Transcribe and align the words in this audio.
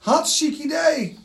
Hartstikke 0.00 0.62
idee. 0.62 1.18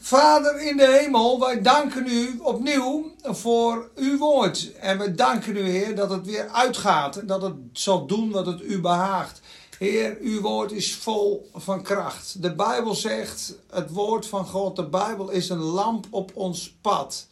Vader 0.00 0.60
in 0.60 0.76
de 0.76 0.98
hemel, 1.00 1.40
wij 1.40 1.62
danken 1.62 2.06
u 2.06 2.38
opnieuw 2.42 3.12
voor 3.22 3.90
uw 3.94 4.18
woord. 4.18 4.72
En 4.72 4.98
we 4.98 5.14
danken 5.14 5.56
u, 5.56 5.60
Heer, 5.60 5.96
dat 5.96 6.10
het 6.10 6.26
weer 6.26 6.48
uitgaat 6.48 7.16
en 7.16 7.26
dat 7.26 7.42
het 7.42 7.54
zal 7.72 8.06
doen 8.06 8.30
wat 8.30 8.46
het 8.46 8.60
u 8.60 8.80
behaagt. 8.80 9.40
Heer, 9.78 10.16
uw 10.20 10.40
woord 10.40 10.72
is 10.72 10.94
vol 10.94 11.50
van 11.54 11.82
kracht. 11.82 12.42
De 12.42 12.54
Bijbel 12.54 12.94
zegt, 12.94 13.54
het 13.70 13.90
woord 13.90 14.26
van 14.26 14.46
God, 14.46 14.76
de 14.76 14.88
Bijbel 14.88 15.30
is 15.30 15.48
een 15.48 15.62
lamp 15.62 16.06
op 16.10 16.30
ons 16.34 16.74
pad. 16.80 17.26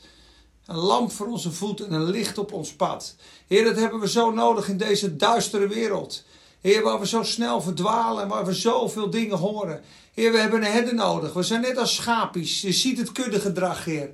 Een 0.66 0.76
lamp 0.76 1.12
voor 1.12 1.26
onze 1.26 1.52
voeten 1.52 1.86
en 1.86 1.92
een 1.92 2.10
licht 2.10 2.38
op 2.38 2.52
ons 2.52 2.72
pad. 2.72 3.14
Heer, 3.46 3.64
dat 3.64 3.76
hebben 3.76 4.00
we 4.00 4.08
zo 4.08 4.30
nodig 4.30 4.68
in 4.68 4.76
deze 4.76 5.16
duistere 5.16 5.68
wereld. 5.68 6.24
Heer, 6.66 6.82
waar 6.82 7.00
we 7.00 7.06
zo 7.06 7.22
snel 7.22 7.60
verdwalen 7.60 8.22
en 8.22 8.28
waar 8.28 8.44
we 8.46 8.54
zoveel 8.54 9.10
dingen 9.10 9.38
horen. 9.38 9.82
Heer, 10.14 10.32
we 10.32 10.38
hebben 10.38 10.64
een 10.64 10.72
herder 10.72 10.94
nodig. 10.94 11.32
We 11.32 11.42
zijn 11.42 11.60
net 11.60 11.79
als 11.79 11.94
schapies. 11.94 12.61
Je 12.61 12.72
ziet 12.72 12.98
het 12.98 13.12
kuddegedrag, 13.12 13.84
Heer. 13.84 14.11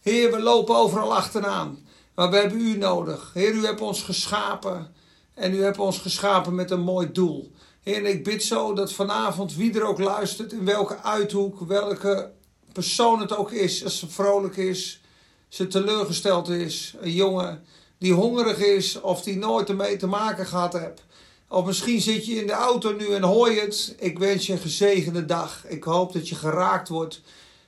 Heer, 0.00 0.30
we 0.30 0.40
lopen 0.40 0.76
overal 0.76 1.14
achteraan. 1.14 1.78
Maar 2.14 2.30
we 2.30 2.36
hebben 2.36 2.60
u 2.60 2.76
nodig. 2.76 3.30
Heer, 3.34 3.52
u 3.52 3.64
hebt 3.64 3.80
ons 3.80 4.02
geschapen. 4.02 4.94
En 5.34 5.54
u 5.54 5.62
hebt 5.62 5.78
ons 5.78 5.98
geschapen 5.98 6.54
met 6.54 6.70
een 6.70 6.80
mooi 6.80 7.12
doel. 7.12 7.52
Heer, 7.82 7.96
en 7.96 8.06
ik 8.06 8.24
bid 8.24 8.42
zo 8.42 8.72
dat 8.72 8.92
vanavond 8.92 9.54
wie 9.54 9.74
er 9.74 9.86
ook 9.86 9.98
luistert, 9.98 10.52
in 10.52 10.64
welke 10.64 11.02
uithoek, 11.02 11.60
welke 11.60 12.30
persoon 12.72 13.20
het 13.20 13.36
ook 13.36 13.50
is, 13.50 13.84
als 13.84 13.98
ze 13.98 14.08
vrolijk 14.08 14.56
is, 14.56 15.00
ze 15.48 15.66
teleurgesteld 15.66 16.48
is, 16.48 16.94
een 17.00 17.12
jongen 17.12 17.64
die 17.98 18.12
hongerig 18.12 18.58
is 18.58 19.00
of 19.00 19.22
die 19.22 19.36
nooit 19.36 19.68
ermee 19.68 19.96
te 19.96 20.06
maken 20.06 20.46
gehad 20.46 20.72
heeft. 20.72 21.05
Of 21.48 21.66
misschien 21.66 22.00
zit 22.00 22.26
je 22.26 22.34
in 22.34 22.46
de 22.46 22.52
auto 22.52 22.92
nu 22.92 23.14
en 23.14 23.22
hoor 23.22 23.48
het. 23.48 23.94
Ik 23.98 24.18
wens 24.18 24.46
je 24.46 24.52
een 24.52 24.58
gezegende 24.58 25.24
dag. 25.24 25.66
Ik 25.66 25.84
hoop 25.84 26.12
dat 26.12 26.28
je 26.28 26.34
geraakt 26.34 26.88
wordt. 26.88 27.22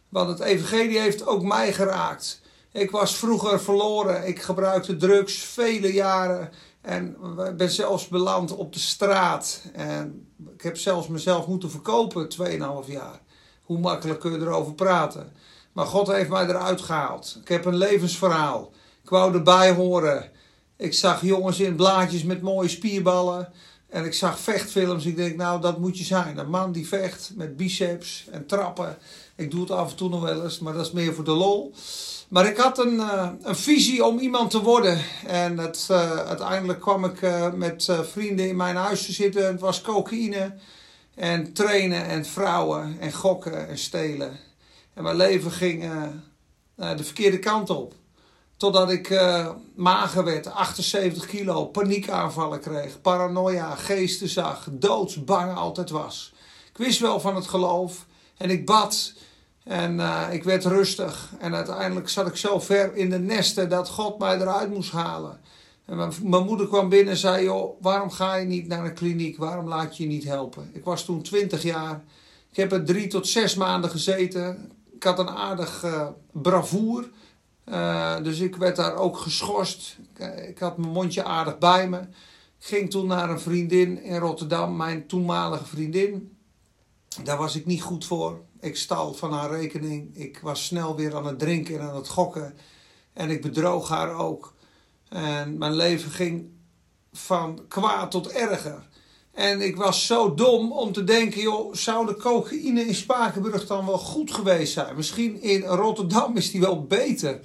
Want 0.08 0.28
het 0.28 0.40
evangelie 0.40 0.98
heeft 0.98 1.26
ook 1.26 1.42
mij 1.42 1.72
geraakt. 1.72 2.40
Ik 2.72 2.90
was 2.90 3.16
vroeger 3.16 3.60
verloren. 3.60 4.26
Ik 4.26 4.42
gebruikte 4.42 4.96
drugs 4.96 5.34
vele 5.34 5.92
jaren. 5.92 6.50
En 6.80 7.16
ben 7.56 7.70
zelfs 7.70 8.08
beland 8.08 8.56
op 8.56 8.72
de 8.72 8.78
straat. 8.78 9.62
En 9.72 10.28
ik 10.54 10.62
heb 10.62 10.76
zelfs 10.76 11.08
mezelf 11.08 11.46
moeten 11.46 11.70
verkopen 11.70 12.28
2,5 12.86 12.92
jaar. 12.92 13.20
Hoe 13.62 13.78
makkelijk 13.78 14.20
kun 14.20 14.32
je 14.32 14.38
erover 14.38 14.74
praten? 14.74 15.32
Maar 15.72 15.86
God 15.86 16.06
heeft 16.06 16.28
mij 16.28 16.46
eruit 16.46 16.80
gehaald. 16.80 17.38
Ik 17.40 17.48
heb 17.48 17.64
een 17.64 17.76
levensverhaal. 17.76 18.72
Ik 19.02 19.08
wou 19.08 19.34
erbij 19.34 19.72
horen. 19.72 20.30
Ik 20.76 20.94
zag 20.94 21.22
jongens 21.22 21.60
in 21.60 21.76
blaadjes 21.76 22.22
met 22.22 22.42
mooie 22.42 22.68
spierballen. 22.68 23.52
En 23.88 24.04
ik 24.04 24.14
zag 24.14 24.38
vechtfilms. 24.38 25.06
Ik 25.06 25.16
denk, 25.16 25.36
nou, 25.36 25.60
dat 25.60 25.78
moet 25.78 25.98
je 25.98 26.04
zijn. 26.04 26.38
Een 26.38 26.50
man 26.50 26.72
die 26.72 26.88
vecht 26.88 27.32
met 27.34 27.56
biceps 27.56 28.26
en 28.30 28.46
trappen. 28.46 28.96
Ik 29.36 29.50
doe 29.50 29.60
het 29.60 29.70
af 29.70 29.90
en 29.90 29.96
toe 29.96 30.08
nog 30.08 30.22
wel 30.22 30.44
eens, 30.44 30.58
maar 30.58 30.72
dat 30.72 30.86
is 30.86 30.92
meer 30.92 31.14
voor 31.14 31.24
de 31.24 31.30
lol. 31.30 31.74
Maar 32.28 32.46
ik 32.46 32.56
had 32.56 32.78
een, 32.78 32.94
uh, 32.94 33.30
een 33.42 33.56
visie 33.56 34.04
om 34.04 34.18
iemand 34.18 34.50
te 34.50 34.62
worden. 34.62 35.00
En 35.26 35.52
uh, 35.52 36.16
uiteindelijk 36.26 36.80
kwam 36.80 37.04
ik 37.04 37.22
uh, 37.22 37.52
met 37.52 37.88
vrienden 38.02 38.48
in 38.48 38.56
mijn 38.56 38.76
huis 38.76 39.06
te 39.06 39.12
zitten. 39.12 39.46
Het 39.46 39.60
was 39.60 39.80
cocaïne 39.80 40.54
en 41.14 41.52
trainen 41.52 42.04
en 42.04 42.24
vrouwen 42.24 42.96
en 43.00 43.12
gokken 43.12 43.68
en 43.68 43.78
stelen. 43.78 44.38
En 44.94 45.02
mijn 45.02 45.16
leven 45.16 45.50
ging 45.50 45.90
de 46.74 47.04
verkeerde 47.04 47.38
kant 47.38 47.70
op. 47.70 47.94
Totdat 48.58 48.90
ik 48.90 49.10
uh, 49.10 49.50
mager 49.74 50.24
werd, 50.24 50.46
78 50.46 51.26
kilo, 51.26 51.64
paniekaanvallen 51.66 52.60
kreeg, 52.60 53.00
paranoia, 53.00 53.74
geesten 53.74 54.28
zag, 54.28 54.68
doodsbang 54.70 55.56
altijd 55.56 55.90
was. 55.90 56.32
Ik 56.70 56.76
wist 56.76 57.00
wel 57.00 57.20
van 57.20 57.34
het 57.36 57.46
geloof 57.46 58.06
en 58.36 58.50
ik 58.50 58.66
bad 58.66 59.12
en 59.64 59.94
uh, 59.94 60.26
ik 60.30 60.44
werd 60.44 60.64
rustig. 60.64 61.32
En 61.38 61.54
uiteindelijk 61.54 62.08
zat 62.08 62.26
ik 62.26 62.36
zo 62.36 62.60
ver 62.60 62.96
in 62.96 63.10
de 63.10 63.18
nesten 63.18 63.68
dat 63.68 63.88
God 63.88 64.18
mij 64.18 64.36
eruit 64.40 64.70
moest 64.70 64.90
halen. 64.90 65.40
En 65.84 65.96
mijn, 65.96 66.12
mijn 66.22 66.44
moeder 66.44 66.68
kwam 66.68 66.88
binnen 66.88 67.12
en 67.12 67.18
zei, 67.18 67.44
joh, 67.44 67.80
waarom 67.80 68.10
ga 68.10 68.34
je 68.34 68.46
niet 68.46 68.66
naar 68.66 68.84
een 68.84 68.94
kliniek? 68.94 69.36
Waarom 69.36 69.68
laat 69.68 69.96
je 69.96 70.02
je 70.02 70.08
niet 70.08 70.24
helpen? 70.24 70.70
Ik 70.72 70.84
was 70.84 71.04
toen 71.04 71.22
20 71.22 71.62
jaar. 71.62 72.04
Ik 72.50 72.56
heb 72.56 72.72
er 72.72 72.84
drie 72.84 73.06
tot 73.06 73.28
zes 73.28 73.54
maanden 73.54 73.90
gezeten. 73.90 74.72
Ik 74.94 75.02
had 75.02 75.18
een 75.18 75.30
aardig 75.30 75.84
uh, 75.84 76.06
bravoer. 76.32 77.08
Uh, 77.70 78.22
dus 78.22 78.40
ik 78.40 78.56
werd 78.56 78.76
daar 78.76 78.96
ook 78.96 79.16
geschorst. 79.16 79.98
Ik, 80.14 80.46
ik, 80.48 80.58
had 80.58 80.78
mijn 80.78 80.92
mondje 80.92 81.24
aardig 81.24 81.58
bij 81.58 81.88
me. 81.88 81.98
Ik 82.58 82.66
ging 82.66 82.90
toen 82.90 83.06
naar 83.06 83.30
een 83.30 83.40
vriendin 83.40 84.02
in 84.02 84.16
Rotterdam, 84.16 84.76
mijn 84.76 85.06
toenmalige 85.06 85.66
vriendin. 85.66 86.36
Daar 87.22 87.36
was 87.36 87.56
ik 87.56 87.66
niet 87.66 87.82
goed 87.82 88.04
voor. 88.04 88.40
Ik 88.60 88.76
stal 88.76 89.14
van 89.14 89.32
haar 89.32 89.50
rekening. 89.50 90.16
Ik 90.16 90.38
was 90.38 90.64
snel 90.64 90.96
weer 90.96 91.16
aan 91.16 91.26
het 91.26 91.38
drinken 91.38 91.74
en 91.74 91.88
aan 91.88 91.96
het 91.96 92.08
gokken. 92.08 92.56
En 93.12 93.30
ik 93.30 93.42
bedroog 93.42 93.88
haar 93.88 94.14
ook. 94.14 94.54
En 95.08 95.58
mijn 95.58 95.74
leven 95.74 96.10
ging 96.10 96.50
van 97.12 97.64
kwaad 97.68 98.10
tot 98.10 98.28
erger. 98.28 98.87
En 99.38 99.60
ik 99.60 99.76
was 99.76 100.06
zo 100.06 100.34
dom 100.34 100.72
om 100.72 100.92
te 100.92 101.04
denken, 101.04 101.40
joh, 101.40 101.74
zou 101.74 102.06
de 102.06 102.16
cocaïne 102.16 102.86
in 102.86 102.94
Spakenburg 102.94 103.66
dan 103.66 103.86
wel 103.86 103.98
goed 103.98 104.34
geweest 104.34 104.72
zijn? 104.72 104.96
Misschien 104.96 105.42
in 105.42 105.62
Rotterdam 105.62 106.36
is 106.36 106.50
die 106.50 106.60
wel 106.60 106.86
beter. 106.86 107.40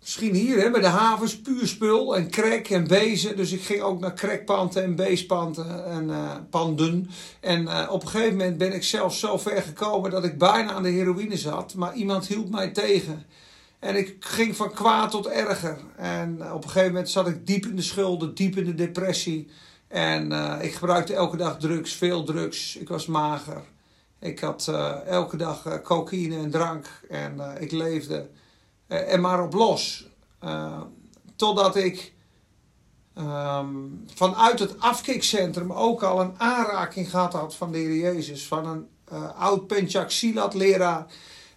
Misschien 0.00 0.34
hier 0.34 0.60
hè, 0.60 0.70
bij 0.70 0.80
de 0.80 0.86
havens, 0.86 1.40
puur 1.40 1.66
spul 1.66 2.16
en 2.16 2.30
crack 2.30 2.68
en 2.68 2.86
bezen. 2.86 3.36
Dus 3.36 3.52
ik 3.52 3.62
ging 3.62 3.80
ook 3.80 4.00
naar 4.00 4.14
crackpanten 4.14 4.82
en 4.82 4.96
beespanten 4.96 5.84
en 5.86 6.08
uh, 6.08 6.34
panden. 6.50 7.10
En 7.40 7.62
uh, 7.62 7.88
op 7.90 8.02
een 8.02 8.08
gegeven 8.08 8.36
moment 8.36 8.58
ben 8.58 8.74
ik 8.74 8.84
zelf 8.84 9.14
zo 9.14 9.38
ver 9.38 9.62
gekomen 9.62 10.10
dat 10.10 10.24
ik 10.24 10.38
bijna 10.38 10.72
aan 10.72 10.82
de 10.82 10.88
heroïne 10.88 11.36
zat. 11.36 11.74
Maar 11.74 11.94
iemand 11.94 12.26
hield 12.26 12.50
mij 12.50 12.68
tegen. 12.68 13.26
En 13.78 13.96
ik 13.96 14.16
ging 14.20 14.56
van 14.56 14.72
kwaad 14.72 15.10
tot 15.10 15.26
erger. 15.26 15.78
En 15.96 16.52
op 16.52 16.64
een 16.64 16.70
gegeven 16.70 16.92
moment 16.92 17.10
zat 17.10 17.28
ik 17.28 17.46
diep 17.46 17.66
in 17.66 17.76
de 17.76 17.82
schulden, 17.82 18.34
diep 18.34 18.56
in 18.56 18.64
de 18.64 18.74
depressie. 18.74 19.48
En 19.88 20.32
uh, 20.32 20.56
ik 20.60 20.74
gebruikte 20.74 21.14
elke 21.14 21.36
dag 21.36 21.58
drugs, 21.58 21.92
veel 21.92 22.24
drugs. 22.24 22.76
Ik 22.76 22.88
was 22.88 23.06
mager. 23.06 23.62
Ik 24.18 24.40
had 24.40 24.66
uh, 24.70 25.06
elke 25.06 25.36
dag 25.36 25.66
uh, 25.66 25.74
cocaïne 25.82 26.36
en 26.36 26.50
drank. 26.50 26.86
En 27.08 27.40
ik 27.58 27.70
leefde 27.70 28.28
er 28.86 29.20
maar 29.20 29.42
op 29.42 29.52
los. 29.52 30.06
totdat 31.36 31.76
ik 31.76 32.12
um, 33.18 34.04
vanuit 34.14 34.58
het 34.58 34.80
afkikcentrum 34.80 35.72
ook 35.72 36.02
al 36.02 36.20
een 36.20 36.34
aanraking 36.36 37.10
gehad 37.10 37.32
had 37.32 37.54
van 37.54 37.72
de 37.72 37.78
Heer 37.78 37.96
Jezus. 37.96 38.46
Van 38.46 38.66
een 38.66 38.86
oud 39.36 39.66
Penchak 39.66 40.10
Silat 40.10 40.54
leraar 40.54 41.06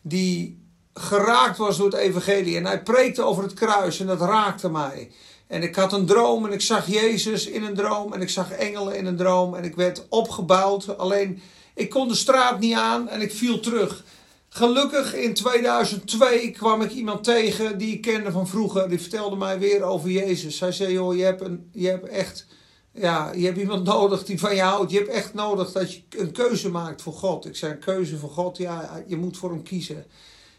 die 0.02 0.62
geraakt 0.94 1.58
was 1.58 1.78
door 1.78 1.86
het 1.86 1.96
evangelie. 1.96 2.58
En 2.58 2.66
hij 2.66 2.84
preekte 2.84 3.24
over 3.24 3.44
het 3.44 3.53
kruis 3.53 4.00
en 4.00 4.08
dat 4.08 4.22
raakte 4.22 4.69
mij. 4.69 5.12
En 5.51 5.63
ik 5.63 5.75
had 5.75 5.94
een 5.94 6.06
droom 6.06 6.45
en 6.45 6.51
ik 6.51 6.62
zag 6.62 6.88
Jezus 6.88 7.45
in 7.47 7.63
een 7.63 7.73
droom 7.73 8.13
en 8.13 8.22
ik 8.22 8.29
zag 8.29 8.51
engelen 8.51 8.95
in 8.95 9.06
een 9.06 9.16
droom 9.16 9.56
en 9.56 9.63
ik 9.63 9.75
werd 9.75 10.06
opgebouwd. 10.09 10.97
Alleen 10.97 11.41
ik 11.73 11.89
kon 11.89 12.07
de 12.07 12.16
straat 12.16 12.59
niet 12.59 12.75
aan 12.75 13.09
en 13.09 13.22
ik 13.22 13.31
viel 13.31 13.59
terug. 13.59 14.03
Gelukkig 14.50 15.16
in 15.16 15.34
2002 15.34 16.51
kwam 16.51 16.81
ik 16.81 16.91
iemand 16.91 17.23
tegen 17.23 17.78
die 17.78 17.94
ik 17.94 18.01
kende 18.01 18.31
van 18.31 18.47
vroeger. 18.47 18.89
Die 18.89 19.00
vertelde 19.00 19.35
mij 19.35 19.59
weer 19.59 19.84
over 19.84 20.09
Jezus. 20.09 20.59
Hij 20.59 20.72
zei: 20.72 20.94
Joh, 20.94 21.16
je 21.16 21.23
hebt, 21.23 21.41
een, 21.41 21.69
je 21.72 21.88
hebt 21.88 22.07
echt. 22.07 22.45
Ja, 22.94 23.31
je 23.35 23.45
hebt 23.45 23.57
iemand 23.57 23.83
nodig 23.83 24.23
die 24.23 24.39
van 24.39 24.56
je 24.56 24.62
houdt. 24.62 24.91
Je 24.91 24.97
hebt 24.97 25.09
echt 25.09 25.33
nodig 25.33 25.72
dat 25.72 25.94
je 25.94 26.01
een 26.09 26.31
keuze 26.31 26.69
maakt 26.69 27.01
voor 27.01 27.13
God. 27.13 27.45
Ik 27.45 27.56
zei: 27.56 27.72
Een 27.72 27.79
keuze 27.79 28.18
voor 28.18 28.29
God? 28.29 28.57
Ja, 28.57 29.03
je 29.07 29.18
moet 29.18 29.38
voor 29.38 29.50
hem 29.50 29.63
kiezen. 29.63 30.06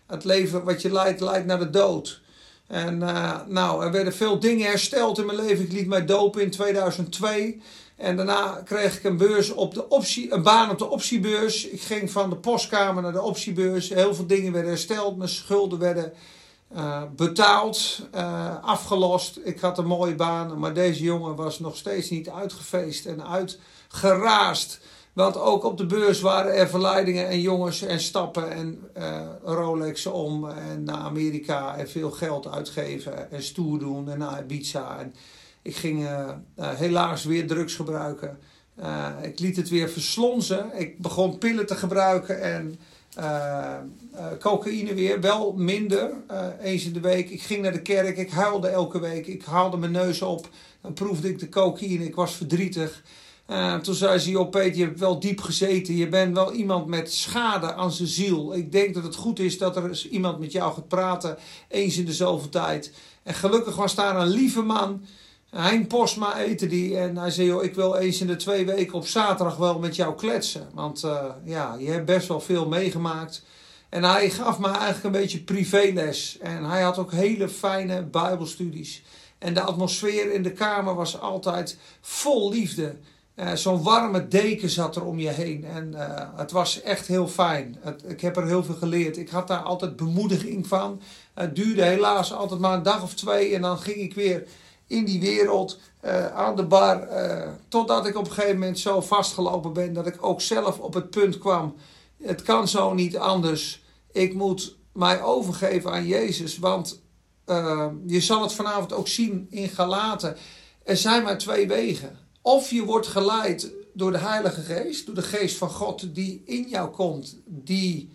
Het 0.07 0.25
leven 0.25 0.65
wat 0.65 0.83
je 0.83 0.93
leidt, 0.93 1.21
leidt 1.21 1.47
naar 1.47 1.59
de 1.59 1.71
dood. 1.71 2.22
En 2.73 3.01
uh, 3.01 3.39
nou, 3.47 3.85
er 3.85 3.93
werden 3.93 4.13
veel 4.13 4.39
dingen 4.39 4.67
hersteld 4.67 5.19
in 5.19 5.27
mijn 5.27 5.39
leven. 5.39 5.65
Ik 5.65 5.73
liet 5.73 5.87
mij 5.87 6.05
dopen 6.05 6.43
in 6.43 6.51
2002. 6.51 7.63
En 7.97 8.17
daarna 8.17 8.63
kreeg 8.65 8.97
ik 8.97 9.05
een, 9.05 9.17
beurs 9.17 9.51
op 9.51 9.75
de 9.75 9.89
optie, 9.89 10.33
een 10.33 10.43
baan 10.43 10.71
op 10.71 10.79
de 10.79 10.89
optiebeurs. 10.89 11.69
Ik 11.69 11.83
ging 11.83 12.11
van 12.11 12.31
de 12.31 12.37
postkamer 12.37 13.03
naar 13.03 13.13
de 13.13 13.23
optiebeurs. 13.23 13.89
Heel 13.89 14.15
veel 14.15 14.27
dingen 14.27 14.53
werden 14.53 14.71
hersteld. 14.71 15.17
Mijn 15.17 15.29
schulden 15.29 15.79
werden 15.79 16.13
uh, 16.77 17.03
betaald, 17.17 18.01
uh, 18.15 18.63
afgelost. 18.63 19.39
Ik 19.45 19.61
had 19.61 19.79
een 19.79 19.87
mooie 19.87 20.15
baan. 20.15 20.59
Maar 20.59 20.75
deze 20.75 21.03
jongen 21.03 21.35
was 21.35 21.59
nog 21.59 21.77
steeds 21.77 22.11
niet 22.11 22.29
uitgefeest 22.29 23.07
en 23.07 23.27
uitgeraasd. 23.27 24.81
Want 25.13 25.37
ook 25.37 25.65
op 25.65 25.79
de 25.79 25.87
beurs 25.87 26.21
waren 26.21 26.55
er 26.55 26.69
verleidingen 26.69 27.29
en 27.29 27.41
jongens 27.41 27.83
en 27.83 28.01
stappen 28.01 28.51
en 28.51 28.79
uh, 28.99 29.21
Rolex 29.45 30.07
om 30.07 30.49
en 30.49 30.85
naar 30.85 30.97
Amerika 30.97 31.77
en 31.77 31.89
veel 31.89 32.11
geld 32.11 32.49
uitgeven 32.49 33.31
en 33.31 33.43
stoer 33.43 33.79
doen 33.79 34.11
en 34.11 34.19
naar 34.19 34.43
Ibiza. 34.43 34.99
En 34.99 35.15
ik 35.63 35.77
ging 35.77 36.01
uh, 36.01 36.29
uh, 36.59 36.71
helaas 36.71 37.25
weer 37.25 37.47
drugs 37.47 37.75
gebruiken. 37.75 38.39
ik 39.23 39.39
liet 39.39 39.57
het 39.57 39.69
weer 39.69 39.89
verslonzen. 39.89 40.71
Ik 40.79 40.99
begon 40.99 41.39
pillen 41.39 41.67
te 41.67 41.75
gebruiken 41.75 42.43
en 42.43 42.79
cocaïne 44.41 44.95
weer. 44.95 45.21
Wel 45.21 45.53
minder, 45.53 46.11
eens 46.61 46.85
in 46.85 46.93
de 46.93 47.01
week. 47.01 47.31
Ik 47.31 47.43
ging 47.43 47.63
naar 47.63 47.73
de 47.73 47.83
kerk, 47.83 48.17
ik 48.17 48.31
huilde 48.31 48.69
elke 48.69 49.01
week. 49.01 49.27
Ik 49.27 49.45
haalde 49.45 49.77
mijn 49.77 49.93
neus 49.93 50.23
op, 50.23 50.49
dan 50.81 50.93
proefde 50.93 51.29
ik 51.29 51.39
de 51.39 51.49
cocaïne. 51.49 52.05
Ik 52.05 52.15
was 52.15 52.35
verdrietig. 52.35 53.03
Uh, 53.51 53.77
toen 53.77 53.95
zei 53.95 54.19
ze, 54.19 54.31
joh 54.31 54.51
Peter, 54.51 54.79
je 54.79 54.85
hebt 54.85 54.99
wel 54.99 55.21
diep 55.21 55.41
gezeten. 55.41 55.97
Je 55.97 56.09
bent 56.09 56.35
wel 56.35 56.53
iemand 56.53 56.87
met 56.87 57.13
schade 57.13 57.75
aan 57.75 57.93
zijn 57.93 58.09
ziel. 58.09 58.55
Ik 58.55 58.73
denk 58.73 58.95
dat 58.95 59.03
het 59.03 59.15
goed 59.15 59.39
is 59.39 59.59
dat 59.59 59.77
er 59.77 60.07
iemand 60.11 60.39
met 60.39 60.53
jou 60.53 60.75
gaat 60.75 60.89
praten. 60.89 61.39
Eens 61.69 61.97
in 61.97 62.05
de 62.05 62.13
zoveel 62.13 62.49
tijd. 62.49 62.93
En 63.23 63.35
gelukkig 63.35 63.77
was 63.77 63.95
daar 63.95 64.17
een 64.17 64.29
lieve 64.29 64.63
man. 64.63 65.05
Hein 65.51 65.87
Posma 65.87 66.39
eten 66.39 66.69
die. 66.69 66.97
En 66.97 67.17
hij 67.17 67.31
zei, 67.31 67.47
joh, 67.47 67.65
ik 67.65 67.75
wil 67.75 67.97
eens 67.97 68.21
in 68.21 68.27
de 68.27 68.37
twee 68.37 68.67
weken 68.67 68.95
op 68.95 69.07
zaterdag 69.07 69.57
wel 69.57 69.79
met 69.79 69.97
jou 69.97 70.15
kletsen. 70.15 70.69
Want 70.75 71.03
uh, 71.05 71.25
ja, 71.45 71.77
je 71.79 71.91
hebt 71.91 72.07
best 72.07 72.29
wel 72.29 72.41
veel 72.41 72.69
meegemaakt. 72.69 73.43
En 73.89 74.05
hij 74.05 74.31
gaf 74.31 74.59
me 74.59 74.69
eigenlijk 74.69 75.05
een 75.05 75.21
beetje 75.21 75.41
privéles. 75.41 76.39
En 76.39 76.65
hij 76.65 76.83
had 76.83 76.99
ook 76.99 77.13
hele 77.13 77.49
fijne 77.49 78.03
bijbelstudies. 78.03 79.03
En 79.39 79.55
de 79.55 79.61
atmosfeer 79.61 80.33
in 80.33 80.43
de 80.43 80.53
kamer 80.53 80.95
was 80.95 81.21
altijd 81.21 81.79
vol 82.01 82.51
liefde. 82.51 82.97
Uh, 83.37 83.53
Zo'n 83.53 83.83
warme 83.83 84.29
deken 84.29 84.71
zat 84.71 84.97
er 84.97 85.05
om 85.05 85.19
je 85.19 85.29
heen. 85.29 85.65
En 85.65 85.93
uh, 85.93 86.29
het 86.37 86.51
was 86.51 86.83
echt 86.83 87.07
heel 87.07 87.29
fijn. 87.29 87.77
Ik 88.07 88.21
heb 88.21 88.37
er 88.37 88.47
heel 88.47 88.65
veel 88.65 88.75
geleerd. 88.75 89.17
Ik 89.17 89.29
had 89.29 89.49
daar 89.49 89.63
altijd 89.63 89.97
bemoediging 89.97 90.67
van. 90.67 91.01
Het 91.35 91.57
duurde 91.57 91.83
helaas 91.83 92.33
altijd 92.33 92.61
maar 92.61 92.73
een 92.73 92.83
dag 92.83 93.03
of 93.03 93.15
twee. 93.15 93.55
En 93.55 93.63
dan 93.63 93.79
ging 93.79 93.97
ik 93.97 94.15
weer 94.15 94.49
in 94.87 95.05
die 95.05 95.21
wereld 95.21 95.81
uh, 96.05 96.27
aan 96.27 96.57
de 96.57 96.65
bar. 96.65 97.09
totdat 97.69 98.07
ik 98.07 98.17
op 98.17 98.27
een 98.27 98.33
gegeven 98.33 98.59
moment 98.59 98.79
zo 98.79 99.01
vastgelopen 99.01 99.73
ben. 99.73 99.93
Dat 99.93 100.07
ik 100.07 100.27
ook 100.27 100.41
zelf 100.41 100.79
op 100.79 100.95
het 100.95 101.11
punt 101.11 101.39
kwam. 101.39 101.75
Het 102.23 102.43
kan 102.43 102.69
zo 102.69 102.95
niet 102.95 103.17
anders. 103.17 103.83
Ik 104.13 104.35
moet 104.35 104.77
mij 104.93 105.23
overgeven 105.23 105.91
aan 105.91 106.07
Jezus. 106.07 106.59
Want 106.59 107.01
je 108.07 108.21
zal 108.21 108.43
het 108.43 108.53
vanavond 108.53 108.93
ook 108.93 109.09
zien 109.09 109.47
in 109.51 109.69
Galaten. 109.69 110.37
Er 110.85 110.97
zijn 110.97 111.23
maar 111.23 111.39
twee 111.39 111.69
wegen. 111.69 112.19
Of 112.43 112.71
je 112.71 112.85
wordt 112.85 113.07
geleid 113.07 113.73
door 113.95 114.13
de 114.13 114.19
Heilige 114.19 114.61
Geest, 114.61 115.07
door 115.07 115.15
de 115.15 115.23
Geest 115.23 115.57
van 115.57 115.71
God 115.71 116.15
die 116.15 116.43
in 116.45 116.69
jou 116.69 116.91
komt, 116.91 117.41
die 117.47 118.11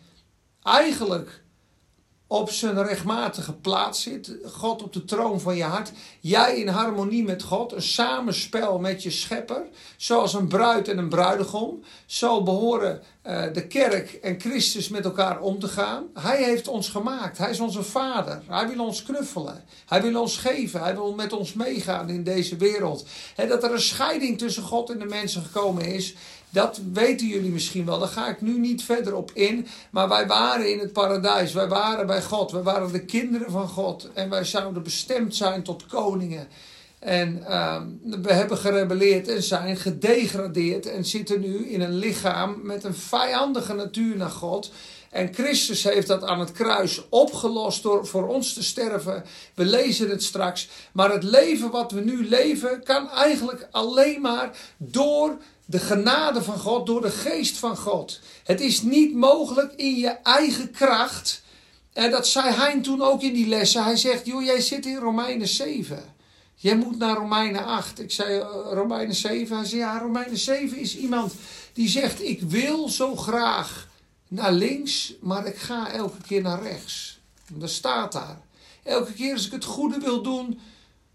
eigenlijk 0.62 1.44
op 2.28 2.50
zijn 2.50 2.84
rechtmatige 2.84 3.54
plaats 3.54 4.02
zit. 4.02 4.36
God 4.46 4.84
op 4.84 4.94
de 4.94 5.06
troon 5.06 5.40
van 5.40 5.56
je 5.56 5.64
hart. 5.64 5.92
Jij 6.20 6.56
in 6.56 6.68
harmonie 6.68 7.24
met 7.24 7.44
God. 7.44 7.72
Een 7.72 7.82
samenspel 7.82 8.80
met 8.80 9.04
je 9.04 9.12
schepper. 9.12 9.62
Zoals 9.98 10.34
een 10.34 10.48
bruid 10.48 10.88
en 10.88 10.98
een 10.98 11.10
bruidegom. 11.10 11.84
Zo 12.06 12.44
behoren 12.44 13.02
uh, 13.28 13.44
de 13.54 13.68
kerk 13.68 14.14
en 14.14 14.40
Christus 14.40 14.90
met 14.90 15.06
elkaar 15.06 15.40
om 15.40 15.60
te 15.60 15.68
gaan. 15.68 16.04
Hij 16.14 16.44
heeft 16.44 16.68
ons 16.68 16.90
gemaakt. 16.90 17.38
Hij 17.38 17.50
is 17.50 17.60
onze 17.60 17.84
vader. 17.84 18.42
Hij 18.48 18.68
wil 18.68 18.86
ons 18.86 19.04
knuffelen. 19.04 19.64
Hij 19.86 20.02
wil 20.02 20.22
ons 20.22 20.38
geven. 20.38 20.82
Hij 20.82 20.96
wil 20.96 21.14
met 21.14 21.34
ons 21.34 21.54
meegaan 21.54 22.10
in 22.10 22.24
deze 22.24 22.56
wereld. 22.56 23.06
En 23.36 23.48
dat 23.48 23.64
er 23.64 23.72
een 23.72 23.82
scheiding 23.82 24.38
tussen 24.38 24.64
God 24.64 24.90
en 24.90 25.00
de 25.00 25.06
mensen 25.06 25.44
gekomen 25.44 25.86
is. 25.86 26.16
Dat 26.50 26.80
weten 26.94 27.28
jullie 27.28 27.52
misschien 27.52 27.86
wel. 27.86 28.00
Daar 28.00 28.08
ga 28.08 28.28
ik 28.28 28.42
nu 28.42 28.60
niet 28.60 28.84
verder 28.84 29.16
op 29.16 29.32
in. 29.34 29.68
Maar 29.92 30.10
wij 30.10 30.28
waren 30.28 30.72
in 30.72 30.80
het 30.80 30.94
paradijs. 30.94 31.54
Wij 31.54 31.68
waren 31.68 32.08
bij 32.08 32.22
God. 32.22 32.52
Wij 32.52 32.62
waren 32.62 32.92
de 32.92 33.06
kinderen 33.06 33.52
van 33.52 33.68
God. 33.68 34.10
En 34.14 34.30
wij 34.30 34.44
zouden 34.44 34.84
bestemd 34.84 35.36
zijn 35.36 35.64
tot 35.64 35.86
koningen. 35.86 36.48
En 37.00 37.44
uh, 37.50 37.82
we 38.22 38.34
hebben 38.34 38.58
gerebelleerd 38.58 39.28
en 39.28 39.44
zijn 39.44 39.78
gedegradeerd. 39.78 40.86
En 40.86 41.06
zitten 41.06 41.40
nu 41.40 41.68
in 41.70 41.82
een 41.82 41.98
lichaam 41.98 42.60
met 42.64 42.84
een 42.84 42.96
vijandige 42.96 43.74
natuur 43.74 44.18
naar 44.18 44.30
God. 44.30 44.72
En 45.10 45.34
Christus 45.34 45.84
heeft 45.84 46.08
dat 46.08 46.24
aan 46.24 46.40
het 46.40 46.52
kruis 46.52 47.10
opgelost 47.10 47.84
door 47.84 48.08
voor 48.08 48.28
ons 48.28 48.54
te 48.54 48.64
sterven. 48.64 49.24
We 49.54 49.66
lezen 49.66 50.10
het 50.10 50.24
straks. 50.24 50.70
Maar 50.92 51.12
het 51.12 51.24
leven 51.24 51.72
wat 51.72 51.92
we 51.92 52.02
nu 52.02 52.28
leven 52.28 52.84
kan 52.84 53.10
eigenlijk 53.10 53.68
alleen 53.72 54.22
maar 54.22 54.58
door 54.78 55.38
de 55.70 55.80
genade 55.80 56.44
van 56.44 56.60
God, 56.60 56.86
door 56.86 57.02
de 57.02 57.12
geest 57.12 57.58
van 57.58 57.78
God. 57.78 58.20
Het 58.44 58.62
is 58.62 58.82
niet 58.82 59.16
mogelijk 59.16 59.74
in 59.76 59.96
je 59.96 60.10
eigen 60.10 60.72
kracht. 60.72 61.42
En 61.94 62.12
dat 62.12 62.28
zei 62.28 62.54
Hein 62.54 62.82
toen 62.82 63.02
ook 63.02 63.22
in 63.22 63.34
die 63.34 63.48
lessen. 63.48 63.84
Hij 63.84 63.96
zegt, 63.96 64.26
joh, 64.26 64.44
jij 64.44 64.62
zit 64.62 64.86
in 64.86 64.98
Romeinen 64.98 65.48
7. 65.48 66.16
Jij 66.56 66.76
moet 66.76 66.98
naar 66.98 67.16
Romeinen 67.16 67.66
8. 67.66 68.00
Ik 68.00 68.12
zei 68.12 68.38
uh, 68.38 68.46
Romeinen 68.72 69.16
7. 69.16 69.58
Hij 69.58 69.66
zei, 69.66 69.82
ja, 69.82 70.00
Romeinen 70.00 70.38
7 70.38 70.78
is 70.78 70.98
iemand 70.98 71.34
die 71.74 71.90
zegt, 71.90 72.24
ik 72.24 72.42
wil 72.42 72.90
zo 72.90 73.16
graag 73.16 73.88
naar 74.28 74.54
links, 74.54 75.14
maar 75.22 75.46
ik 75.46 75.58
ga 75.58 75.92
elke 75.92 76.22
keer 76.28 76.42
naar 76.42 76.64
rechts. 76.64 77.20
Dat 77.54 77.70
staat 77.70 78.12
daar. 78.12 78.42
Elke 78.84 79.14
keer 79.14 79.34
als 79.34 79.46
ik 79.46 79.52
het 79.52 79.66
goede 79.66 80.00
wil 80.00 80.22
doen, 80.22 80.60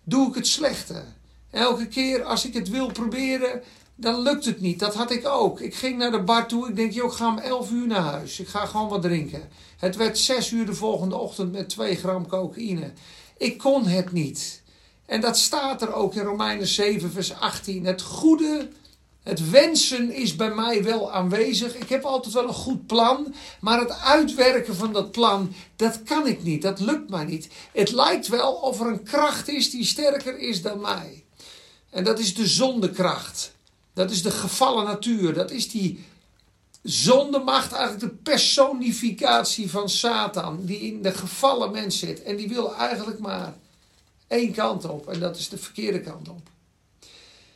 doe 0.05 0.29
ik 0.29 0.35
het 0.35 0.47
slechte. 0.47 1.05
Elke 1.51 1.87
keer 1.87 2.25
als 2.25 2.45
ik 2.45 2.55
het 2.55 2.69
wil 2.69 2.93
proberen, 2.93 3.63
dan 3.97 4.21
lukt 4.21 4.45
het 4.45 4.61
niet. 4.61 4.79
Dat 4.79 4.95
had 4.95 5.11
ik 5.11 5.27
ook. 5.27 5.61
Ik 5.61 5.75
ging 5.75 5.99
naar 5.99 6.11
de 6.11 6.23
bar 6.23 6.49
toe. 6.49 6.69
Ik 6.69 6.77
denk, 6.77 6.93
joh, 6.93 7.11
ik 7.11 7.17
ga 7.17 7.29
om 7.29 7.39
11 7.39 7.71
uur 7.71 7.87
naar 7.87 8.01
huis. 8.03 8.41
Ik 8.41 8.49
ga 8.49 8.67
gewoon 8.67 8.89
wat 8.89 9.03
drinken. 9.03 9.49
Het 9.77 9.97
werd 9.97 10.19
6 10.19 10.51
uur 10.51 10.67
de 10.67 10.75
volgende 10.75 11.17
ochtend 11.17 11.53
met 11.53 11.69
2 11.69 11.97
gram 11.97 12.27
cocaïne. 12.27 12.93
Ik 13.37 13.59
kon 13.59 13.87
het 13.87 14.13
niet. 14.13 14.63
En 15.07 15.21
dat 15.21 15.39
staat 15.39 15.83
er 15.83 15.93
ook 15.93 16.15
in 16.15 16.23
Romeinen 16.23 16.67
7, 16.67 17.13
vers 17.13 17.35
18. 17.35 17.85
Het 17.85 18.03
goede, 18.03 18.69
het 19.23 19.51
wensen 19.51 20.11
is 20.11 20.37
bij 20.37 20.55
mij 20.55 20.85
wel 20.85 21.13
aanwezig. 21.13 21.75
Ik 21.75 21.89
heb 21.89 22.05
altijd 22.05 22.35
wel 22.35 22.49
een 22.49 22.55
goed 22.55 22.87
plan. 22.87 23.35
Maar 23.61 23.81
het 23.81 24.01
uitwerken 24.01 24.77
van 24.77 24.93
dat 24.93 25.11
plan, 25.11 25.55
dat 25.77 26.03
kan 26.03 26.27
ik 26.27 26.43
niet. 26.43 26.63
Dat 26.63 26.81
lukt 26.81 27.11
mij 27.11 27.25
niet. 27.25 27.49
Het 27.73 27.93
lijkt 27.93 28.29
wel 28.29 28.53
of 28.53 28.81
er 28.81 28.87
een 28.87 29.03
kracht 29.03 29.49
is 29.49 29.71
die 29.71 29.85
sterker 29.85 30.39
is 30.39 30.63
dan 30.63 30.81
mij. 30.81 31.25
En 31.91 32.05
dat 32.05 32.19
is 32.19 32.35
de 32.35 32.47
zondekracht. 32.47 33.53
Dat 33.93 34.11
is 34.11 34.23
de 34.23 34.31
gevallen 34.31 34.85
natuur. 34.85 35.35
Dat 35.35 35.51
is 35.51 35.71
die 35.71 36.05
zondemacht, 36.83 37.73
eigenlijk 37.73 38.01
de 38.01 38.21
personificatie 38.23 39.71
van 39.71 39.89
Satan, 39.89 40.65
die 40.65 40.81
in 40.81 41.03
de 41.03 41.13
gevallen 41.13 41.71
mens 41.71 41.99
zit. 41.99 42.23
En 42.23 42.37
die 42.37 42.49
wil 42.49 42.75
eigenlijk 42.75 43.19
maar 43.19 43.55
één 44.27 44.53
kant 44.53 44.85
op, 44.85 45.09
en 45.09 45.21
dat 45.21 45.37
is 45.37 45.49
de 45.49 45.59
verkeerde 45.59 46.01
kant 46.01 46.29
op. 46.29 46.51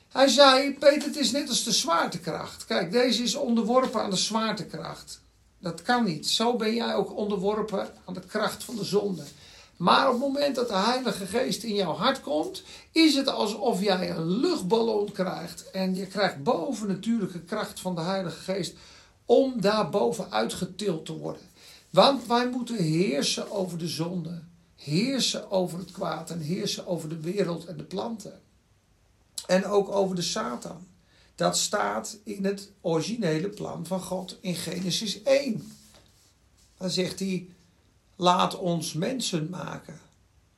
Hij 0.09 0.29
zei, 0.29 0.75
Peter, 0.75 1.09
het 1.09 1.17
is 1.17 1.31
net 1.31 1.49
als 1.49 1.65
de 1.65 1.73
zwaartekracht. 1.73 2.65
Kijk, 2.65 2.93
deze 2.93 3.23
is 3.23 3.35
onderworpen 3.35 4.03
aan 4.03 4.11
de 4.11 4.17
zwaartekracht. 4.17 5.21
Dat 5.59 5.83
kan 5.83 6.05
niet. 6.05 6.29
Zo 6.29 6.57
ben 6.57 6.75
jij 6.75 6.95
ook 6.95 7.17
onderworpen 7.17 7.93
aan 8.05 8.15
de 8.15 8.21
kracht 8.21 8.65
van 8.65 8.77
de 8.77 8.85
zonde. 8.85 9.23
Maar 9.77 10.07
op 10.07 10.13
het 10.13 10.23
moment 10.23 10.55
dat 10.55 10.69
de 10.69 10.77
Heilige 10.77 11.27
Geest 11.27 11.63
in 11.63 11.75
jouw 11.75 11.93
hart 11.93 12.21
komt, 12.21 12.63
is 12.93 13.15
het 13.15 13.29
alsof 13.29 13.83
jij 13.83 14.11
een 14.11 14.27
luchtballon 14.27 15.13
krijgt. 15.13 15.71
En 15.71 15.95
je 15.95 16.07
krijgt 16.07 16.43
bovennatuurlijke 16.43 17.41
kracht 17.41 17.81
van 17.81 17.95
de 17.95 18.01
Heilige 18.01 18.53
Geest 18.53 18.75
om 19.25 19.61
daarboven 19.61 20.33
uitgetild 20.33 21.07
te 21.07 21.17
worden. 21.17 21.43
Want 21.91 22.27
wij 22.27 22.49
moeten 22.49 22.77
heersen 22.77 23.51
over 23.51 23.79
de 23.79 23.89
zonde, 23.89 24.43
heersen 24.77 25.51
over 25.51 25.79
het 25.79 25.91
kwaad 25.91 26.31
en 26.31 26.41
heersen 26.41 26.87
over 26.87 27.09
de 27.09 27.21
wereld 27.21 27.65
en 27.65 27.77
de 27.77 27.85
planten. 27.85 28.41
En 29.47 29.65
ook 29.67 29.89
over 29.89 30.17
de 30.17 30.23
Satan. 30.23 30.87
Dat 31.35 31.59
staat 31.59 32.19
in 32.25 32.45
het 32.45 32.71
originele 32.81 33.49
plan 33.49 33.87
van 33.87 34.01
God 34.01 34.39
in 34.41 34.55
Genesis 34.55 35.23
1. 35.23 35.73
Dan 36.79 36.91
zegt 36.91 37.19
hij 37.19 37.49
Laat 38.19 38.59
ons 38.59 38.93
mensen 38.93 39.51
maken. 39.51 40.01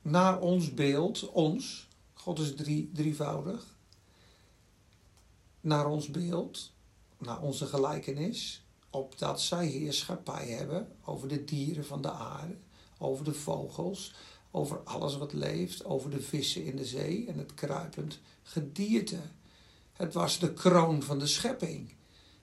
Naar 0.01 0.39
ons 0.39 0.73
beeld, 0.73 1.29
ons. 1.29 1.87
God 2.13 2.39
is 2.39 2.55
drie, 2.55 2.91
drievoudig. 2.93 3.75
Naar 5.61 5.87
ons 5.87 6.11
beeld, 6.11 6.71
naar 7.17 7.41
onze 7.41 7.65
gelijkenis. 7.65 8.65
Opdat 8.89 9.41
zij 9.41 9.65
heerschappij 9.65 10.47
hebben 10.47 10.95
over 11.05 11.27
de 11.27 11.43
dieren 11.43 11.85
van 11.85 12.01
de 12.01 12.11
aarde. 12.11 12.55
Over 12.97 13.25
de 13.25 13.33
vogels. 13.33 14.13
Over 14.51 14.79
alles 14.83 15.17
wat 15.17 15.33
leeft. 15.33 15.85
Over 15.85 16.09
de 16.09 16.21
vissen 16.21 16.65
in 16.65 16.75
de 16.75 16.85
zee 16.85 17.27
en 17.27 17.37
het 17.37 17.53
kruipend 17.53 18.19
gedierte. 18.43 19.19
Het 19.93 20.13
was 20.13 20.39
de 20.39 20.53
kroon 20.53 21.03
van 21.03 21.19
de 21.19 21.27
schepping. 21.27 21.93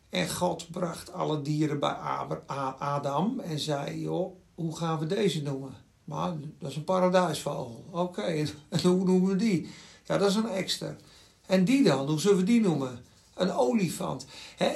En 0.09 0.31
God 0.31 0.71
bracht 0.71 1.13
alle 1.13 1.43
dieren 1.43 1.81
bij 1.81 1.95
Adam 2.79 3.41
en 3.41 3.59
zei: 3.59 4.01
Joh, 4.01 4.45
hoe 4.57 4.77
gaan 4.77 4.99
we 4.99 5.07
deze 5.07 5.43
noemen? 5.43 5.75
Maar 6.05 6.35
dat 6.59 6.71
is 6.71 6.77
een 6.77 6.85
paradijsvogel. 6.85 7.85
Oké, 7.91 8.23
en 8.69 8.81
hoe 8.83 9.05
noemen 9.05 9.29
we 9.29 9.37
die? 9.37 9.69
Ja, 10.05 10.19
dat 10.19 10.31
is 10.31 10.37
een 10.37 10.49
extra. 10.49 10.97
En 11.47 11.65
die 11.65 11.83
dan, 11.83 12.09
hoe 12.09 12.21
zullen 12.21 12.37
we 12.37 12.43
die 12.43 12.61
noemen? 12.61 13.05
Een 13.35 13.53
olifant. 13.53 14.27
He, 14.57 14.73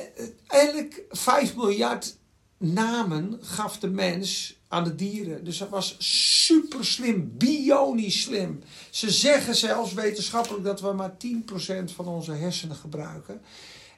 eigenlijk 0.46 1.04
5 1.10 1.56
miljard 1.56 2.16
namen 2.56 3.38
gaf 3.40 3.78
de 3.78 3.88
mens 3.88 4.58
aan 4.68 4.84
de 4.84 4.94
dieren. 4.94 5.44
Dus 5.44 5.58
dat 5.58 5.68
was 5.68 5.96
super 5.99 6.84
slim, 6.84 7.32
bionisch 7.37 8.22
slim. 8.22 8.62
Ze 8.90 9.10
zeggen 9.10 9.54
zelfs 9.54 9.92
wetenschappelijk 9.92 10.64
dat 10.64 10.80
we 10.80 10.92
maar 10.92 11.12
10% 11.12 11.94
van 11.94 12.06
onze 12.06 12.32
hersenen 12.32 12.76
gebruiken. 12.76 13.40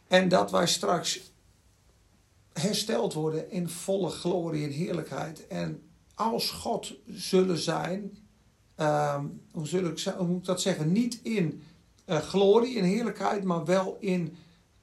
En 0.09 0.29
dat 0.29 0.51
wij 0.51 0.67
straks 0.67 1.21
hersteld 2.53 3.13
worden 3.13 3.51
in 3.51 3.69
volle 3.69 4.11
glorie 4.11 4.65
en 4.65 4.71
heerlijkheid. 4.71 5.47
En 5.47 5.83
als 6.15 6.51
God 6.51 6.95
zullen 7.07 7.59
zijn, 7.59 8.19
ehm, 8.75 9.27
hoe, 9.53 9.67
zul 9.67 9.85
ik, 9.85 10.01
hoe 10.01 10.27
moet 10.27 10.39
ik 10.39 10.45
dat 10.45 10.61
zeggen? 10.61 10.93
Niet 10.93 11.21
in 11.23 11.63
uh, 12.07 12.19
glorie 12.19 12.79
en 12.79 12.85
heerlijkheid, 12.85 13.45
maar 13.45 13.65
wel 13.65 13.97
in 14.01 14.37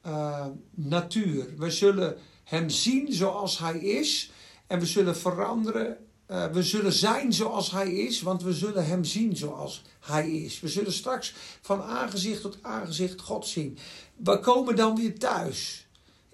uh, 0.05 0.45
natuur. 0.75 1.53
We 1.57 1.71
zullen 1.71 2.17
hem 2.43 2.69
zien 2.69 3.13
zoals 3.13 3.59
hij 3.59 3.79
is. 3.79 4.31
En 4.67 4.79
we 4.79 4.85
zullen 4.85 5.17
veranderen. 5.17 5.97
Uh, 6.31 6.45
we 6.45 6.63
zullen 6.63 6.93
zijn 6.93 7.33
zoals 7.33 7.71
hij 7.71 7.91
is, 7.91 8.21
want 8.21 8.43
we 8.43 8.53
zullen 8.53 8.85
hem 8.85 9.03
zien 9.03 9.37
zoals 9.37 9.81
hij 9.99 10.31
is. 10.31 10.59
We 10.59 10.67
zullen 10.67 10.93
straks 10.93 11.33
van 11.61 11.81
aangezicht 11.81 12.41
tot 12.41 12.57
aangezicht 12.61 13.21
God 13.21 13.47
zien. 13.47 13.77
We 14.15 14.39
komen 14.39 14.75
dan 14.75 14.95
weer 14.95 15.19
thuis. 15.19 15.87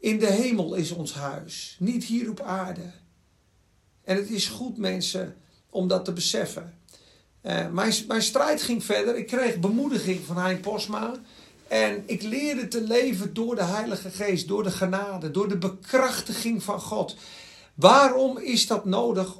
In 0.05 0.19
de 0.19 0.31
hemel 0.31 0.74
is 0.74 0.91
ons 0.91 1.13
huis, 1.13 1.75
niet 1.79 2.03
hier 2.03 2.29
op 2.29 2.41
aarde. 2.41 2.91
En 4.03 4.15
het 4.15 4.29
is 4.29 4.47
goed, 4.47 4.77
mensen, 4.77 5.35
om 5.69 5.88
dat 5.88 6.05
te 6.05 6.13
beseffen. 6.13 6.77
Uh, 7.43 7.69
mijn, 7.71 7.93
mijn 8.07 8.21
strijd 8.21 8.62
ging 8.62 8.83
verder. 8.83 9.17
Ik 9.17 9.27
kreeg 9.27 9.59
bemoediging 9.59 10.25
van 10.25 10.38
Hein 10.38 10.59
Posma. 10.59 11.12
En 11.67 12.03
ik 12.05 12.21
leerde 12.21 12.67
te 12.67 12.81
leven 12.81 13.33
door 13.33 13.55
de 13.55 13.63
Heilige 13.63 14.09
Geest, 14.09 14.47
door 14.47 14.63
de 14.63 14.71
genade, 14.71 15.31
door 15.31 15.47
de 15.47 15.57
bekrachtiging 15.57 16.63
van 16.63 16.81
God. 16.81 17.15
Waarom 17.74 18.38
is 18.38 18.67
dat 18.67 18.85
nodig? 18.85 19.38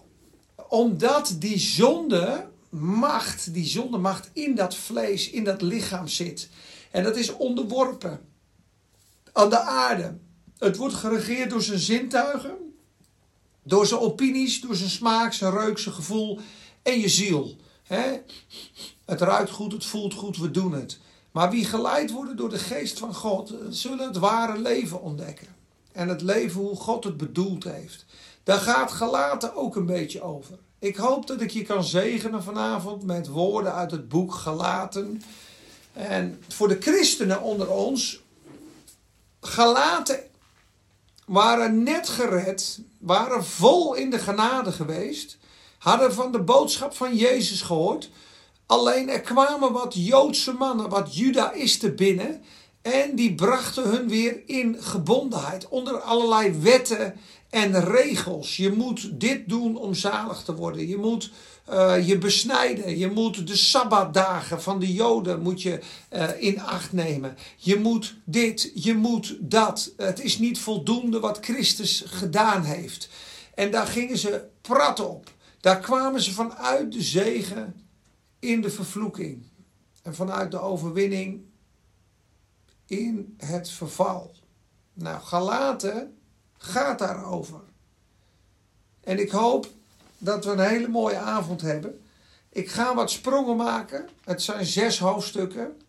Omdat 0.70 1.36
die 1.40 1.60
zonde 1.60 2.48
macht, 2.70 3.54
die 3.54 3.66
zonde 3.66 3.98
macht 3.98 4.30
in 4.34 4.56
dat 4.56 4.76
vlees, 4.76 5.30
in 5.30 5.44
dat 5.44 5.62
lichaam 5.62 6.08
zit. 6.08 6.50
En 6.92 7.04
dat 7.04 7.16
is 7.16 7.36
onderworpen 7.36 8.20
aan 9.32 9.50
de 9.50 9.60
aarde. 9.60 10.24
Het 10.66 10.78
wordt 10.78 10.94
geregeerd 10.94 11.50
door 11.50 11.62
zijn 11.62 11.80
zintuigen, 11.80 12.74
door 13.64 13.86
zijn 13.86 14.00
opinies, 14.00 14.62
door 14.62 14.76
zijn 14.76 14.90
smaak, 14.90 15.34
zijn 15.34 15.52
reuk, 15.52 15.78
zijn 15.78 15.96
gevoel 15.96 16.40
en 16.82 17.00
je 17.00 17.10
ziel. 17.10 17.56
Het 19.06 19.22
ruikt 19.22 19.50
goed, 19.50 19.72
het 19.72 19.86
voelt 19.86 20.14
goed, 20.14 20.38
we 20.38 20.52
doen 20.52 20.74
het. 20.74 21.00
Maar 21.32 21.50
wie 21.50 21.66
geleid 21.66 22.12
worden 22.12 22.38
door 22.38 22.50
de 22.50 22.60
geest 22.60 23.00
van 23.00 23.14
God, 23.14 23.54
zullen 23.70 24.08
het 24.08 24.18
ware 24.18 24.58
leven 24.58 25.02
ontdekken. 25.02 25.48
En 25.92 26.08
het 26.08 26.22
leven 26.22 26.62
hoe 26.62 26.76
God 26.76 27.04
het 27.04 27.18
bedoeld 27.18 27.64
heeft. 27.64 28.06
Daar 28.44 28.60
gaat 28.60 28.92
gelaten 28.92 29.56
ook 29.56 29.76
een 29.76 29.86
beetje 29.86 30.22
over. 30.22 30.58
Ik 30.80 30.96
hoop 30.96 31.28
dat 31.28 31.42
ik 31.42 31.52
je 31.52 31.64
kan 31.64 31.84
zegenen 31.84 32.44
vanavond 32.44 33.04
met 33.04 33.28
woorden 33.28 33.74
uit 33.74 33.92
het 33.92 34.10
boek 34.10 34.34
Galaten. 34.34 35.22
En 35.94 36.44
voor 36.48 36.68
de 36.68 36.78
christenen 36.80 37.42
onder 37.42 37.70
ons, 37.70 38.22
Galaten 39.42 40.34
waren 41.26 41.84
net 41.84 42.10
gered, 42.10 42.80
waren 43.00 43.46
vol 43.46 43.94
in 43.94 44.10
de 44.10 44.20
genade 44.20 44.72
geweest, 44.72 45.38
hadden 45.78 46.14
van 46.14 46.32
de 46.32 46.42
boodschap 46.42 46.96
van 46.96 47.16
Jezus 47.16 47.62
gehoord. 47.62 48.10
Alleen 48.66 49.10
er 49.10 49.22
kwamen 49.22 49.72
wat 49.72 49.94
Joodse 49.98 50.54
mannen, 50.54 50.90
wat 50.90 51.16
Judaïsten 51.16 51.96
binnen. 51.96 52.44
En 52.82 53.16
die 53.16 53.36
brachten 53.36 53.84
hun 53.84 54.08
weer 54.08 54.42
in 54.46 54.78
gebondenheid 54.80 55.68
onder 55.68 56.00
allerlei 56.00 56.52
wetten 56.52 57.16
en 57.50 57.84
regels. 57.84 58.58
Je 58.58 58.72
moet 58.72 59.20
dit 59.20 59.50
doen 59.50 59.78
om 59.78 59.94
zalig 59.94 60.44
te 60.44 60.56
worden. 60.56 60.88
Je 60.88 60.98
moet 60.98 61.32
uh, 61.70 62.08
je 62.08 62.18
besnijden. 62.18 62.98
Je 62.98 63.12
moet 63.12 63.48
de 63.48 63.56
sabbatdagen 63.56 64.62
van 64.62 64.80
de 64.80 64.94
Joden 64.94 65.42
moet 65.42 65.62
je, 65.62 65.80
uh, 66.14 66.30
in 66.42 66.62
acht 66.62 66.94
nemen. 66.94 67.38
Je 67.58 67.80
moet 67.80 68.16
dit, 68.24 68.72
je 68.74 68.94
moet 68.94 69.38
dat. 69.40 69.94
Het 69.98 70.24
is 70.24 70.38
niet 70.38 70.60
voldoende 70.60 71.20
wat 71.20 71.38
Christus 71.42 72.04
gedaan 72.06 72.64
heeft. 72.64 73.10
En 73.54 73.72
daar 73.72 73.88
gingen 73.88 74.18
ze 74.18 74.48
prat 74.62 75.00
op. 75.00 75.34
Daar 75.60 75.80
kwamen 75.80 76.22
ze 76.22 76.34
vanuit 76.34 76.92
de 76.92 77.02
zegen 77.02 77.76
in 78.40 78.62
de 78.62 78.70
vervloeking. 78.70 79.44
En 80.02 80.16
vanuit 80.16 80.52
de 80.52 80.60
overwinning 80.60 81.42
in 82.86 83.36
het 83.38 83.70
verval. 83.70 84.36
Nou, 84.94 85.22
Galaten 85.22 86.18
gaat 86.58 87.00
daarover. 87.00 87.62
En 89.04 89.20
ik 89.20 89.30
hoop 89.30 89.75
dat 90.18 90.46
we 90.46 90.52
een 90.52 90.60
hele 90.60 90.88
mooie 90.88 91.18
avond 91.18 91.62
hebben. 91.62 92.02
Ik 92.52 92.70
ga 92.70 92.96
wat 92.96 93.12
sprongen 93.12 93.56
maken. 93.56 94.10
Het 94.24 94.42
zijn 94.42 94.66
zes 94.66 95.00
hoofdstukken. 95.00 95.82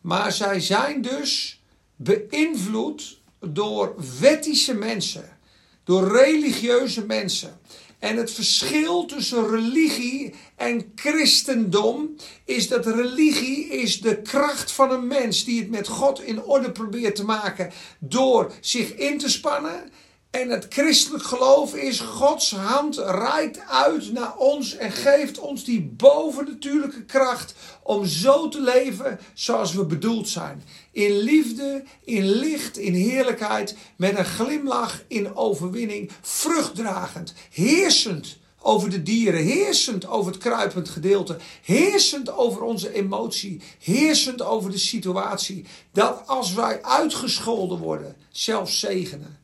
Maar 0.00 0.32
zij 0.32 0.60
zijn 0.60 1.02
dus 1.02 1.62
beïnvloed 1.96 3.20
door 3.40 3.94
wettische 4.20 4.74
mensen, 4.74 5.38
door 5.84 6.16
religieuze 6.16 7.04
mensen. 7.04 7.60
En 7.98 8.16
het 8.16 8.30
verschil 8.30 9.04
tussen 9.06 9.50
religie 9.50 10.34
en 10.56 10.92
christendom 10.94 12.16
is 12.44 12.68
dat 12.68 12.86
religie 12.86 13.68
is 13.68 14.00
de 14.00 14.22
kracht 14.22 14.72
van 14.72 14.90
een 14.90 15.06
mens 15.06 15.44
die 15.44 15.60
het 15.60 15.70
met 15.70 15.88
God 15.88 16.22
in 16.22 16.42
orde 16.42 16.72
probeert 16.72 17.16
te 17.16 17.24
maken 17.24 17.70
door 17.98 18.52
zich 18.60 18.94
in 18.94 19.18
te 19.18 19.28
spannen. 19.28 19.90
En 20.30 20.50
het 20.50 20.66
christelijk 20.68 21.24
geloof 21.24 21.74
is 21.74 22.00
Gods 22.00 22.50
hand 22.50 22.96
reikt 22.98 23.60
uit 23.68 24.12
naar 24.12 24.36
ons 24.36 24.76
en 24.76 24.92
geeft 24.92 25.38
ons 25.38 25.64
die 25.64 25.82
bovennatuurlijke 25.82 27.04
kracht 27.04 27.54
om 27.82 28.06
zo 28.06 28.48
te 28.48 28.60
leven 28.60 29.20
zoals 29.34 29.72
we 29.72 29.84
bedoeld 29.84 30.28
zijn. 30.28 30.62
In 30.92 31.18
liefde, 31.18 31.84
in 32.04 32.24
licht, 32.24 32.78
in 32.78 32.94
heerlijkheid, 32.94 33.76
met 33.96 34.18
een 34.18 34.24
glimlach, 34.24 35.02
in 35.06 35.36
overwinning, 35.36 36.10
vruchtdragend, 36.20 37.34
heersend 37.50 38.38
over 38.60 38.90
de 38.90 39.02
dieren, 39.02 39.44
heersend 39.44 40.06
over 40.06 40.32
het 40.32 40.40
kruipend 40.40 40.88
gedeelte, 40.88 41.36
heersend 41.62 42.32
over 42.32 42.62
onze 42.62 42.92
emotie, 42.92 43.60
heersend 43.78 44.42
over 44.42 44.70
de 44.70 44.78
situatie. 44.78 45.64
Dat 45.92 46.22
als 46.26 46.54
wij 46.54 46.82
uitgescholden 46.82 47.78
worden, 47.78 48.16
zelf 48.30 48.70
zegenen. 48.70 49.37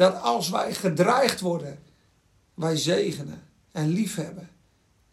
Dat 0.00 0.20
als 0.20 0.50
wij 0.50 0.74
gedreigd 0.74 1.40
worden, 1.40 1.78
wij 2.54 2.76
zegenen 2.76 3.42
en 3.72 3.88
liefhebben. 3.88 4.50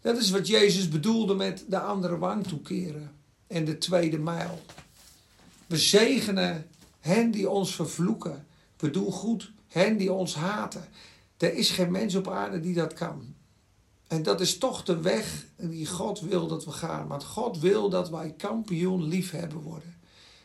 Dat 0.01 0.17
is 0.17 0.29
wat 0.29 0.47
Jezus 0.47 0.89
bedoelde 0.89 1.33
met 1.33 1.65
de 1.67 1.79
andere 1.79 2.17
wang 2.17 2.47
toekeren 2.47 3.11
en 3.47 3.65
de 3.65 3.77
tweede 3.77 4.17
mijl. 4.17 4.61
We 5.65 5.77
zegenen 5.77 6.67
hen 6.99 7.31
die 7.31 7.49
ons 7.49 7.75
vervloeken. 7.75 8.45
We 8.77 8.89
doen 8.89 9.11
goed 9.11 9.51
hen 9.67 9.97
die 9.97 10.13
ons 10.13 10.35
haten. 10.35 10.85
Er 11.37 11.53
is 11.53 11.69
geen 11.69 11.91
mens 11.91 12.15
op 12.15 12.27
aarde 12.27 12.59
die 12.59 12.73
dat 12.73 12.93
kan. 12.93 13.35
En 14.07 14.23
dat 14.23 14.41
is 14.41 14.57
toch 14.57 14.83
de 14.83 15.01
weg 15.01 15.45
die 15.57 15.87
God 15.87 16.19
wil 16.19 16.47
dat 16.47 16.65
we 16.65 16.71
gaan. 16.71 17.07
Want 17.07 17.23
God 17.23 17.59
wil 17.59 17.89
dat 17.89 18.09
wij 18.09 18.33
kampioen 18.37 19.03
liefhebben 19.03 19.61
worden. 19.61 19.95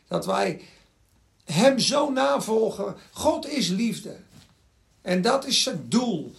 Dat 0.07 0.25
wij 0.25 0.61
Hem 1.43 1.79
zo 1.79 2.11
navolgen. 2.11 2.95
God 3.11 3.47
is 3.47 3.67
liefde. 3.67 4.17
En 5.03 5.21
dat 5.21 5.45
is 5.45 5.65
het 5.65 5.91
doel. 5.91 6.33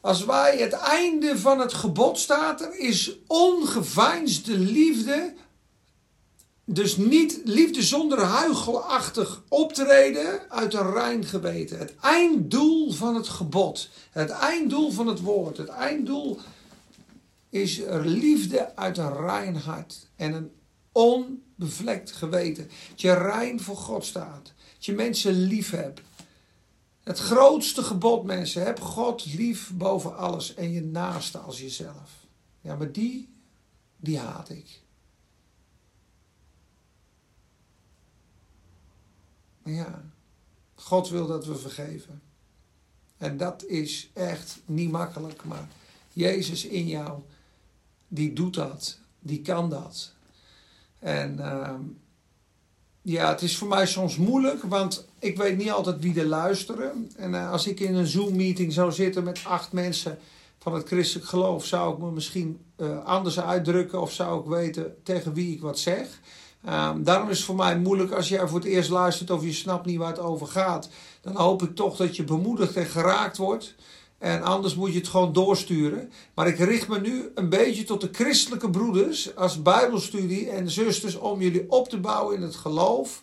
Als 0.00 0.24
wij 0.24 0.58
het 0.58 0.72
einde 0.72 1.38
van 1.38 1.60
het 1.60 1.72
gebod 1.72 2.18
staat 2.18 2.60
er, 2.60 2.78
is 2.78 3.16
ongeveinsde 3.26 4.58
liefde. 4.58 5.34
Dus 6.64 6.96
niet 6.96 7.40
liefde 7.44 7.82
zonder 7.82 8.18
huichelachtig 8.18 9.42
optreden 9.48 10.50
uit 10.50 10.74
een 10.74 10.92
rein 10.92 11.24
geweten. 11.24 11.78
Het 11.78 11.94
einddoel 12.00 12.92
van 12.92 13.14
het 13.14 13.28
gebod. 13.28 13.88
Het 14.10 14.30
einddoel 14.30 14.90
van 14.90 15.06
het 15.06 15.20
woord. 15.20 15.56
Het 15.56 15.68
einddoel 15.68 16.38
is 17.50 17.80
liefde 18.02 18.76
uit 18.76 18.98
een 18.98 19.16
rein 19.16 19.56
hart. 19.56 20.08
En 20.16 20.32
een 20.32 20.50
onbevlekt 20.92 22.12
geweten. 22.12 22.70
Dat 22.90 23.00
je 23.00 23.12
rein 23.12 23.60
voor 23.60 23.76
God 23.76 24.04
staat. 24.04 24.52
Dat 24.74 24.84
je 24.84 24.92
mensen 24.92 25.46
lief 25.46 25.70
hebt. 25.70 26.00
Het 27.06 27.18
grootste 27.18 27.82
gebod, 27.82 28.24
mensen. 28.24 28.64
Heb 28.64 28.80
God 28.80 29.24
lief 29.24 29.72
boven 29.74 30.16
alles 30.16 30.54
en 30.54 30.70
je 30.72 30.82
naaste 30.82 31.38
als 31.38 31.60
jezelf. 31.60 32.26
Ja, 32.60 32.76
maar 32.76 32.92
die, 32.92 33.28
die 33.96 34.18
haat 34.18 34.48
ik. 34.48 34.80
Ja, 39.64 40.04
God 40.74 41.08
wil 41.08 41.26
dat 41.26 41.46
we 41.46 41.56
vergeven. 41.56 42.22
En 43.16 43.36
dat 43.36 43.64
is 43.64 44.10
echt 44.12 44.58
niet 44.64 44.90
makkelijk, 44.90 45.44
maar 45.44 45.68
Jezus 46.12 46.64
in 46.64 46.86
jou, 46.86 47.22
die 48.08 48.32
doet 48.32 48.54
dat, 48.54 48.98
die 49.18 49.42
kan 49.42 49.70
dat. 49.70 50.12
En 50.98 51.38
uh, 51.38 51.78
ja, 53.08 53.28
het 53.28 53.42
is 53.42 53.56
voor 53.56 53.68
mij 53.68 53.86
soms 53.86 54.16
moeilijk, 54.16 54.62
want 54.62 55.06
ik 55.18 55.36
weet 55.36 55.56
niet 55.56 55.70
altijd 55.70 56.00
wie 56.00 56.20
er 56.20 56.26
luisteren. 56.26 57.10
En 57.16 57.32
uh, 57.32 57.50
als 57.50 57.66
ik 57.66 57.80
in 57.80 57.94
een 57.94 58.06
Zoom-meeting 58.06 58.72
zou 58.72 58.92
zitten 58.92 59.24
met 59.24 59.40
acht 59.44 59.72
mensen 59.72 60.18
van 60.58 60.74
het 60.74 60.86
christelijk 60.86 61.28
geloof, 61.28 61.64
zou 61.64 61.92
ik 61.92 61.98
me 61.98 62.10
misschien 62.10 62.60
uh, 62.76 63.04
anders 63.04 63.40
uitdrukken 63.40 64.00
of 64.00 64.12
zou 64.12 64.40
ik 64.40 64.46
weten 64.46 64.94
tegen 65.02 65.34
wie 65.34 65.54
ik 65.54 65.60
wat 65.60 65.78
zeg. 65.78 66.20
Um, 66.68 67.04
daarom 67.04 67.28
is 67.28 67.36
het 67.36 67.46
voor 67.46 67.56
mij 67.56 67.78
moeilijk 67.78 68.12
als 68.12 68.28
jij 68.28 68.48
voor 68.48 68.58
het 68.58 68.68
eerst 68.68 68.90
luistert 68.90 69.30
of 69.30 69.44
je 69.44 69.52
snapt 69.52 69.86
niet 69.86 69.98
waar 69.98 70.08
het 70.08 70.18
over 70.18 70.46
gaat. 70.46 70.88
Dan 71.20 71.36
hoop 71.36 71.62
ik 71.62 71.74
toch 71.74 71.96
dat 71.96 72.16
je 72.16 72.24
bemoedigd 72.24 72.76
en 72.76 72.86
geraakt 72.86 73.36
wordt. 73.36 73.74
En 74.18 74.42
anders 74.42 74.74
moet 74.74 74.92
je 74.92 74.98
het 74.98 75.08
gewoon 75.08 75.32
doorsturen. 75.32 76.12
Maar 76.34 76.46
ik 76.46 76.58
richt 76.58 76.88
me 76.88 77.00
nu 77.00 77.30
een 77.34 77.48
beetje 77.48 77.84
tot 77.84 78.00
de 78.00 78.08
christelijke 78.12 78.70
broeders 78.70 79.36
als 79.36 79.62
Bijbelstudie 79.62 80.50
en 80.50 80.70
zusters 80.70 81.14
om 81.14 81.40
jullie 81.40 81.70
op 81.70 81.88
te 81.88 81.98
bouwen 81.98 82.36
in 82.36 82.42
het 82.42 82.56
geloof, 82.56 83.22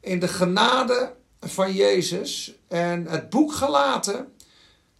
in 0.00 0.20
de 0.20 0.28
genade 0.28 1.14
van 1.40 1.72
Jezus 1.72 2.54
en 2.68 3.06
het 3.06 3.30
boek 3.30 3.52
gelaten 3.52 4.32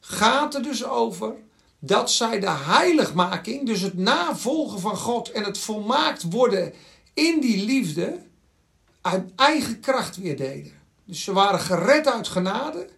gaat 0.01 0.55
er 0.55 0.63
dus 0.63 0.85
over 0.85 1.35
dat 1.79 2.11
zij 2.11 2.41
de 2.41 2.51
heiligmaking, 2.51 3.67
dus 3.67 3.81
het 3.81 3.97
navolgen 3.97 4.81
van 4.81 4.97
God 4.97 5.31
en 5.31 5.45
het 5.45 5.59
volmaakt 5.59 6.31
worden 6.31 6.73
in 7.15 7.41
die 7.41 7.65
liefde, 7.65 8.19
uit 9.01 9.31
eigen 9.37 9.81
kracht 9.81 10.17
weer 10.17 10.37
deden. 10.37 10.73
Dus 11.05 11.25
ze 11.25 11.33
waren 11.33 11.61
gered 11.61 12.07
uit 12.07 12.29
genade. 12.29 12.89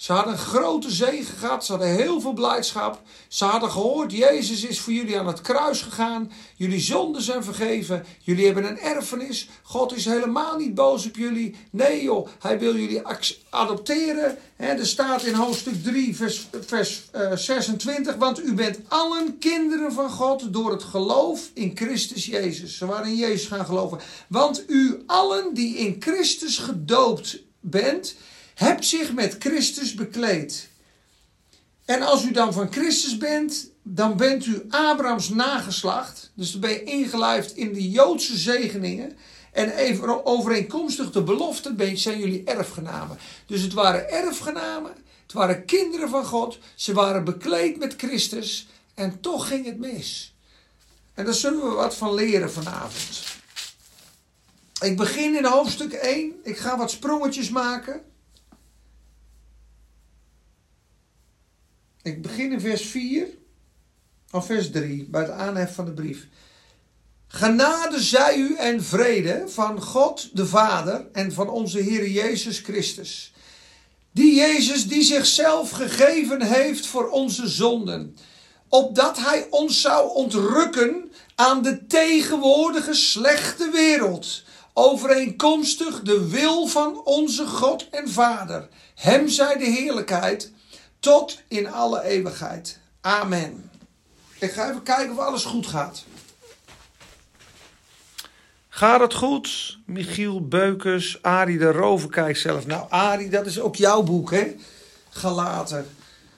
Ze 0.00 0.12
hadden 0.12 0.32
een 0.32 0.38
grote 0.38 0.90
zegen 0.90 1.36
gehad. 1.36 1.64
Ze 1.64 1.72
hadden 1.72 1.90
heel 1.90 2.20
veel 2.20 2.32
blijdschap. 2.32 3.02
Ze 3.28 3.44
hadden 3.44 3.70
gehoord: 3.70 4.12
Jezus 4.12 4.64
is 4.64 4.80
voor 4.80 4.92
jullie 4.92 5.18
aan 5.18 5.26
het 5.26 5.40
kruis 5.40 5.82
gegaan. 5.82 6.32
Jullie 6.56 6.80
zonden 6.80 7.22
zijn 7.22 7.44
vergeven. 7.44 8.04
Jullie 8.20 8.46
hebben 8.46 8.64
een 8.64 8.78
erfenis. 8.78 9.48
God 9.62 9.96
is 9.96 10.04
helemaal 10.04 10.56
niet 10.56 10.74
boos 10.74 11.06
op 11.06 11.16
jullie. 11.16 11.56
Nee, 11.70 12.02
joh, 12.02 12.28
hij 12.38 12.58
wil 12.58 12.76
jullie 12.76 13.02
adopteren. 13.50 14.38
er 14.56 14.86
staat 14.86 15.24
in 15.24 15.34
hoofdstuk 15.34 15.82
3, 15.82 16.16
vers, 16.16 16.48
vers 16.66 17.10
26. 17.34 18.12
Eh, 18.12 18.18
Want 18.18 18.44
u 18.44 18.54
bent 18.54 18.78
allen 18.88 19.38
kinderen 19.38 19.92
van 19.92 20.10
God 20.10 20.52
door 20.52 20.70
het 20.70 20.82
geloof 20.82 21.50
in 21.54 21.72
Christus 21.74 22.26
Jezus. 22.26 22.76
Ze 22.78 22.86
waren 22.86 23.06
in 23.06 23.16
Jezus 23.16 23.46
gaan 23.46 23.66
geloven. 23.66 23.98
Want 24.28 24.64
u 24.66 25.02
allen 25.06 25.54
die 25.54 25.76
in 25.76 25.96
Christus 25.98 26.58
gedoopt 26.58 27.42
bent 27.60 28.14
hebt 28.60 28.86
zich 28.86 29.12
met 29.12 29.36
Christus 29.38 29.94
bekleed. 29.94 30.68
En 31.84 32.02
als 32.02 32.24
u 32.24 32.30
dan 32.30 32.52
van 32.52 32.72
Christus 32.72 33.16
bent, 33.16 33.70
dan 33.82 34.16
bent 34.16 34.46
u 34.46 34.64
Abrahams 34.68 35.28
nageslacht. 35.28 36.30
Dus 36.34 36.50
dan 36.52 36.60
ben 36.60 36.70
je 36.70 36.82
ingelijfd 36.82 37.56
in 37.56 37.72
de 37.72 37.90
Joodse 37.90 38.36
zegeningen. 38.36 39.16
En 39.52 39.70
even 39.70 40.26
overeenkomstig 40.26 41.10
de 41.10 41.22
belofte 41.22 41.92
zijn 41.94 42.18
jullie 42.18 42.44
erfgenamen. 42.44 43.18
Dus 43.46 43.62
het 43.62 43.72
waren 43.72 44.10
erfgenamen, 44.10 44.92
het 45.22 45.32
waren 45.32 45.64
kinderen 45.64 46.08
van 46.08 46.24
God. 46.24 46.58
Ze 46.74 46.92
waren 46.92 47.24
bekleed 47.24 47.78
met 47.78 47.94
Christus. 47.96 48.68
En 48.94 49.20
toch 49.20 49.48
ging 49.48 49.66
het 49.66 49.78
mis. 49.78 50.34
En 51.14 51.24
daar 51.24 51.34
zullen 51.34 51.62
we 51.62 51.74
wat 51.74 51.96
van 51.96 52.14
leren 52.14 52.52
vanavond. 52.52 53.22
Ik 54.80 54.96
begin 54.96 55.36
in 55.36 55.44
hoofdstuk 55.44 55.92
1. 55.92 56.32
Ik 56.42 56.58
ga 56.58 56.76
wat 56.76 56.90
sprongetjes 56.90 57.50
maken. 57.50 58.08
Ik 62.02 62.22
begin 62.22 62.52
in 62.52 62.60
vers 62.60 62.82
4, 62.82 63.26
of 64.30 64.46
vers 64.46 64.70
3, 64.70 65.06
bij 65.10 65.20
het 65.20 65.30
aanhef 65.30 65.74
van 65.74 65.84
de 65.84 65.92
brief. 65.92 66.26
Genade 67.26 68.00
zij 68.00 68.36
u 68.36 68.56
en 68.56 68.84
vrede 68.84 69.44
van 69.46 69.82
God 69.82 70.36
de 70.36 70.46
Vader 70.46 71.06
en 71.12 71.32
van 71.32 71.48
onze 71.48 71.78
Heer 71.78 72.08
Jezus 72.08 72.58
Christus. 72.58 73.32
Die 74.12 74.34
Jezus 74.34 74.88
die 74.88 75.02
zichzelf 75.02 75.70
gegeven 75.70 76.42
heeft 76.42 76.86
voor 76.86 77.08
onze 77.08 77.48
zonden, 77.48 78.16
opdat 78.68 79.18
Hij 79.18 79.46
ons 79.50 79.80
zou 79.80 80.14
ontrukken 80.14 81.12
aan 81.34 81.62
de 81.62 81.86
tegenwoordige 81.86 82.94
slechte 82.94 83.70
wereld, 83.70 84.42
overeenkomstig 84.74 86.02
de 86.02 86.28
wil 86.28 86.66
van 86.66 87.04
onze 87.04 87.46
God 87.46 87.88
en 87.90 88.08
Vader. 88.08 88.68
Hem 88.94 89.28
zij 89.28 89.56
de 89.56 89.64
heerlijkheid 89.64 90.52
tot 91.00 91.42
in 91.48 91.72
alle 91.72 92.02
eeuwigheid. 92.02 92.78
Amen. 93.00 93.70
Ik 94.38 94.52
ga 94.52 94.68
even 94.68 94.82
kijken 94.82 95.12
of 95.12 95.18
alles 95.18 95.44
goed 95.44 95.66
gaat. 95.66 96.04
Gaat 98.68 99.00
het 99.00 99.14
goed? 99.14 99.78
Michiel 99.86 100.48
Beukers, 100.48 101.22
Arie 101.22 101.58
de 101.58 101.72
Rover 101.72 102.08
kijkt 102.08 102.38
zelf. 102.38 102.66
Nou, 102.66 102.86
Arie, 102.88 103.30
dat 103.30 103.46
is 103.46 103.60
ook 103.60 103.76
jouw 103.76 104.02
boek, 104.02 104.30
hè? 104.30 104.54
Gelaten. 105.10 105.86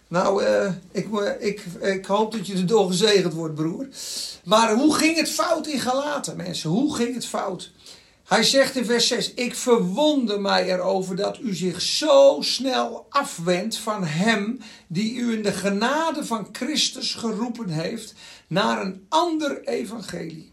Nou, 0.09 0.45
uh, 0.45 0.73
ik, 0.91 1.09
ik, 1.39 1.65
ik 1.81 2.07
hoop 2.07 2.33
dat 2.33 2.47
je 2.47 2.55
erdoor 2.55 2.87
gezegend 2.87 3.33
wordt, 3.33 3.55
broer. 3.55 3.87
Maar 4.45 4.75
hoe 4.75 4.95
ging 4.95 5.17
het 5.17 5.31
fout 5.31 5.67
in 5.67 5.81
Galaten, 5.81 6.37
mensen? 6.37 6.71
Hoe 6.71 6.95
ging 6.97 7.15
het 7.15 7.27
fout? 7.27 7.71
Hij 8.33 8.43
zegt 8.43 8.77
in 8.77 8.85
vers 8.85 9.07
6: 9.07 9.35
Ik 9.35 9.55
verwonder 9.55 10.41
mij 10.41 10.73
erover 10.73 11.17
dat 11.17 11.39
u 11.41 11.55
zich 11.55 11.81
zo 11.81 12.39
snel 12.41 13.07
afwendt 13.09 13.77
van 13.77 14.05
Hem 14.05 14.59
die 14.87 15.15
u 15.15 15.33
in 15.33 15.43
de 15.43 15.53
genade 15.53 16.25
van 16.25 16.49
Christus 16.53 17.15
geroepen 17.15 17.69
heeft 17.69 18.15
naar 18.47 18.83
een 18.83 19.07
ander 19.09 19.65
evangelie. 19.65 20.53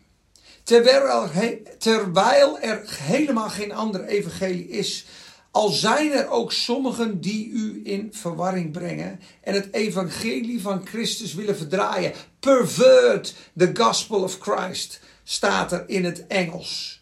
Terwijl 0.64 2.60
er, 2.60 2.82
helemaal 2.88 3.50
geen 3.50 3.72
ander 3.72 4.06
evangelie 4.06 4.70
is, 4.70 5.06
al 5.52 5.70
zijn 5.70 6.12
er 6.12 6.30
ook 6.30 6.52
sommigen 6.52 7.22
die 7.22 7.50
u 7.50 7.82
in 7.84 8.10
verwarring 8.12 8.72
brengen 8.72 9.20
en 9.42 9.54
het 9.54 9.74
evangelie 9.74 10.62
van 10.62 10.86
Christus 10.86 11.34
willen 11.34 11.58
verdraaien. 11.58 12.14
Pervert 12.40 13.36
the 13.58 13.72
gospel 13.74 14.24
of 14.24 14.38
Christ 14.40 15.00
staat 15.24 15.72
er 15.72 15.84
in 15.88 16.06
het 16.06 16.28
Engels. 16.28 16.99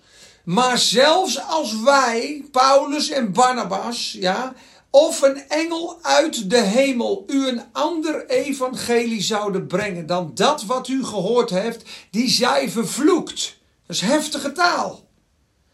Maar 0.47 0.77
zelfs 0.77 1.41
als 1.41 1.81
wij, 1.81 2.45
Paulus 2.51 3.09
en 3.09 3.31
Barnabas, 3.31 4.11
ja, 4.19 4.53
of 4.89 5.21
een 5.21 5.47
engel 5.47 5.99
uit 6.01 6.49
de 6.49 6.61
hemel 6.61 7.23
u 7.27 7.47
een 7.47 7.63
ander 7.71 8.25
evangelie 8.29 9.21
zouden 9.21 9.67
brengen 9.67 10.05
dan 10.05 10.31
dat 10.33 10.63
wat 10.63 10.87
u 10.87 11.05
gehoord 11.05 11.49
heeft, 11.49 11.83
die 12.11 12.29
zij 12.29 12.69
vervloekt. 12.69 13.57
Dat 13.87 13.95
is 13.95 14.01
heftige 14.01 14.51
taal. 14.51 15.07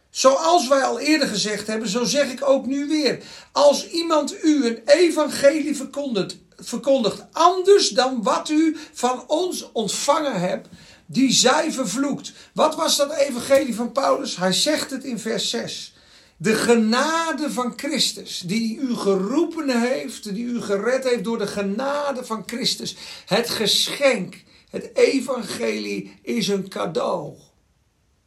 Zoals 0.09 0.67
wij 0.67 0.83
al 0.83 0.99
eerder 0.99 1.27
gezegd 1.27 1.67
hebben, 1.67 1.89
zo 1.89 2.03
zeg 2.03 2.31
ik 2.31 2.49
ook 2.49 2.65
nu 2.65 2.87
weer. 2.87 3.23
Als 3.51 3.89
iemand 3.89 4.43
u 4.43 4.65
een 4.65 4.81
evangelie 4.85 5.75
verkondigt, 5.75 6.37
verkondigt 6.57 7.23
anders 7.31 7.89
dan 7.89 8.23
wat 8.23 8.49
u 8.49 8.77
van 8.93 9.23
ons 9.27 9.71
ontvangen 9.71 10.39
hebt, 10.39 10.67
die 11.13 11.31
zij 11.31 11.71
vervloekt. 11.71 12.33
Wat 12.53 12.75
was 12.75 12.97
dat 12.97 13.13
evangelie 13.13 13.75
van 13.75 13.91
Paulus? 13.91 14.35
Hij 14.35 14.53
zegt 14.53 14.89
het 14.89 15.03
in 15.03 15.19
vers 15.19 15.49
6. 15.49 15.95
De 16.37 16.55
genade 16.55 17.51
van 17.51 17.73
Christus, 17.75 18.43
die 18.45 18.77
u 18.77 18.95
geroepen 18.95 19.81
heeft, 19.81 20.33
die 20.33 20.45
u 20.45 20.61
gered 20.61 21.03
heeft 21.03 21.23
door 21.23 21.37
de 21.37 21.47
genade 21.47 22.25
van 22.25 22.43
Christus. 22.45 22.95
Het 23.25 23.49
geschenk, 23.49 24.43
het 24.69 24.89
evangelie 24.93 26.19
is 26.21 26.47
een 26.47 26.69
cadeau 26.69 27.33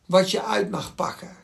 wat 0.06 0.30
je 0.30 0.42
uit 0.42 0.70
mag 0.70 0.94
pakken. 0.94 1.36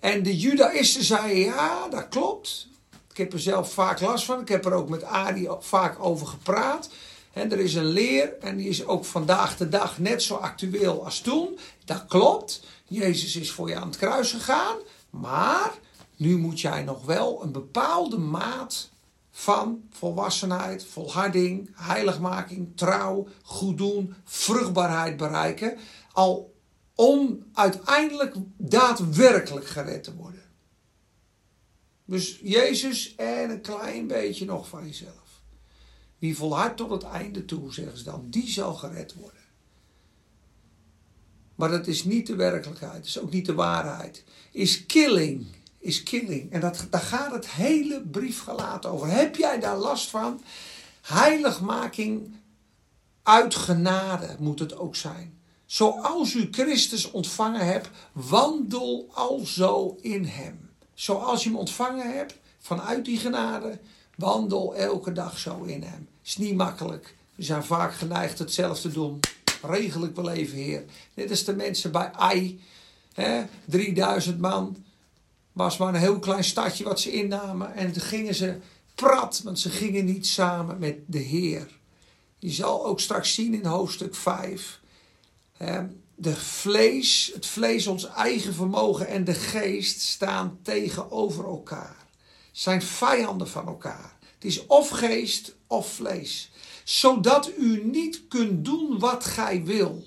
En 0.00 0.22
de 0.22 0.36
judaïsten 0.36 1.04
zeiden, 1.04 1.38
ja, 1.38 1.88
dat 1.88 2.08
klopt. 2.08 2.68
Ik 3.10 3.16
heb 3.16 3.32
er 3.32 3.40
zelf 3.40 3.72
vaak 3.72 4.00
last 4.00 4.24
van. 4.24 4.40
Ik 4.40 4.48
heb 4.48 4.64
er 4.64 4.72
ook 4.72 4.88
met 4.88 5.02
Ari 5.02 5.48
vaak 5.60 6.04
over 6.04 6.26
gepraat. 6.26 6.88
En 7.36 7.52
er 7.52 7.58
is 7.58 7.74
een 7.74 7.84
leer 7.84 8.38
en 8.40 8.56
die 8.56 8.68
is 8.68 8.84
ook 8.84 9.04
vandaag 9.04 9.56
de 9.56 9.68
dag 9.68 9.98
net 9.98 10.22
zo 10.22 10.34
actueel 10.34 11.04
als 11.04 11.20
toen. 11.20 11.58
Dat 11.84 12.06
klopt. 12.06 12.64
Jezus 12.86 13.36
is 13.36 13.50
voor 13.50 13.68
je 13.68 13.76
aan 13.76 13.86
het 13.86 13.96
kruis 13.96 14.32
gegaan. 14.32 14.76
Maar 15.10 15.72
nu 16.16 16.38
moet 16.38 16.60
jij 16.60 16.82
nog 16.82 17.04
wel 17.04 17.42
een 17.42 17.52
bepaalde 17.52 18.18
maat 18.18 18.90
van 19.30 19.82
volwassenheid, 19.90 20.84
volharding, 20.84 21.70
heiligmaking, 21.74 22.72
trouw, 22.76 23.26
goed 23.42 23.78
doen, 23.78 24.14
vruchtbaarheid 24.24 25.16
bereiken. 25.16 25.78
Al 26.12 26.54
om 26.94 27.44
uiteindelijk 27.52 28.34
daadwerkelijk 28.56 29.66
gered 29.66 30.04
te 30.04 30.14
worden. 30.14 30.42
Dus 32.04 32.38
Jezus 32.42 33.14
en 33.14 33.50
een 33.50 33.60
klein 33.60 34.06
beetje 34.06 34.44
nog 34.44 34.68
van 34.68 34.86
jezelf. 34.86 35.25
Wie 36.18 36.36
volhardt 36.36 36.76
tot 36.76 36.90
het 36.90 37.02
einde 37.02 37.44
toe, 37.44 37.72
zeggen 37.72 37.98
ze 37.98 38.04
dan, 38.04 38.26
die 38.30 38.48
zal 38.48 38.74
gered 38.74 39.14
worden. 39.14 39.40
Maar 41.54 41.70
dat 41.70 41.86
is 41.86 42.04
niet 42.04 42.26
de 42.26 42.34
werkelijkheid, 42.34 42.94
dat 42.94 43.04
is 43.04 43.18
ook 43.18 43.32
niet 43.32 43.46
de 43.46 43.54
waarheid. 43.54 44.24
Is 44.52 44.86
killing, 44.86 45.46
is 45.78 46.02
killing. 46.02 46.52
En 46.52 46.60
dat, 46.60 46.86
daar 46.90 47.00
gaat 47.00 47.32
het 47.32 47.50
hele 47.50 48.02
brief 48.02 48.42
gelaten 48.42 48.90
over. 48.90 49.08
Heb 49.08 49.36
jij 49.36 49.60
daar 49.60 49.76
last 49.76 50.10
van? 50.10 50.40
Heiligmaking 51.02 52.34
uit 53.22 53.54
genade 53.54 54.36
moet 54.38 54.58
het 54.58 54.76
ook 54.76 54.96
zijn. 54.96 55.40
Zoals 55.66 56.34
u 56.34 56.48
Christus 56.50 57.10
ontvangen 57.10 57.66
hebt, 57.66 57.90
wandel 58.12 59.10
alzo 59.14 59.96
in 60.00 60.24
hem. 60.24 60.70
Zoals 60.94 61.42
je 61.42 61.48
hem 61.48 61.58
ontvangen 61.58 62.16
hebt 62.16 62.34
vanuit 62.58 63.04
die 63.04 63.18
genade, 63.18 63.78
Wandel 64.16 64.74
elke 64.74 65.12
dag 65.12 65.38
zo 65.38 65.62
in 65.62 65.82
hem. 65.82 66.08
Is 66.24 66.36
niet 66.36 66.56
makkelijk. 66.56 67.14
We 67.34 67.42
zijn 67.42 67.64
vaak 67.64 67.94
geneigd 67.94 68.38
hetzelfde 68.38 68.88
te 68.88 68.94
doen. 68.94 69.20
Regel 69.62 70.04
ik 70.04 70.14
wel 70.14 70.30
even, 70.30 70.58
Heer. 70.58 70.84
Net 71.14 71.30
als 71.30 71.44
de 71.44 71.56
mensen 71.56 71.92
bij 71.92 72.12
Ai. 72.12 72.60
Hè, 73.12 73.44
3000 73.64 74.38
man. 74.38 74.84
Was 75.52 75.76
maar 75.76 75.88
een 75.94 76.00
heel 76.00 76.18
klein 76.18 76.44
stadje 76.44 76.84
wat 76.84 77.00
ze 77.00 77.12
innamen. 77.12 77.74
En 77.74 77.92
toen 77.92 78.02
gingen 78.02 78.34
ze 78.34 78.58
prat, 78.94 79.40
want 79.44 79.58
ze 79.58 79.70
gingen 79.70 80.04
niet 80.04 80.26
samen 80.26 80.78
met 80.78 80.98
de 81.06 81.18
Heer. 81.18 81.78
Je 82.38 82.50
zal 82.50 82.86
ook 82.86 83.00
straks 83.00 83.34
zien 83.34 83.54
in 83.54 83.64
hoofdstuk 83.64 84.14
5. 84.14 84.80
Hè, 85.56 85.82
de 86.14 86.36
vlees, 86.36 87.30
het 87.34 87.46
vlees, 87.46 87.86
ons 87.86 88.08
eigen 88.08 88.54
vermogen 88.54 89.06
en 89.06 89.24
de 89.24 89.34
geest 89.34 90.00
staan 90.00 90.58
tegenover 90.62 91.44
elkaar. 91.44 92.05
Zijn 92.56 92.82
vijanden 92.82 93.48
van 93.48 93.66
elkaar. 93.66 94.16
Het 94.34 94.44
is 94.44 94.66
of 94.66 94.88
geest 94.88 95.54
of 95.66 95.92
vlees. 95.92 96.50
Zodat 96.84 97.50
u 97.58 97.84
niet 97.84 98.22
kunt 98.28 98.64
doen 98.64 98.98
wat 98.98 99.24
gij 99.24 99.64
wil. 99.64 100.04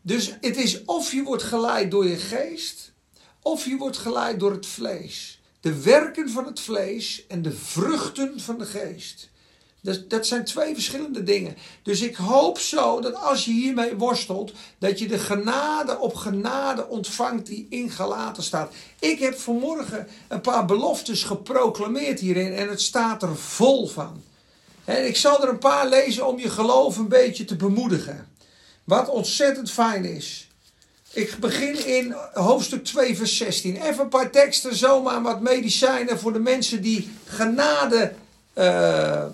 Dus 0.00 0.36
het 0.40 0.56
is 0.56 0.84
of 0.84 1.12
je 1.12 1.22
wordt 1.22 1.42
geleid 1.42 1.90
door 1.90 2.06
je 2.06 2.16
geest, 2.16 2.92
of 3.42 3.64
je 3.64 3.76
wordt 3.76 3.96
geleid 3.96 4.40
door 4.40 4.50
het 4.52 4.66
vlees. 4.66 5.40
De 5.60 5.82
werken 5.82 6.30
van 6.30 6.46
het 6.46 6.60
vlees 6.60 7.26
en 7.26 7.42
de 7.42 7.52
vruchten 7.52 8.40
van 8.40 8.58
de 8.58 8.66
geest. 8.66 9.30
Dat, 9.80 10.26
zijn 10.26 10.44
twee 10.44 10.74
verschillende 10.74 11.22
dingen. 11.22 11.56
Dus 11.82 12.00
ik 12.00 12.16
hoop 12.16 12.58
zo 12.58 13.00
dat 13.00 13.14
als 13.14 13.44
je 13.44 13.50
hiermee 13.50 13.94
worstelt, 13.94 14.52
dat 14.78 14.98
je 14.98 15.08
de 15.08 15.18
genade 15.18 15.98
op 15.98 16.14
genade 16.14 16.88
ontvangt 16.88 17.46
die 17.46 17.66
in 17.70 17.90
Galaten 17.90 18.42
staat. 18.42 18.72
Ik 18.98 19.18
heb 19.18 19.38
vanmorgen 19.38 20.08
een 20.28 20.40
paar 20.40 20.64
beloftes 20.64 21.22
geproclameerd 21.22 22.20
hierin 22.20 22.52
en 22.52 22.68
het 22.68 22.80
staat 22.80 23.22
er 23.22 23.36
vol 23.36 23.86
van. 23.86 24.22
En 24.84 25.06
ik 25.06 25.16
zal 25.16 25.42
er 25.42 25.48
een 25.48 25.58
paar 25.58 25.88
lezen 25.88 26.26
om 26.26 26.38
je 26.38 26.50
geloof 26.50 26.96
een 26.96 27.08
beetje 27.08 27.44
te 27.44 27.56
bemoedigen. 27.56 28.28
Wat 28.84 29.08
ontzettend 29.08 29.70
fijn 29.70 30.04
is. 30.04 30.48
Ik 31.12 31.36
begin 31.40 31.86
in 31.86 32.14
hoofdstuk 32.32 32.84
2, 32.84 33.16
vers 33.16 33.36
16. 33.36 33.76
Even 33.76 34.02
een 34.02 34.08
paar 34.08 34.30
teksten, 34.30 34.76
zomaar 34.76 35.22
wat 35.22 35.40
medicijnen 35.40 36.18
voor 36.18 36.32
de 36.32 36.38
mensen 36.38 36.82
die 36.82 37.10
genade 37.24 38.12
uh, 38.58 39.24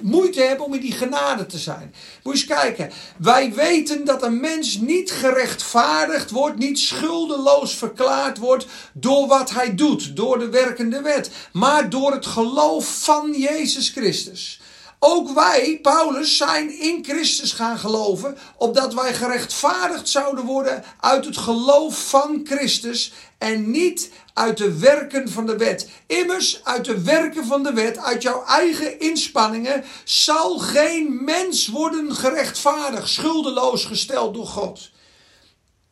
moeite 0.00 0.40
hebben 0.40 0.66
om 0.66 0.74
in 0.74 0.80
die 0.80 0.92
genade 0.92 1.46
te 1.46 1.58
zijn. 1.58 1.94
Moet 2.22 2.38
je 2.38 2.40
eens 2.40 2.60
kijken. 2.60 2.90
Wij 3.18 3.52
weten 3.54 4.04
dat 4.04 4.22
een 4.22 4.40
mens 4.40 4.76
niet 4.76 5.10
gerechtvaardigd 5.10 6.30
wordt, 6.30 6.58
niet 6.58 6.78
schuldeloos 6.78 7.74
verklaard 7.74 8.38
wordt 8.38 8.66
door 8.92 9.26
wat 9.26 9.50
hij 9.50 9.74
doet, 9.74 10.16
door 10.16 10.38
de 10.38 10.48
werkende 10.48 11.00
wet, 11.00 11.30
maar 11.52 11.90
door 11.90 12.12
het 12.12 12.26
geloof 12.26 13.02
van 13.02 13.32
Jezus 13.36 13.88
Christus. 13.88 14.60
Ook 15.06 15.34
wij, 15.34 15.78
Paulus, 15.82 16.36
zijn 16.36 16.80
in 16.80 17.04
Christus 17.04 17.52
gaan 17.52 17.78
geloven, 17.78 18.36
opdat 18.56 18.94
wij 18.94 19.14
gerechtvaardigd 19.14 20.08
zouden 20.08 20.44
worden 20.44 20.84
uit 21.00 21.24
het 21.24 21.36
geloof 21.36 22.08
van 22.08 22.40
Christus 22.44 23.12
en 23.38 23.70
niet 23.70 24.10
uit 24.34 24.56
de 24.56 24.78
werken 24.78 25.28
van 25.28 25.46
de 25.46 25.56
wet. 25.56 25.88
Immers, 26.06 26.60
uit 26.64 26.84
de 26.84 27.02
werken 27.02 27.46
van 27.46 27.62
de 27.62 27.72
wet, 27.72 27.98
uit 27.98 28.22
jouw 28.22 28.44
eigen 28.44 29.00
inspanningen, 29.00 29.84
zal 30.04 30.58
geen 30.58 31.24
mens 31.24 31.66
worden 31.66 32.14
gerechtvaardigd, 32.14 33.08
schuldeloos 33.08 33.84
gesteld 33.84 34.34
door 34.34 34.46
God. 34.46 34.90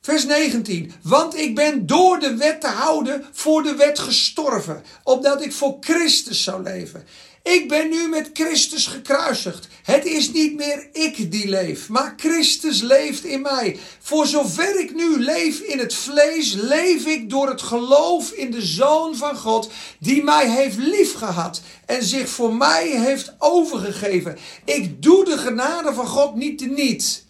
Vers 0.01 0.25
19. 0.25 0.93
Want 1.03 1.37
ik 1.37 1.55
ben 1.55 1.87
door 1.87 2.19
de 2.19 2.37
wet 2.37 2.61
te 2.61 2.67
houden 2.67 3.27
voor 3.33 3.63
de 3.63 3.75
wet 3.75 3.99
gestorven, 3.99 4.85
opdat 5.03 5.45
ik 5.45 5.53
voor 5.53 5.77
Christus 5.81 6.43
zou 6.43 6.63
leven. 6.63 7.07
Ik 7.43 7.69
ben 7.69 7.89
nu 7.89 8.09
met 8.09 8.31
Christus 8.33 8.87
gekruisigd. 8.87 9.69
Het 9.83 10.05
is 10.05 10.33
niet 10.33 10.57
meer 10.57 10.89
ik 10.93 11.31
die 11.31 11.49
leef, 11.49 11.89
maar 11.89 12.15
Christus 12.17 12.81
leeft 12.81 13.25
in 13.25 13.43
mij. 13.43 13.79
Voor 14.01 14.27
zover 14.27 14.81
ik 14.81 14.95
nu 14.95 15.19
leef 15.19 15.61
in 15.61 15.79
het 15.79 15.95
vlees, 15.95 16.53
leef 16.53 17.07
ik 17.07 17.31
door 17.31 17.49
het 17.49 17.63
geloof 17.63 18.31
in 18.31 18.51
de 18.51 18.63
Zoon 18.63 19.17
van 19.17 19.37
God, 19.37 19.71
die 19.99 20.25
mij 20.25 20.51
heeft 20.51 20.77
liefgehad 20.77 21.63
en 21.87 22.03
zich 22.03 22.29
voor 22.29 22.55
mij 22.55 22.89
heeft 22.89 23.35
overgegeven. 23.39 24.39
Ik 24.65 25.03
doe 25.03 25.25
de 25.25 25.39
genade 25.39 25.95
van 25.95 26.07
God 26.07 26.35
niet 26.35 26.59
te 26.59 26.67
niet. 26.67 27.25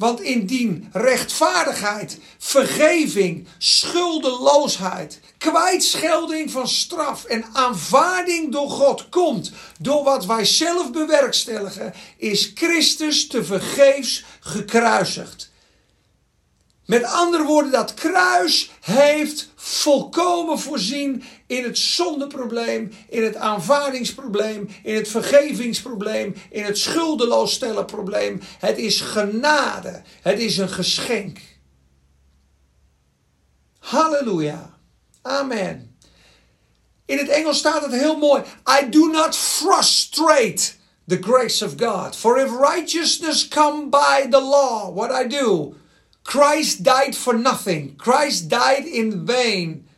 Want 0.00 0.20
indien 0.20 0.88
rechtvaardigheid, 0.92 2.18
vergeving, 2.38 3.46
schuldeloosheid, 3.58 5.20
kwijtschelding 5.38 6.50
van 6.50 6.68
straf 6.68 7.24
en 7.24 7.44
aanvaarding 7.52 8.52
door 8.52 8.70
God 8.70 9.08
komt 9.08 9.52
door 9.80 10.04
wat 10.04 10.26
wij 10.26 10.44
zelf 10.44 10.92
bewerkstelligen, 10.92 11.94
is 12.16 12.52
Christus 12.54 13.26
te 13.26 13.44
vergeefs 13.44 14.24
gekruisigd. 14.40 15.50
Met 16.86 17.04
andere 17.04 17.44
woorden, 17.44 17.72
dat 17.72 17.94
kruis 17.94 18.70
heeft 18.80 19.48
volkomen 19.56 20.58
voorzien 20.58 21.24
in 21.50 21.64
het 21.64 21.78
zondeprobleem, 21.78 22.92
in 23.08 23.22
het 23.22 23.36
aanvaardingsprobleem, 23.36 24.68
in 24.82 24.94
het 24.94 25.08
vergevingsprobleem, 25.08 26.34
in 26.50 26.64
het 26.64 26.78
schuldeloos 26.78 27.52
stellen 27.52 27.84
probleem. 27.84 28.40
Het 28.58 28.78
is 28.78 29.00
genade. 29.00 30.02
Het 30.22 30.38
is 30.38 30.58
een 30.58 30.68
geschenk. 30.68 31.38
Halleluja. 33.78 34.78
Amen. 35.22 35.96
In 37.04 37.18
het 37.18 37.28
Engels 37.28 37.58
staat 37.58 37.82
het 37.82 37.92
heel 37.92 38.16
mooi. 38.16 38.42
I 38.80 38.88
do 38.88 39.06
not 39.06 39.36
frustrate 39.36 40.72
the 41.06 41.18
grace 41.20 41.64
of 41.64 41.74
God. 41.76 42.16
For 42.16 42.38
if 42.38 42.50
righteousness 42.50 43.48
come 43.48 43.88
by 43.88 44.26
the 44.30 44.40
law, 44.40 44.94
what 44.94 45.24
I 45.24 45.28
do, 45.28 45.74
Christ 46.22 46.84
died 46.84 47.16
for 47.16 47.38
nothing. 47.38 47.96
Christ 47.96 48.48
died 48.48 48.84
in 48.84 49.22
vain. 49.26 49.88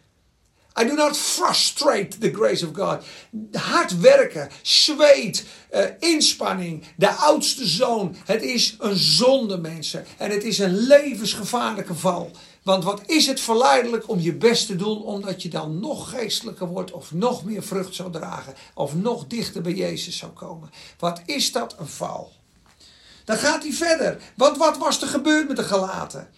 I 0.80 0.84
do 0.84 0.94
not 0.94 1.16
frustrate 1.16 2.18
the 2.18 2.30
grace 2.30 2.66
of 2.66 2.74
God. 2.74 3.04
Hard 3.52 4.00
werken, 4.00 4.48
zweet, 4.62 5.44
uh, 5.72 5.84
inspanning, 5.98 6.84
de 6.96 7.10
oudste 7.10 7.66
zoon. 7.66 8.16
Het 8.24 8.42
is 8.42 8.76
een 8.78 8.96
zonde, 8.96 9.58
mensen. 9.58 10.06
En 10.18 10.30
het 10.30 10.44
is 10.44 10.58
een 10.58 10.76
levensgevaarlijke 10.76 11.94
val. 11.94 12.30
Want 12.62 12.84
wat 12.84 13.02
is 13.06 13.26
het 13.26 13.40
verleidelijk 13.40 14.08
om 14.08 14.20
je 14.20 14.34
best 14.34 14.66
te 14.66 14.76
doen, 14.76 15.02
omdat 15.02 15.42
je 15.42 15.48
dan 15.48 15.80
nog 15.80 16.10
geestelijker 16.10 16.66
wordt, 16.66 16.90
of 16.90 17.12
nog 17.12 17.44
meer 17.44 17.62
vrucht 17.62 17.94
zou 17.94 18.12
dragen, 18.12 18.54
of 18.74 18.94
nog 18.94 19.26
dichter 19.26 19.62
bij 19.62 19.72
Jezus 19.72 20.16
zou 20.16 20.32
komen? 20.32 20.70
Wat 20.98 21.22
is 21.26 21.52
dat 21.52 21.74
een 21.78 21.88
val? 21.88 22.32
Dan 23.24 23.36
gaat 23.36 23.62
hij 23.62 23.72
verder. 23.72 24.22
Want 24.36 24.56
wat 24.56 24.78
was 24.78 25.02
er 25.02 25.08
gebeurd 25.08 25.48
met 25.48 25.56
de 25.56 25.62
gelaten? 25.62 26.28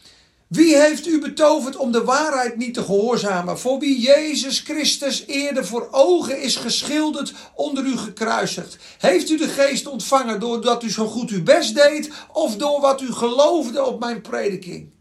Wie 0.48 0.76
heeft 0.76 1.07
u 1.07 1.20
betoverd 1.20 1.76
om 1.76 1.92
de 1.92 2.04
waarheid 2.04 2.57
niet 2.57 2.74
te 2.74 2.83
gehoorzamen? 2.83 3.59
Voor 3.59 3.78
wie 3.78 4.00
Jezus 4.00 4.61
Christus 4.61 5.26
eerder 5.26 5.66
voor 5.66 5.88
ogen 5.90 6.42
is 6.42 6.57
geschilderd, 6.57 7.35
onder 7.54 7.85
u 7.85 7.96
gekruisigd? 7.96 8.78
Heeft 8.98 9.30
u 9.30 9.37
de 9.37 9.48
geest 9.48 9.87
ontvangen 9.87 10.40
doordat 10.40 10.83
u 10.83 10.90
zo 10.90 11.07
goed 11.07 11.30
uw 11.30 11.42
best 11.42 11.74
deed, 11.74 12.11
of 12.33 12.57
door 12.57 12.80
wat 12.80 13.00
u 13.00 13.12
geloofde 13.12 13.85
op 13.85 14.00
mijn 14.00 14.20
prediking? 14.20 14.92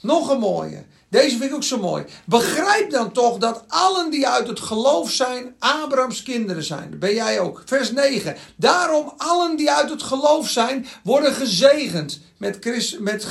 Nog 0.00 0.30
een 0.30 0.38
mooie. 0.38 0.84
Deze 1.14 1.36
vind 1.36 1.50
ik 1.50 1.54
ook 1.54 1.62
zo 1.62 1.78
mooi. 1.78 2.04
Begrijp 2.24 2.90
dan 2.90 3.12
toch 3.12 3.38
dat 3.38 3.64
allen 3.68 4.10
die 4.10 4.28
uit 4.28 4.48
het 4.48 4.60
geloof 4.60 5.10
zijn, 5.10 5.54
Abrahams 5.58 6.22
kinderen 6.22 6.62
zijn. 6.62 6.90
Dat 6.90 6.98
ben 6.98 7.14
jij 7.14 7.40
ook. 7.40 7.62
Vers 7.64 7.92
9. 7.92 8.36
Daarom 8.56 9.12
allen 9.16 9.56
die 9.56 9.70
uit 9.70 9.90
het 9.90 10.02
geloof 10.02 10.48
zijn, 10.48 10.86
worden 11.02 11.32
gezegend 11.32 12.20
met, 12.38 12.56
Christ, 12.60 12.98
met, 12.98 13.24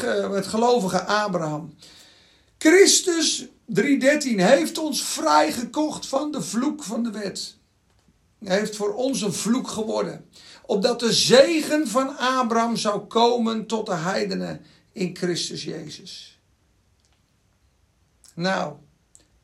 gelovige 0.45 1.03
Abraham. 1.05 1.75
Christus, 2.57 3.45
3.13, 3.45 3.49
heeft 4.35 4.77
ons 4.77 5.03
vrijgekocht 5.03 6.07
van 6.07 6.31
de 6.31 6.41
vloek 6.41 6.83
van 6.83 7.03
de 7.03 7.11
wet. 7.11 7.55
Hij 8.43 8.57
heeft 8.57 8.75
voor 8.75 8.93
ons 8.93 9.21
een 9.21 9.33
vloek 9.33 9.67
geworden. 9.67 10.25
Opdat 10.65 10.99
de 10.99 11.13
zegen 11.13 11.87
van 11.87 12.17
Abraham 12.17 12.77
zou 12.77 12.99
komen 12.99 13.67
tot 13.67 13.85
de 13.85 13.95
heidenen 13.95 14.61
in 14.91 15.15
Christus 15.15 15.63
Jezus. 15.63 16.32
Nou, 18.33 18.73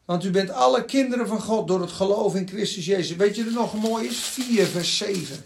want 0.06 0.24
u 0.24 0.32
bent 0.32 0.50
alle 0.50 0.86
kinderen 0.86 1.28
van 1.28 1.42
God 1.42 1.68
door 1.68 1.82
het 1.82 1.92
geloof 1.92 2.36
in 2.36 2.48
Christus 2.48 2.86
Jezus. 2.86 3.16
Weet 3.16 3.36
je 3.36 3.44
er 3.44 3.52
nog 3.52 3.74
mooi 3.74 4.08
is? 4.08 4.18
4 4.18 4.66
vers 4.66 4.98
7. 4.98 5.46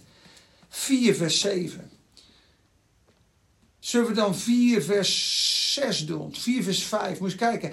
4 0.70 1.16
vers 1.16 1.40
7. 1.40 1.92
Zullen 3.80 4.08
we 4.08 4.14
dan 4.14 4.36
4 4.36 4.84
vers 4.84 5.74
6 5.74 6.06
doen? 6.06 6.36
4 6.36 6.64
vers 6.64 6.84
5. 6.84 7.20
Moet 7.20 7.36
kijken. 7.36 7.72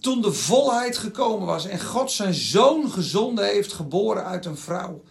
Toen 0.00 0.22
de 0.22 0.32
volheid 0.32 0.96
gekomen 0.96 1.46
was 1.46 1.66
en 1.66 1.80
God 1.80 2.10
zijn 2.10 2.34
zoon 2.34 2.90
gezonden 2.90 3.44
heeft, 3.44 3.72
geboren 3.72 4.24
uit 4.24 4.44
een 4.46 4.56
vrouw. 4.56 5.02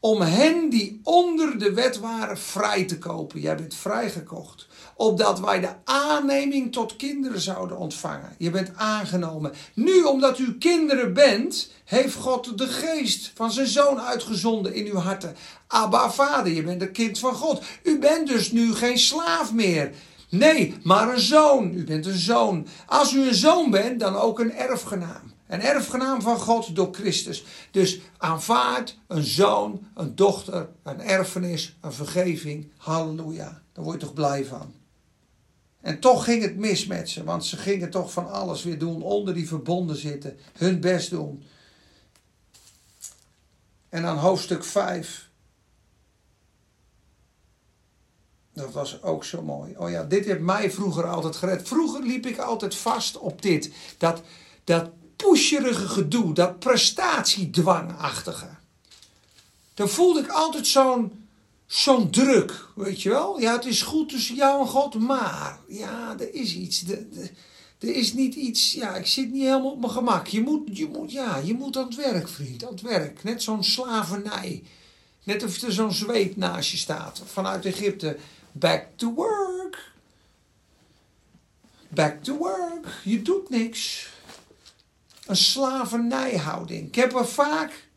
Om 0.00 0.20
hen 0.20 0.68
die 0.70 1.00
onder 1.02 1.58
de 1.58 1.72
wet 1.72 1.98
waren 1.98 2.38
vrij 2.38 2.84
te 2.84 2.98
kopen. 2.98 3.40
Jij 3.40 3.56
bent 3.56 3.74
vrijgekocht 3.74 4.66
opdat 4.96 5.40
wij 5.40 5.60
de 5.60 5.74
aanneming 5.84 6.72
tot 6.72 6.96
kinderen 6.96 7.40
zouden 7.40 7.78
ontvangen. 7.78 8.34
Je 8.38 8.50
bent 8.50 8.70
aangenomen. 8.76 9.52
Nu, 9.74 10.02
omdat 10.02 10.38
u 10.38 10.58
kinderen 10.58 11.12
bent, 11.12 11.70
heeft 11.84 12.14
God 12.14 12.58
de 12.58 12.66
geest 12.66 13.32
van 13.34 13.52
zijn 13.52 13.66
zoon 13.66 14.00
uitgezonden 14.00 14.74
in 14.74 14.86
uw 14.86 14.98
harten. 14.98 15.36
Abba, 15.66 16.10
vader, 16.10 16.52
je 16.52 16.62
bent 16.62 16.82
een 16.82 16.92
kind 16.92 17.18
van 17.18 17.34
God. 17.34 17.64
U 17.82 17.98
bent 17.98 18.26
dus 18.26 18.52
nu 18.52 18.74
geen 18.74 18.98
slaaf 18.98 19.52
meer. 19.52 19.92
Nee, 20.30 20.74
maar 20.82 21.12
een 21.12 21.20
zoon. 21.20 21.72
U 21.74 21.84
bent 21.84 22.06
een 22.06 22.18
zoon. 22.18 22.66
Als 22.86 23.12
u 23.12 23.28
een 23.28 23.34
zoon 23.34 23.70
bent, 23.70 24.00
dan 24.00 24.16
ook 24.16 24.40
een 24.40 24.52
erfgenaam. 24.52 25.34
Een 25.46 25.60
erfgenaam 25.60 26.22
van 26.22 26.38
God 26.38 26.76
door 26.76 26.88
Christus. 26.92 27.44
Dus 27.70 28.00
aanvaard 28.18 28.98
een 29.06 29.24
zoon, 29.24 29.86
een 29.94 30.14
dochter, 30.14 30.68
een 30.82 31.00
erfenis, 31.00 31.76
een 31.80 31.92
vergeving. 31.92 32.72
Halleluja. 32.76 33.62
Daar 33.72 33.84
word 33.84 34.00
je 34.00 34.06
toch 34.06 34.14
blij 34.14 34.44
van. 34.44 34.74
En 35.86 36.00
toch 36.00 36.24
ging 36.24 36.42
het 36.42 36.56
mis 36.56 36.86
met 36.86 37.10
ze, 37.10 37.24
want 37.24 37.44
ze 37.44 37.56
gingen 37.56 37.90
toch 37.90 38.12
van 38.12 38.30
alles 38.30 38.62
weer 38.62 38.78
doen, 38.78 39.02
onder 39.02 39.34
die 39.34 39.48
verbonden 39.48 39.96
zitten, 39.96 40.38
hun 40.52 40.80
best 40.80 41.10
doen. 41.10 41.44
En 43.88 44.02
dan 44.02 44.16
hoofdstuk 44.16 44.64
5. 44.64 45.28
Dat 48.52 48.72
was 48.72 49.02
ook 49.02 49.24
zo 49.24 49.42
mooi. 49.42 49.74
Oh 49.76 49.90
ja, 49.90 50.04
dit 50.04 50.24
heeft 50.24 50.40
mij 50.40 50.70
vroeger 50.70 51.06
altijd 51.06 51.36
gered. 51.36 51.68
Vroeger 51.68 52.02
liep 52.02 52.26
ik 52.26 52.38
altijd 52.38 52.74
vast 52.74 53.18
op 53.18 53.42
dit. 53.42 53.70
Dat, 53.98 54.22
dat 54.64 54.90
pusherige 55.16 55.88
gedoe, 55.88 56.34
dat 56.34 56.58
prestatiedwangachtige. 56.58 58.48
Dan 59.74 59.88
voelde 59.88 60.20
ik 60.20 60.28
altijd 60.28 60.66
zo'n 60.66 61.25
zo'n 61.66 62.10
druk, 62.10 62.68
weet 62.74 63.02
je 63.02 63.08
wel? 63.08 63.40
Ja, 63.40 63.52
het 63.52 63.64
is 63.64 63.82
goed 63.82 64.08
tussen 64.08 64.34
jou 64.34 64.60
en 64.60 64.68
God, 64.68 64.94
maar 64.94 65.58
ja, 65.68 66.14
er 66.18 66.34
is 66.34 66.54
iets. 66.54 66.84
er 67.78 67.94
is 67.94 68.12
niet 68.12 68.34
iets, 68.34 68.72
ja, 68.72 68.96
ik 68.96 69.06
zit 69.06 69.32
niet 69.32 69.42
helemaal 69.42 69.70
op 69.70 69.80
mijn 69.80 69.92
gemak. 69.92 70.26
Je 70.26 70.40
moet, 70.40 70.76
je 70.76 70.88
moet, 70.88 71.12
ja, 71.12 71.36
je 71.36 71.54
moet 71.54 71.76
aan 71.76 71.86
het 71.86 71.94
werk, 71.94 72.28
vriend, 72.28 72.64
aan 72.64 72.72
het 72.72 72.80
werk. 72.80 73.24
Net 73.24 73.42
zo'n 73.42 73.64
slavernij. 73.64 74.62
Net 75.22 75.44
of 75.44 75.62
er 75.62 75.72
zo'n 75.72 75.92
zweep 75.92 76.36
naast 76.36 76.70
je 76.70 76.76
staat 76.76 77.22
vanuit 77.24 77.64
Egypte. 77.64 78.16
Back 78.52 78.86
to 78.96 79.14
work. 79.14 79.92
Back 81.88 82.22
to 82.22 82.36
work. 82.36 83.00
Je 83.04 83.22
doet 83.22 83.50
niks. 83.50 84.08
Een 85.26 85.36
slavernijhouding. 85.36 86.86
Ik 86.86 86.94
heb 86.94 87.14
er 87.14 87.26
vaak 87.26 87.88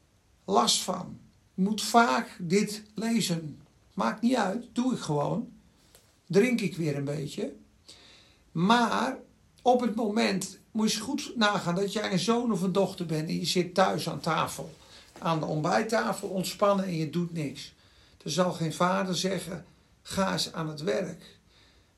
last 0.46 0.82
van. 0.82 1.19
Moet 1.60 1.82
vaak 1.82 2.38
dit 2.40 2.84
lezen. 2.96 3.60
Maakt 3.94 4.22
niet 4.22 4.36
uit, 4.36 4.66
doe 4.74 4.94
ik 4.94 5.00
gewoon. 5.00 5.50
Drink 6.28 6.62
ik 6.62 6.78
weer 6.78 6.96
een 6.96 7.04
beetje. 7.04 7.54
Maar 8.52 9.18
op 9.62 9.82
het 9.82 9.96
moment 9.96 10.60
moet 10.72 10.92
je 10.92 11.00
goed 11.00 11.32
nagaan 11.36 11.76
dat 11.76 11.94
jij 11.94 12.12
een 12.12 12.20
zoon 12.20 12.52
of 12.52 12.62
een 12.62 12.72
dochter 12.72 13.06
bent 13.06 13.28
en 13.28 13.40
je 13.40 13.46
zit 13.46 13.74
thuis 13.74 14.10
aan 14.10 14.20
tafel. 14.20 14.74
Aan 15.18 15.40
de 15.40 15.46
ontbijttafel 15.46 16.28
ontspannen 16.28 16.86
en 16.86 16.96
je 16.96 17.10
doet 17.10 17.34
niks. 17.34 17.74
Er 18.24 18.32
zal 18.32 18.52
geen 18.52 18.74
vader 18.74 19.16
zeggen: 19.16 19.66
ga 20.02 20.32
eens 20.32 20.54
aan 20.54 20.70
het 20.70 20.82
werk. 20.82 21.40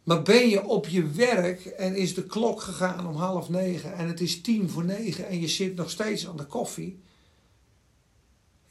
Maar 0.03 0.21
ben 0.21 0.49
je 0.49 0.65
op 0.65 0.87
je 0.87 1.07
werk 1.07 1.65
en 1.65 1.95
is 1.95 2.13
de 2.13 2.25
klok 2.25 2.61
gegaan 2.61 3.07
om 3.07 3.15
half 3.15 3.49
negen 3.49 3.93
en 3.93 4.07
het 4.07 4.21
is 4.21 4.41
tien 4.41 4.69
voor 4.69 4.85
negen 4.85 5.27
en 5.27 5.39
je 5.39 5.47
zit 5.47 5.75
nog 5.75 5.89
steeds 5.89 6.27
aan 6.27 6.37
de 6.37 6.45
koffie? 6.45 6.99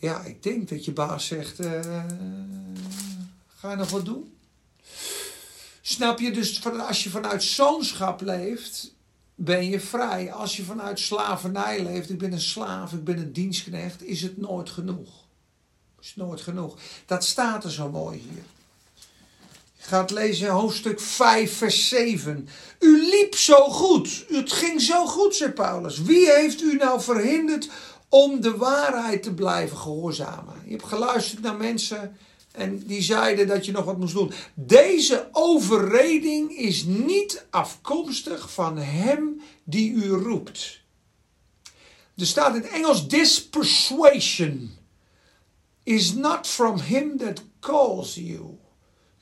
Ja, 0.01 0.21
ik 0.21 0.43
denk 0.43 0.69
dat 0.69 0.85
je 0.85 0.93
baas 0.93 1.27
zegt: 1.27 1.61
uh, 1.61 2.05
ga 3.47 3.71
je 3.71 3.77
nog 3.77 3.91
wat 3.91 4.05
doen? 4.05 4.35
Snap 5.81 6.19
je 6.19 6.31
dus, 6.31 6.65
als 6.65 7.05
je 7.05 7.11
vanuit 7.11 7.43
zoonschap 7.43 8.21
leeft, 8.21 8.95
ben 9.35 9.69
je 9.69 9.81
vrij. 9.81 10.33
Als 10.33 10.57
je 10.57 10.63
vanuit 10.63 10.99
slavernij 10.99 11.83
leeft, 11.83 12.11
ik 12.11 12.19
ben 12.19 12.33
een 12.33 12.41
slaaf, 12.41 12.93
ik 12.93 13.05
ben 13.05 13.19
een 13.19 13.33
dienstknecht, 13.33 14.03
is 14.03 14.23
het 14.23 14.37
nooit 14.37 14.71
genoeg. 14.71 15.25
Is 16.01 16.17
nooit 16.17 16.41
genoeg. 16.41 16.79
Dat 17.07 17.25
staat 17.25 17.65
er 17.65 17.71
zo 17.71 17.91
mooi 17.91 18.19
hier. 18.19 18.43
Je 19.77 19.87
gaat 19.87 20.11
lezen 20.11 20.49
hoofdstuk 20.49 21.01
5, 21.01 21.57
vers 21.57 21.89
7. 21.89 22.49
U 22.79 23.11
liep 23.11 23.35
zo 23.35 23.69
goed. 23.71 24.25
Het 24.29 24.53
ging 24.53 24.81
zo 24.81 25.07
goed, 25.07 25.37
zei 25.37 25.51
Paulus. 25.51 26.03
Wie 26.03 26.33
heeft 26.33 26.63
u 26.63 26.77
nou 26.77 27.01
verhinderd 27.01 27.69
om 28.11 28.41
de 28.41 28.57
waarheid 28.57 29.23
te 29.23 29.35
blijven 29.35 29.77
gehoorzamen? 29.77 30.55
Je 30.65 30.71
hebt 30.71 30.85
geluisterd 30.85 31.43
naar 31.43 31.57
mensen 31.57 32.17
en 32.53 32.79
die 32.87 33.03
zeiden 33.03 33.47
dat 33.47 33.67
je 33.67 33.73
nog 33.73 33.85
wat 33.85 33.99
moest 33.99 34.15
doen. 34.15 34.33
Deze 34.55 35.29
overreding 35.33 36.51
is 36.57 36.85
niet 36.85 37.47
afkomstig 37.51 38.53
van 38.53 38.77
hem 38.79 39.41
die 39.65 39.93
u 39.93 40.09
roept. 40.11 40.81
Er 42.17 42.27
staat 42.27 42.55
in 42.55 42.63
het 42.63 42.71
Engels: 42.71 43.07
This 43.07 43.49
persuasion 43.49 44.71
is 45.83 46.13
not 46.13 46.47
from 46.47 46.81
him 46.81 47.17
that 47.19 47.43
calls 47.61 48.15
you. 48.15 48.59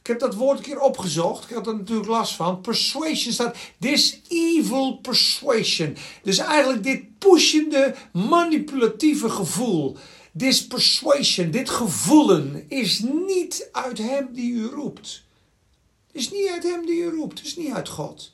Ik 0.09 0.21
heb 0.21 0.31
dat 0.31 0.38
woord 0.38 0.59
een 0.59 0.64
keer 0.64 0.81
opgezocht. 0.81 1.51
Ik 1.51 1.57
had 1.57 1.66
er 1.66 1.77
natuurlijk 1.77 2.09
last 2.09 2.35
van. 2.35 2.61
Persuasion 2.61 3.33
staat. 3.33 3.57
This 3.79 4.21
evil 4.29 4.97
persuasion. 4.97 5.97
Dus 6.23 6.38
eigenlijk 6.38 6.83
dit 6.83 7.18
pushende, 7.18 7.94
manipulatieve 8.12 9.29
gevoel. 9.29 9.97
This 10.37 10.66
persuasion, 10.66 11.51
dit 11.51 11.71
gevoelen, 11.71 12.64
is 12.68 12.99
niet 12.99 13.68
uit 13.73 13.99
hem 13.99 14.29
die 14.33 14.53
u 14.53 14.66
roept. 14.66 15.25
Is 16.12 16.31
niet 16.31 16.49
uit 16.49 16.62
hem 16.62 16.87
die 16.87 17.03
u 17.03 17.09
roept. 17.09 17.38
Het 17.38 17.47
is 17.47 17.57
niet 17.57 17.73
uit 17.73 17.88
God. 17.88 18.33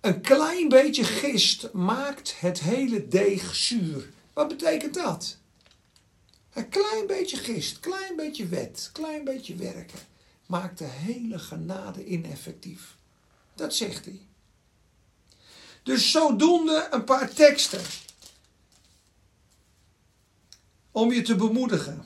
Een 0.00 0.20
klein 0.20 0.68
beetje 0.68 1.04
gist 1.04 1.68
maakt 1.72 2.34
het 2.38 2.60
hele 2.60 3.08
deeg 3.08 3.54
zuur. 3.54 4.10
Wat 4.32 4.48
betekent 4.48 4.94
dat? 4.94 5.36
Een 6.52 6.68
klein 6.68 7.06
beetje 7.06 7.36
gist, 7.36 7.80
klein 7.80 8.16
beetje 8.16 8.46
wet, 8.46 8.90
klein 8.92 9.24
beetje 9.24 9.54
werken 9.54 10.10
maakt 10.52 10.78
de 10.78 10.84
hele 10.84 11.38
genade 11.38 12.04
ineffectief. 12.04 12.96
Dat 13.54 13.74
zegt 13.74 14.04
hij. 14.04 14.20
Dus 15.82 16.10
zodoende 16.10 16.88
een 16.90 17.04
paar 17.04 17.32
teksten. 17.32 17.80
Om 20.90 21.12
je 21.12 21.22
te 21.22 21.36
bemoedigen. 21.36 22.04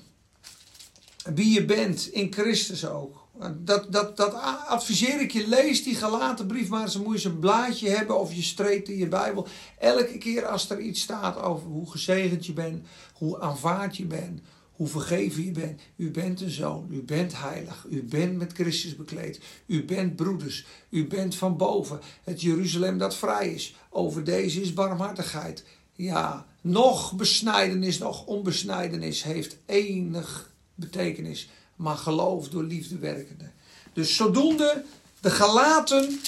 Wie 1.35 1.53
je 1.53 1.65
bent 1.65 2.07
in 2.07 2.33
Christus 2.33 2.87
ook. 2.87 3.27
Dat, 3.59 3.93
dat, 3.93 4.17
dat 4.17 4.35
adviseer 4.67 5.21
ik 5.21 5.33
je. 5.33 5.49
Lees 5.49 5.83
die 5.83 5.95
gelaten 5.95 6.47
brief 6.47 6.69
maar. 6.69 6.93
Dan 6.93 7.03
moet 7.03 7.23
je 7.23 7.29
een 7.29 7.39
blaadje 7.39 7.89
hebben 7.89 8.21
of 8.21 8.35
je 8.35 8.43
streept 8.43 8.89
in 8.89 8.97
je 8.97 9.09
Bijbel. 9.09 9.47
Elke 9.79 10.19
keer 10.19 10.47
als 10.47 10.71
er 10.71 10.81
iets 10.81 11.01
staat 11.01 11.37
over 11.37 11.67
hoe 11.67 11.91
gezegend 11.91 12.47
je 12.47 12.53
bent. 12.53 12.87
Hoe 13.13 13.41
aanvaard 13.41 13.97
je 13.97 14.05
bent 14.05 14.41
hoe 14.77 14.89
vergeven 14.89 15.45
je 15.45 15.51
bent. 15.51 15.81
U 15.97 16.11
bent 16.11 16.41
een 16.41 16.51
zoon, 16.51 16.89
u 16.91 17.03
bent 17.03 17.39
heilig, 17.39 17.87
u 17.91 18.03
bent 18.03 18.37
met 18.37 18.53
Christus 18.53 18.97
bekleed, 18.97 19.41
u 19.67 19.85
bent 19.85 20.17
broeders, 20.17 20.67
u 20.91 21.07
bent 21.07 21.35
van 21.35 21.57
boven. 21.57 22.01
Het 22.25 22.41
Jeruzalem 22.41 22.99
dat 22.99 23.17
vrij 23.17 23.53
is, 23.53 23.75
over 23.91 24.25
deze 24.25 24.61
is 24.61 24.73
barmhartigheid. 24.73 25.65
Ja, 25.93 26.47
nog 26.61 27.13
besnijdenis, 27.13 27.99
nog 27.99 28.27
onbesnijdenis 28.27 29.23
heeft 29.23 29.57
enig 29.67 30.51
betekenis, 30.75 31.49
maar 31.77 31.97
geloof 31.97 32.49
door 32.49 32.65
liefde 32.65 32.99
werkende. 32.99 33.51
Dus 33.93 34.17
zodoende, 34.17 34.85
de 35.21 35.31
gelaten 35.31 36.21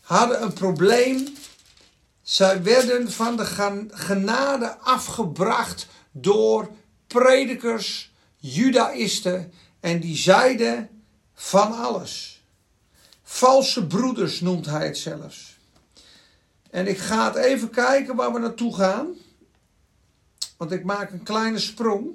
hadden 0.00 0.42
een 0.42 0.52
probleem. 0.52 1.26
Zij 2.22 2.62
werden 2.62 3.12
van 3.12 3.36
de 3.36 3.44
genade 3.90 4.78
afgebracht 4.78 5.86
door 6.12 6.70
predikers, 7.20 8.12
judaïsten 8.36 9.52
en 9.80 10.00
die 10.00 10.16
zeiden 10.16 10.88
van 11.34 11.72
alles. 11.72 12.42
Valse 13.22 13.86
broeders 13.86 14.40
noemt 14.40 14.66
hij 14.66 14.86
het 14.86 14.98
zelfs. 14.98 15.58
En 16.70 16.86
ik 16.86 16.98
ga 16.98 17.24
het 17.24 17.36
even 17.36 17.70
kijken 17.70 18.16
waar 18.16 18.32
we 18.32 18.38
naartoe 18.38 18.74
gaan. 18.74 19.06
Want 20.56 20.72
ik 20.72 20.84
maak 20.84 21.10
een 21.10 21.22
kleine 21.22 21.58
sprong. 21.58 22.08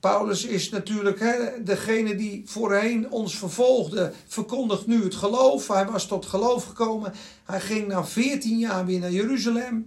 Paulus 0.00 0.44
is 0.44 0.70
natuurlijk 0.70 1.20
hè, 1.20 1.62
degene 1.62 2.14
die 2.14 2.42
voorheen 2.46 3.10
ons 3.10 3.38
vervolgde, 3.38 4.12
verkondigt 4.26 4.86
nu 4.86 5.04
het 5.04 5.14
geloof. 5.14 5.68
Hij 5.68 5.86
was 5.86 6.06
tot 6.06 6.26
geloof 6.26 6.64
gekomen. 6.64 7.12
Hij 7.44 7.60
ging 7.60 7.86
na 7.86 8.04
14 8.04 8.58
jaar 8.58 8.86
weer 8.86 9.00
naar 9.00 9.10
Jeruzalem. 9.10 9.86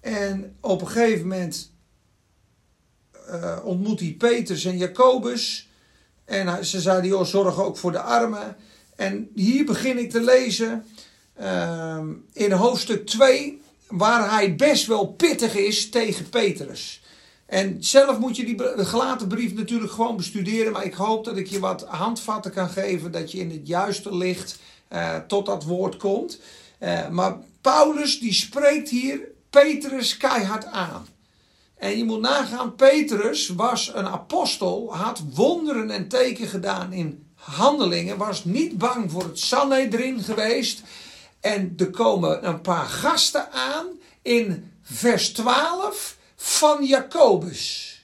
En 0.00 0.56
op 0.60 0.80
een 0.80 0.88
gegeven 0.88 1.28
moment 1.28 1.74
uh, 3.30 3.56
ontmoet 3.64 4.00
hij 4.00 4.14
Petrus 4.18 4.64
en 4.64 4.76
Jacobus. 4.76 5.68
En 6.24 6.64
ze 6.64 6.80
zeiden, 6.80 7.10
joh, 7.10 7.24
zorg 7.24 7.60
ook 7.60 7.76
voor 7.76 7.92
de 7.92 8.00
armen. 8.00 8.56
En 8.96 9.30
hier 9.34 9.64
begin 9.64 9.98
ik 9.98 10.10
te 10.10 10.20
lezen 10.20 10.84
uh, 11.40 11.98
in 12.32 12.52
hoofdstuk 12.52 13.06
2, 13.06 13.60
waar 13.86 14.30
hij 14.30 14.56
best 14.56 14.86
wel 14.86 15.06
pittig 15.06 15.54
is 15.54 15.90
tegen 15.90 16.28
Petrus. 16.28 17.00
En 17.46 17.76
zelf 17.80 18.18
moet 18.18 18.36
je 18.36 18.44
die 18.44 18.84
gelaten 18.84 19.28
brief 19.28 19.54
natuurlijk 19.54 19.92
gewoon 19.92 20.16
bestuderen. 20.16 20.72
Maar 20.72 20.84
ik 20.84 20.94
hoop 20.94 21.24
dat 21.24 21.36
ik 21.36 21.46
je 21.46 21.58
wat 21.58 21.84
handvatten 21.84 22.52
kan 22.52 22.68
geven. 22.68 23.12
Dat 23.12 23.32
je 23.32 23.38
in 23.38 23.50
het 23.50 23.66
juiste 23.66 24.16
licht 24.16 24.58
uh, 24.92 25.16
tot 25.16 25.46
dat 25.46 25.64
woord 25.64 25.96
komt. 25.96 26.40
Uh, 26.80 27.08
maar 27.08 27.36
Paulus 27.60 28.20
die 28.20 28.32
spreekt 28.32 28.88
hier 28.88 29.20
Petrus 29.50 30.16
keihard 30.16 30.64
aan. 30.64 31.06
En 31.76 31.98
je 31.98 32.04
moet 32.04 32.20
nagaan, 32.20 32.74
Petrus 32.74 33.48
was 33.48 33.90
een 33.94 34.06
apostel, 34.06 34.94
had 34.94 35.22
wonderen 35.34 35.90
en 35.90 36.08
teken 36.08 36.48
gedaan 36.48 36.92
in 36.92 37.26
handelingen, 37.34 38.16
was 38.16 38.44
niet 38.44 38.78
bang 38.78 39.10
voor 39.10 39.22
het 39.22 39.38
Sanhedrin 39.38 40.22
geweest. 40.22 40.82
En 41.40 41.74
er 41.76 41.90
komen 41.90 42.46
een 42.46 42.60
paar 42.60 42.86
gasten 42.86 43.52
aan 43.52 43.86
in 44.22 44.72
vers 44.82 45.28
12 45.28 46.16
van 46.36 46.84
Jacobus. 46.84 47.94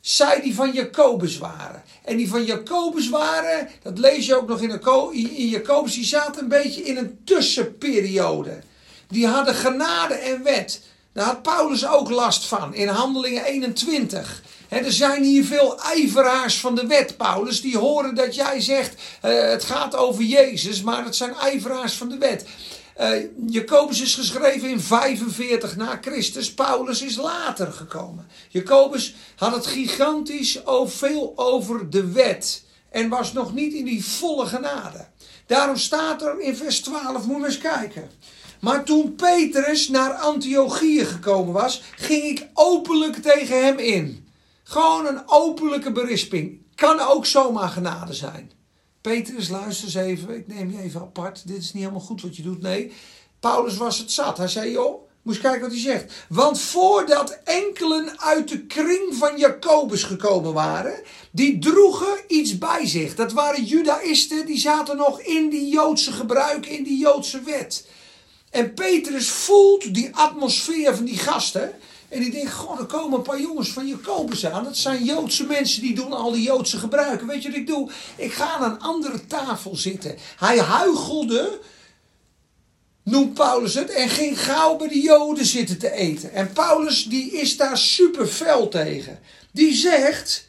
Zij 0.00 0.40
die 0.40 0.54
van 0.54 0.72
Jacobus 0.72 1.38
waren. 1.38 1.82
En 2.04 2.16
die 2.16 2.28
van 2.28 2.44
Jacobus 2.44 3.08
waren, 3.08 3.68
dat 3.82 3.98
lees 3.98 4.26
je 4.26 4.36
ook 4.36 4.48
nog 4.48 4.60
in, 4.60 4.70
in 5.12 5.48
Jacobus, 5.48 5.94
die 5.94 6.04
zaten 6.04 6.42
een 6.42 6.48
beetje 6.48 6.82
in 6.82 6.96
een 6.96 7.20
tussenperiode. 7.24 8.62
Die 9.08 9.26
hadden 9.26 9.54
genade 9.54 10.14
en 10.14 10.42
wet. 10.42 10.82
Daar 11.18 11.26
had 11.26 11.42
Paulus 11.42 11.86
ook 11.86 12.10
last 12.10 12.46
van 12.46 12.74
in 12.74 12.88
Handelingen 12.88 13.44
21. 13.44 14.42
er 14.68 14.92
zijn 14.92 15.22
hier 15.22 15.44
veel 15.44 15.80
ijveraars 15.80 16.60
van 16.60 16.74
de 16.74 16.86
wet, 16.86 17.16
Paulus, 17.16 17.60
die 17.60 17.78
horen 17.78 18.14
dat 18.14 18.34
jij 18.34 18.60
zegt: 18.60 18.94
uh, 19.24 19.50
het 19.50 19.64
gaat 19.64 19.96
over 19.96 20.22
Jezus, 20.22 20.82
maar 20.82 21.04
het 21.04 21.16
zijn 21.16 21.34
ijveraars 21.34 21.94
van 21.94 22.08
de 22.08 22.18
wet. 22.18 22.44
Uh, 23.00 23.24
Jacobus 23.46 24.00
is 24.00 24.14
geschreven 24.14 24.68
in 24.68 24.80
45 24.80 25.76
na 25.76 25.98
Christus. 26.00 26.54
Paulus 26.54 27.02
is 27.02 27.16
later 27.16 27.72
gekomen. 27.72 28.26
Jacobus 28.48 29.14
had 29.36 29.54
het 29.54 29.66
gigantisch 29.66 30.60
veel 30.84 31.32
over 31.36 31.90
de 31.90 32.12
wet. 32.12 32.62
En 32.90 33.08
was 33.08 33.32
nog 33.32 33.54
niet 33.54 33.72
in 33.72 33.84
die 33.84 34.04
volle 34.04 34.46
genade. 34.46 35.06
Daarom 35.46 35.76
staat 35.76 36.22
er 36.22 36.40
in 36.40 36.56
vers 36.56 36.80
12, 36.80 37.26
moet 37.26 37.40
je 37.40 37.46
eens 37.46 37.58
kijken. 37.58 38.10
Maar 38.60 38.84
toen 38.84 39.14
Petrus 39.14 39.88
naar 39.88 40.12
Antiochië 40.12 41.04
gekomen 41.04 41.52
was, 41.52 41.82
ging 41.96 42.24
ik 42.24 42.48
openlijk 42.54 43.16
tegen 43.16 43.64
hem 43.64 43.78
in. 43.78 44.28
Gewoon 44.62 45.06
een 45.06 45.22
openlijke 45.26 45.92
berisping. 45.92 46.60
Kan 46.74 47.00
ook 47.00 47.26
zomaar 47.26 47.68
genade 47.68 48.14
zijn. 48.14 48.50
Petrus, 49.00 49.48
luister 49.48 49.84
eens 49.84 49.94
even. 49.94 50.36
Ik 50.36 50.46
neem 50.46 50.70
je 50.70 50.82
even 50.82 51.00
apart. 51.00 51.48
Dit 51.48 51.56
is 51.56 51.72
niet 51.72 51.82
helemaal 51.82 52.04
goed 52.04 52.22
wat 52.22 52.36
je 52.36 52.42
doet. 52.42 52.62
Nee, 52.62 52.92
Paulus 53.40 53.76
was 53.76 53.98
het 53.98 54.12
zat. 54.12 54.38
Hij 54.38 54.48
zei, 54.48 54.70
joh, 54.70 55.08
moest 55.22 55.40
kijken 55.40 55.60
wat 55.60 55.70
hij 55.70 55.80
zegt. 55.80 56.12
Want 56.28 56.60
voordat 56.60 57.38
enkelen 57.44 58.20
uit 58.20 58.48
de 58.48 58.66
kring 58.66 59.14
van 59.14 59.38
Jacobus 59.38 60.02
gekomen 60.02 60.52
waren, 60.52 61.02
die 61.30 61.58
droegen 61.58 62.18
iets 62.28 62.58
bij 62.58 62.86
zich. 62.86 63.14
Dat 63.14 63.32
waren 63.32 63.64
judaïsten, 63.64 64.46
die 64.46 64.58
zaten 64.58 64.96
nog 64.96 65.20
in 65.20 65.48
die 65.48 65.68
Joodse 65.68 66.12
gebruiken, 66.12 66.70
in 66.70 66.82
die 66.82 66.98
Joodse 66.98 67.40
wet. 67.42 67.86
En 68.50 68.74
Petrus 68.74 69.28
voelt 69.28 69.94
die 69.94 70.10
atmosfeer 70.12 70.96
van 70.96 71.04
die 71.04 71.18
gasten. 71.18 71.72
En 72.08 72.20
die 72.20 72.30
denkt, 72.30 72.52
goh, 72.52 72.78
er 72.78 72.86
komen 72.86 73.18
een 73.18 73.24
paar 73.24 73.40
jongens 73.40 73.72
van 73.72 73.86
Jacobus 73.86 74.46
aan. 74.46 74.64
Dat 74.64 74.76
zijn 74.76 75.04
Joodse 75.04 75.46
mensen 75.46 75.82
die 75.82 75.94
doen 75.94 76.12
al 76.12 76.32
die 76.32 76.42
Joodse 76.42 76.78
gebruiken. 76.78 77.26
Weet 77.26 77.42
je 77.42 77.48
wat 77.48 77.58
ik 77.58 77.66
doe? 77.66 77.90
Ik 78.16 78.32
ga 78.32 78.50
aan 78.50 78.70
een 78.72 78.80
andere 78.80 79.26
tafel 79.26 79.76
zitten. 79.76 80.16
Hij 80.36 80.58
huigelde, 80.58 81.58
noemt 83.02 83.34
Paulus 83.34 83.74
het, 83.74 83.90
en 83.90 84.08
ging 84.08 84.40
gauw 84.40 84.76
bij 84.76 84.88
de 84.88 85.00
Joden 85.00 85.46
zitten 85.46 85.78
te 85.78 85.90
eten. 85.90 86.32
En 86.32 86.52
Paulus 86.52 87.04
die 87.04 87.32
is 87.32 87.56
daar 87.56 87.78
super 87.78 88.26
fel 88.26 88.68
tegen. 88.68 89.18
Die 89.52 89.74
zegt, 89.74 90.48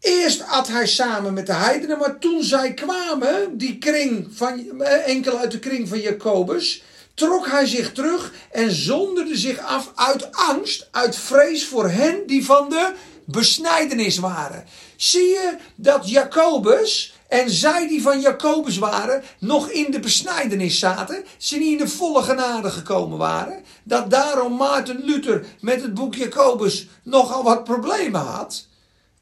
eerst 0.00 0.44
at 0.46 0.68
hij 0.68 0.86
samen 0.86 1.34
met 1.34 1.46
de 1.46 1.54
heidenen, 1.54 1.98
maar 1.98 2.18
toen 2.18 2.42
zij 2.42 2.74
kwamen, 2.74 3.58
die 3.58 3.78
kring 3.78 4.28
van, 4.32 4.80
eh, 4.80 5.08
enkel 5.08 5.38
uit 5.38 5.50
de 5.50 5.58
kring 5.58 5.88
van 5.88 6.00
Jacobus 6.00 6.82
trok 7.18 7.46
hij 7.46 7.66
zich 7.66 7.92
terug 7.92 8.32
en 8.50 8.72
zonderde 8.72 9.36
zich 9.36 9.58
af 9.58 9.92
uit 9.94 10.32
angst, 10.32 10.88
uit 10.90 11.16
vrees 11.16 11.66
voor 11.66 11.88
hen 11.88 12.26
die 12.26 12.44
van 12.44 12.68
de 12.68 12.94
besnijdenis 13.24 14.18
waren. 14.18 14.64
Zie 14.96 15.26
je 15.26 15.56
dat 15.76 16.08
Jacobus 16.08 17.14
en 17.28 17.50
zij 17.50 17.88
die 17.88 18.02
van 18.02 18.20
Jacobus 18.20 18.78
waren, 18.78 19.22
nog 19.38 19.70
in 19.70 19.90
de 19.90 20.00
besnijdenis 20.00 20.78
zaten, 20.78 21.24
ze 21.38 21.56
niet 21.56 21.72
in 21.72 21.78
de 21.78 21.88
volle 21.88 22.22
genade 22.22 22.70
gekomen 22.70 23.18
waren, 23.18 23.64
dat 23.82 24.10
daarom 24.10 24.56
Maarten 24.56 25.04
Luther 25.04 25.44
met 25.60 25.82
het 25.82 25.94
boek 25.94 26.14
Jacobus 26.14 26.86
nogal 27.02 27.42
wat 27.42 27.64
problemen 27.64 28.20
had. 28.20 28.66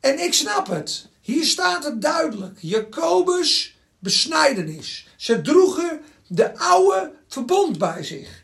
En 0.01 0.25
ik 0.25 0.35
snap 0.35 0.67
het. 0.67 1.09
Hier 1.21 1.45
staat 1.45 1.85
het 1.85 2.03
duidelijk. 2.03 2.59
Jacobus 2.61 3.77
besnijdenis. 3.99 5.07
Ze 5.17 5.41
droegen 5.41 6.01
de 6.27 6.59
oude 6.59 7.13
verbond 7.29 7.79
bij 7.79 8.03
zich. 8.03 8.43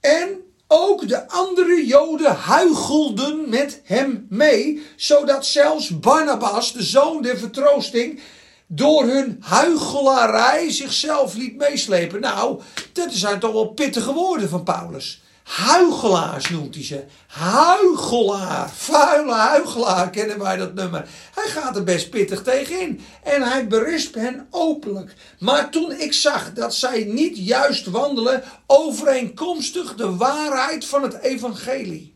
En 0.00 0.40
ook 0.66 1.08
de 1.08 1.28
andere 1.28 1.86
Joden 1.86 2.34
huichelden 2.34 3.48
met 3.48 3.80
hem 3.84 4.26
mee, 4.28 4.82
zodat 4.96 5.46
zelfs 5.46 6.00
Barnabas, 6.00 6.72
de 6.72 6.82
zoon 6.82 7.22
der 7.22 7.38
vertroosting, 7.38 8.20
door 8.66 9.04
hun 9.04 9.36
huichelarij 9.40 10.70
zichzelf 10.70 11.34
liet 11.34 11.56
meeslepen. 11.56 12.20
Nou, 12.20 12.60
dat 12.92 13.12
zijn 13.12 13.40
toch 13.40 13.52
wel 13.52 13.66
pittige 13.68 14.12
woorden 14.12 14.48
van 14.48 14.62
Paulus. 14.62 15.22
Huigelaars 15.50 16.48
noemt 16.48 16.74
hij 16.74 16.84
ze. 16.84 17.04
Huigelaar. 17.26 18.70
Vuile 18.70 19.32
huigelaar 19.32 20.10
kennen 20.10 20.38
wij 20.38 20.56
dat 20.56 20.74
nummer. 20.74 21.08
Hij 21.34 21.48
gaat 21.48 21.76
er 21.76 21.84
best 21.84 22.10
pittig 22.10 22.42
tegenin. 22.42 23.00
En 23.22 23.42
hij 23.42 23.66
berispt 23.66 24.14
hen 24.14 24.46
openlijk. 24.50 25.14
Maar 25.38 25.70
toen 25.70 25.92
ik 25.92 26.12
zag 26.12 26.52
dat 26.52 26.74
zij 26.74 27.04
niet 27.04 27.36
juist 27.36 27.86
wandelen 27.86 28.42
overeenkomstig 28.66 29.94
de 29.94 30.16
waarheid 30.16 30.84
van 30.84 31.02
het 31.02 31.18
evangelie. 31.20 32.14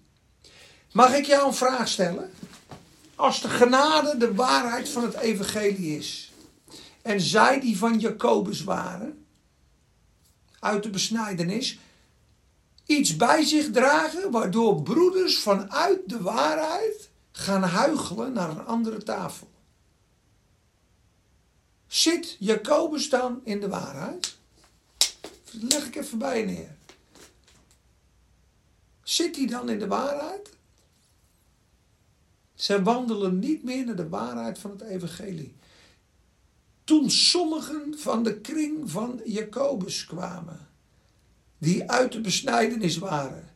Mag 0.92 1.14
ik 1.14 1.24
jou 1.24 1.46
een 1.46 1.54
vraag 1.54 1.88
stellen? 1.88 2.30
Als 3.14 3.40
de 3.40 3.48
genade 3.48 4.16
de 4.16 4.34
waarheid 4.34 4.88
van 4.88 5.02
het 5.02 5.16
evangelie 5.16 5.96
is. 5.98 6.32
En 7.02 7.20
zij 7.20 7.60
die 7.60 7.78
van 7.78 7.98
Jacobus 7.98 8.64
waren. 8.64 9.26
Uit 10.60 10.82
de 10.82 10.90
besnijdenis 10.90 11.78
iets 12.86 13.16
bij 13.16 13.44
zich 13.44 13.70
dragen 13.70 14.30
waardoor 14.30 14.82
broeders 14.82 15.38
vanuit 15.38 16.00
de 16.06 16.20
waarheid 16.22 17.10
gaan 17.32 17.62
huigelen 17.62 18.32
naar 18.32 18.50
een 18.50 18.66
andere 18.66 19.02
tafel. 19.02 19.50
Zit 21.86 22.36
Jacobus 22.38 23.08
dan 23.08 23.40
in 23.44 23.60
de 23.60 23.68
waarheid? 23.68 24.36
Dat 24.98 25.62
leg 25.72 25.86
ik 25.86 25.96
even 25.96 26.18
bij 26.18 26.44
neer. 26.44 26.76
Zit 29.02 29.36
hij 29.36 29.46
dan 29.46 29.68
in 29.68 29.78
de 29.78 29.86
waarheid? 29.86 30.50
Zij 32.54 32.82
wandelen 32.82 33.38
niet 33.38 33.62
meer 33.62 33.84
naar 33.84 33.96
de 33.96 34.08
waarheid 34.08 34.58
van 34.58 34.70
het 34.70 34.80
evangelie. 34.80 35.54
Toen 36.84 37.10
sommigen 37.10 37.98
van 37.98 38.22
de 38.22 38.40
kring 38.40 38.90
van 38.90 39.20
Jacobus 39.24 40.06
kwamen 40.06 40.68
die 41.64 41.90
uit 41.90 42.12
de 42.12 42.20
besnijdenis 42.20 42.98
waren, 42.98 43.50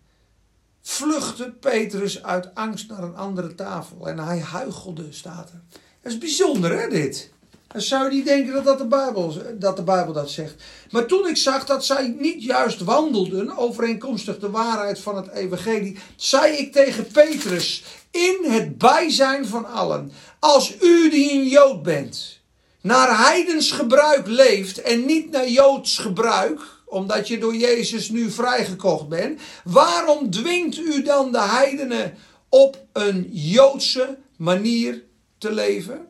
vluchtte 0.83 1.55
Petrus 1.61 2.23
uit 2.23 2.55
angst 2.55 2.89
naar 2.89 3.03
een 3.03 3.17
andere 3.17 3.55
tafel. 3.55 4.09
En 4.09 4.19
hij 4.19 4.41
huichelde, 4.41 5.07
staat 5.11 5.51
er. 5.51 5.61
Dat 6.03 6.13
is 6.13 6.19
bijzonder, 6.19 6.81
hè, 6.81 6.89
dit? 6.89 7.31
Dan 7.73 7.81
zou 7.81 8.05
je 8.05 8.17
niet 8.17 8.25
denken 8.25 8.53
dat, 8.53 8.65
dat, 8.65 8.79
de 8.79 9.57
dat 9.59 9.77
de 9.77 9.83
Bijbel 9.83 10.13
dat 10.13 10.31
zegt. 10.31 10.63
Maar 10.91 11.07
toen 11.07 11.27
ik 11.27 11.37
zag 11.37 11.67
dat 11.67 11.85
zij 11.85 12.17
niet 12.19 12.43
juist 12.43 12.81
wandelden 12.81 13.57
overeenkomstig 13.57 14.39
de 14.39 14.51
waarheid 14.51 14.99
van 14.99 15.17
het 15.17 15.29
evangelie, 15.29 15.99
zei 16.17 16.57
ik 16.57 16.73
tegen 16.73 17.07
Petrus 17.07 17.85
in 18.11 18.39
het 18.51 18.79
bijzijn 18.79 19.47
van 19.47 19.73
allen, 19.73 20.13
als 20.39 20.77
u 20.81 21.11
die 21.11 21.33
een 21.33 21.49
Jood 21.49 21.83
bent, 21.83 22.41
naar 22.81 23.19
heidens 23.27 23.71
gebruik 23.71 24.27
leeft 24.27 24.81
en 24.81 25.07
niet 25.07 25.31
naar 25.31 25.49
Joods 25.49 25.99
gebruik, 25.99 26.61
omdat 26.89 27.29
je 27.29 27.39
door 27.39 27.57
Jezus 27.57 28.11
nu 28.11 28.31
vrijgekocht 28.31 29.09
bent. 29.09 29.41
Waarom 29.65 30.31
dwingt 30.31 30.79
u 30.79 31.03
dan 31.03 31.33
de 31.33 31.43
heidenen 31.43 32.15
op 32.49 32.85
een 32.93 33.29
Joodse 33.33 34.19
manier 34.37 35.03
te 35.39 35.53
leven? 35.53 36.07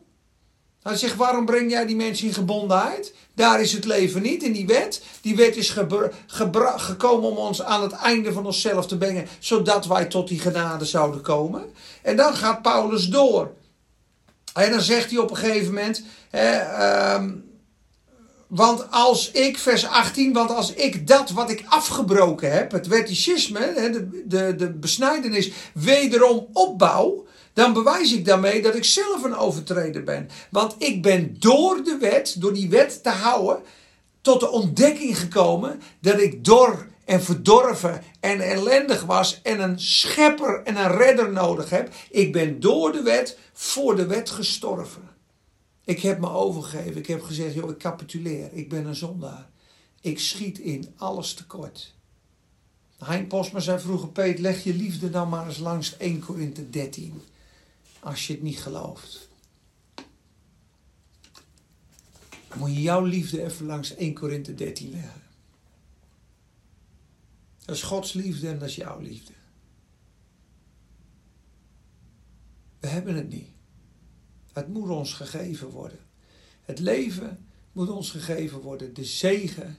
Hij 0.83 0.95
zegt, 0.95 1.15
waarom 1.15 1.45
breng 1.45 1.71
jij 1.71 1.85
die 1.85 1.95
mensen 1.95 2.27
in 2.27 2.33
gebondenheid? 2.33 3.13
Daar 3.33 3.61
is 3.61 3.73
het 3.73 3.85
leven 3.85 4.21
niet, 4.21 4.43
in 4.43 4.51
die 4.51 4.67
wet. 4.67 5.01
Die 5.21 5.35
wet 5.35 5.55
is 5.55 5.75
gekomen 6.77 7.29
om 7.29 7.37
ons 7.37 7.61
aan 7.63 7.81
het 7.81 7.91
einde 7.91 8.33
van 8.33 8.45
onszelf 8.45 8.87
te 8.87 8.97
brengen, 8.97 9.27
zodat 9.39 9.85
wij 9.85 10.05
tot 10.05 10.27
die 10.27 10.39
genade 10.39 10.85
zouden 10.85 11.21
komen. 11.21 11.63
En 12.01 12.15
dan 12.15 12.35
gaat 12.35 12.61
Paulus 12.61 13.07
door. 13.07 13.51
En 14.53 14.71
dan 14.71 14.81
zegt 14.81 15.09
hij 15.09 15.19
op 15.19 15.29
een 15.29 15.37
gegeven 15.37 15.73
moment, 15.73 16.03
hè, 16.29 16.51
ehm, 16.57 17.29
want 18.49 18.91
als 18.91 19.31
ik, 19.31 19.57
vers 19.57 19.85
18, 19.85 20.33
want 20.33 20.51
als 20.51 20.73
ik 20.73 21.07
dat 21.07 21.29
wat 21.29 21.49
ik 21.49 21.63
afgebroken 21.67 22.51
heb, 22.51 22.71
het 22.71 22.87
wetticisme, 22.87 23.73
de, 23.73 24.23
de, 24.25 24.55
de 24.55 24.69
besnijdenis, 24.71 25.51
wederom 25.73 26.47
opbouw, 26.53 27.25
dan 27.53 27.73
bewijs 27.73 28.13
ik 28.13 28.25
daarmee 28.25 28.61
dat 28.61 28.75
ik 28.75 28.83
zelf 28.83 29.23
een 29.23 29.35
overtreder 29.35 30.03
ben. 30.03 30.29
Want 30.49 30.75
ik 30.77 31.01
ben 31.01 31.35
door 31.39 31.83
de 31.83 31.97
wet, 31.99 32.35
door 32.41 32.53
die 32.53 32.69
wet 32.69 33.03
te 33.03 33.09
houden, 33.09 33.59
tot 34.21 34.39
de 34.39 34.49
ontdekking 34.49 35.19
gekomen 35.19 35.81
dat 36.01 36.19
ik 36.19 36.45
dor 36.45 36.87
en 37.05 37.23
verdorven 37.23 38.03
en 38.19 38.41
ellendig 38.41 39.03
was 39.03 39.39
en 39.43 39.61
een 39.61 39.79
schepper 39.79 40.61
en 40.63 40.75
een 40.75 40.97
redder 40.97 41.31
nodig 41.31 41.69
heb. 41.69 41.89
Ik 42.09 42.33
ben 42.33 42.59
door 42.59 42.91
de 42.91 43.01
wet 43.01 43.37
voor 43.53 43.95
de 43.95 44.05
wet 44.05 44.29
gestorven. 44.29 45.09
Ik 45.89 46.01
heb 46.01 46.19
me 46.19 46.29
overgegeven. 46.29 46.97
Ik 46.97 47.07
heb 47.07 47.21
gezegd, 47.21 47.53
joh, 47.53 47.69
ik 47.69 47.77
capituleer. 47.77 48.53
Ik 48.53 48.69
ben 48.69 48.85
een 48.85 48.95
zondaar. 48.95 49.49
Ik 50.01 50.19
schiet 50.19 50.59
in 50.59 50.93
alles 50.95 51.33
tekort. 51.33 51.95
Hein 52.97 53.27
Posma 53.27 53.59
zei 53.59 53.79
vroeger, 53.79 54.09
Peet, 54.09 54.39
leg 54.39 54.63
je 54.63 54.73
liefde 54.73 55.09
dan 55.09 55.29
maar 55.29 55.47
eens 55.47 55.57
langs 55.57 55.97
1 55.97 56.19
Korinthe 56.19 56.69
13. 56.69 57.21
Als 57.99 58.27
je 58.27 58.33
het 58.33 58.41
niet 58.41 58.59
gelooft. 58.59 59.29
Dan 62.47 62.57
moet 62.57 62.73
je 62.73 62.81
jouw 62.81 63.03
liefde 63.03 63.43
even 63.43 63.65
langs 63.65 63.95
1 63.95 64.13
Korinthe 64.13 64.55
13 64.55 64.89
leggen. 64.89 65.21
Dat 67.65 67.75
is 67.75 67.83
Gods 67.83 68.13
liefde 68.13 68.47
en 68.47 68.59
dat 68.59 68.69
is 68.69 68.75
jouw 68.75 68.99
liefde. 68.99 69.33
We 72.79 72.87
hebben 72.87 73.15
het 73.15 73.29
niet. 73.29 73.57
Het 74.53 74.67
moet 74.67 74.89
ons 74.89 75.13
gegeven 75.13 75.69
worden. 75.69 75.99
Het 76.61 76.79
leven 76.79 77.45
moet 77.71 77.89
ons 77.89 78.11
gegeven 78.11 78.59
worden, 78.59 78.93
de 78.93 79.05
zegen. 79.05 79.77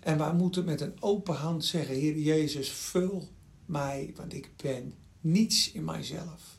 En 0.00 0.18
wij 0.18 0.34
moeten 0.34 0.64
met 0.64 0.80
een 0.80 1.02
open 1.02 1.34
hand 1.34 1.64
zeggen: 1.64 1.94
Heer 1.94 2.18
Jezus, 2.18 2.70
vul 2.70 3.28
mij, 3.66 4.12
want 4.16 4.32
ik 4.34 4.50
ben 4.56 4.94
niets 5.20 5.72
in 5.72 5.84
mijzelf. 5.84 6.58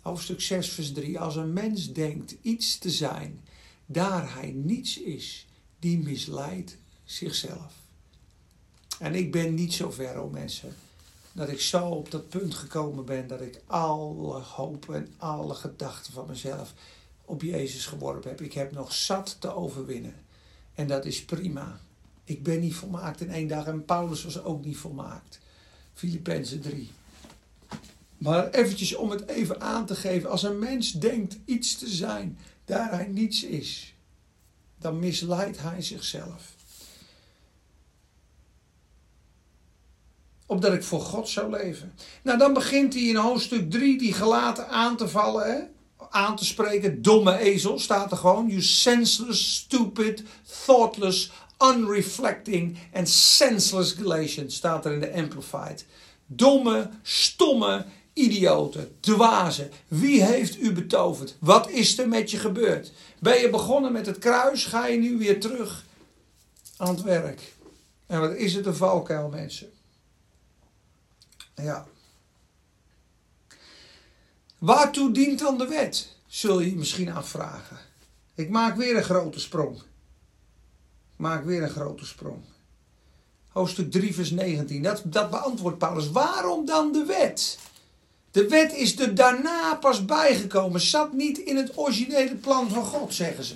Hoofdstuk 0.00 0.40
6, 0.40 0.68
vers 0.68 0.92
3. 0.92 1.18
Als 1.18 1.36
een 1.36 1.52
mens 1.52 1.92
denkt 1.92 2.36
iets 2.42 2.78
te 2.78 2.90
zijn, 2.90 3.40
daar 3.86 4.34
hij 4.34 4.50
niets 4.50 5.00
is, 5.00 5.46
die 5.78 5.98
misleidt 5.98 6.76
zichzelf. 7.04 7.74
En 8.98 9.14
ik 9.14 9.32
ben 9.32 9.54
niet 9.54 9.72
zo 9.72 9.90
ver, 9.90 10.20
oh 10.20 10.32
mensen, 10.32 10.74
dat 11.36 11.48
ik 11.48 11.60
zo 11.60 11.88
op 11.88 12.10
dat 12.10 12.28
punt 12.28 12.54
gekomen 12.54 13.04
ben 13.04 13.26
dat 13.26 13.40
ik 13.40 13.60
alle 13.66 14.40
hoop 14.40 14.90
en 14.90 15.14
alle 15.16 15.54
gedachten 15.54 16.12
van 16.12 16.26
mezelf 16.26 16.74
op 17.24 17.42
Jezus 17.42 17.86
geworpen 17.86 18.30
heb. 18.30 18.40
Ik 18.40 18.52
heb 18.52 18.72
nog 18.72 18.92
zat 18.92 19.36
te 19.40 19.54
overwinnen. 19.54 20.14
En 20.74 20.86
dat 20.86 21.04
is 21.04 21.24
prima. 21.24 21.80
Ik 22.24 22.42
ben 22.42 22.60
niet 22.60 22.74
volmaakt 22.74 23.20
in 23.20 23.30
één 23.30 23.48
dag 23.48 23.66
en 23.66 23.84
Paulus 23.84 24.24
was 24.24 24.42
ook 24.42 24.64
niet 24.64 24.76
volmaakt. 24.76 25.38
Filippenzen 25.94 26.60
3. 26.60 26.90
Maar 28.18 28.50
eventjes 28.50 28.94
om 28.94 29.10
het 29.10 29.28
even 29.28 29.60
aan 29.60 29.86
te 29.86 29.94
geven. 29.94 30.30
Als 30.30 30.42
een 30.42 30.58
mens 30.58 30.92
denkt 30.92 31.38
iets 31.44 31.78
te 31.78 31.88
zijn, 31.88 32.38
daar 32.64 32.90
hij 32.90 33.06
niets 33.06 33.42
is, 33.42 33.94
dan 34.78 34.98
misleidt 34.98 35.58
hij 35.58 35.82
zichzelf. 35.82 36.55
Opdat 40.46 40.72
ik 40.72 40.82
voor 40.82 41.00
God 41.00 41.28
zou 41.28 41.50
leven. 41.50 41.94
Nou, 42.22 42.38
dan 42.38 42.52
begint 42.52 42.94
hij 42.94 43.02
in 43.02 43.16
hoofdstuk 43.16 43.70
3 43.70 43.98
die 43.98 44.12
gelaten 44.12 44.68
aan 44.68 44.96
te 44.96 45.08
vallen, 45.08 45.52
hè? 45.52 45.58
aan 46.10 46.36
te 46.36 46.44
spreken. 46.44 47.02
Domme 47.02 47.38
ezel 47.38 47.78
staat 47.78 48.10
er 48.10 48.16
gewoon. 48.16 48.48
You 48.48 48.62
senseless, 48.62 49.54
stupid, 49.54 50.22
thoughtless, 50.64 51.30
unreflecting 51.74 52.78
and 52.92 53.08
senseless 53.08 53.92
Galatians 53.92 54.54
staat 54.54 54.84
er 54.84 54.92
in 54.92 55.00
de 55.00 55.12
Amplified. 55.12 55.86
Domme, 56.26 56.90
stomme, 57.02 57.84
idioten, 58.12 58.96
dwazen. 59.00 59.70
Wie 59.88 60.22
heeft 60.22 60.60
u 60.60 60.72
betoverd? 60.72 61.36
Wat 61.38 61.70
is 61.70 61.98
er 61.98 62.08
met 62.08 62.30
je 62.30 62.38
gebeurd? 62.38 62.92
Ben 63.18 63.40
je 63.40 63.50
begonnen 63.50 63.92
met 63.92 64.06
het 64.06 64.18
kruis? 64.18 64.64
Ga 64.64 64.86
je 64.86 64.98
nu 64.98 65.18
weer 65.18 65.40
terug 65.40 65.84
aan 66.76 66.94
het 66.94 67.02
werk? 67.02 67.54
En 68.06 68.20
wat 68.20 68.34
is 68.34 68.54
het 68.54 68.66
een 68.66 68.74
valkuil, 68.74 69.28
mensen? 69.28 69.68
Ja. 71.62 71.86
Waartoe 74.58 75.12
dient 75.12 75.38
dan 75.38 75.58
de 75.58 75.66
wet? 75.66 76.16
Zul 76.26 76.60
je 76.60 76.70
je 76.70 76.76
misschien 76.76 77.12
afvragen. 77.12 77.78
Ik 78.34 78.50
maak 78.50 78.76
weer 78.76 78.96
een 78.96 79.02
grote 79.02 79.40
sprong. 79.40 79.82
Maak 81.16 81.44
weer 81.44 81.62
een 81.62 81.70
grote 81.70 82.06
sprong. 82.06 82.42
Hoofdstuk 83.48 83.90
3, 83.90 84.14
vers 84.14 84.30
19. 84.30 84.82
Dat, 84.82 85.02
dat 85.04 85.30
beantwoordt 85.30 85.78
Paulus. 85.78 86.10
Waarom 86.10 86.66
dan 86.66 86.92
de 86.92 87.04
wet? 87.04 87.58
De 88.30 88.48
wet 88.48 88.72
is 88.72 88.98
er 88.98 89.14
daarna 89.14 89.74
pas 89.74 90.04
bijgekomen. 90.04 90.80
Zat 90.80 91.12
niet 91.12 91.38
in 91.38 91.56
het 91.56 91.78
originele 91.78 92.34
plan 92.34 92.70
van 92.70 92.84
God, 92.84 93.14
zeggen 93.14 93.44
ze. 93.44 93.54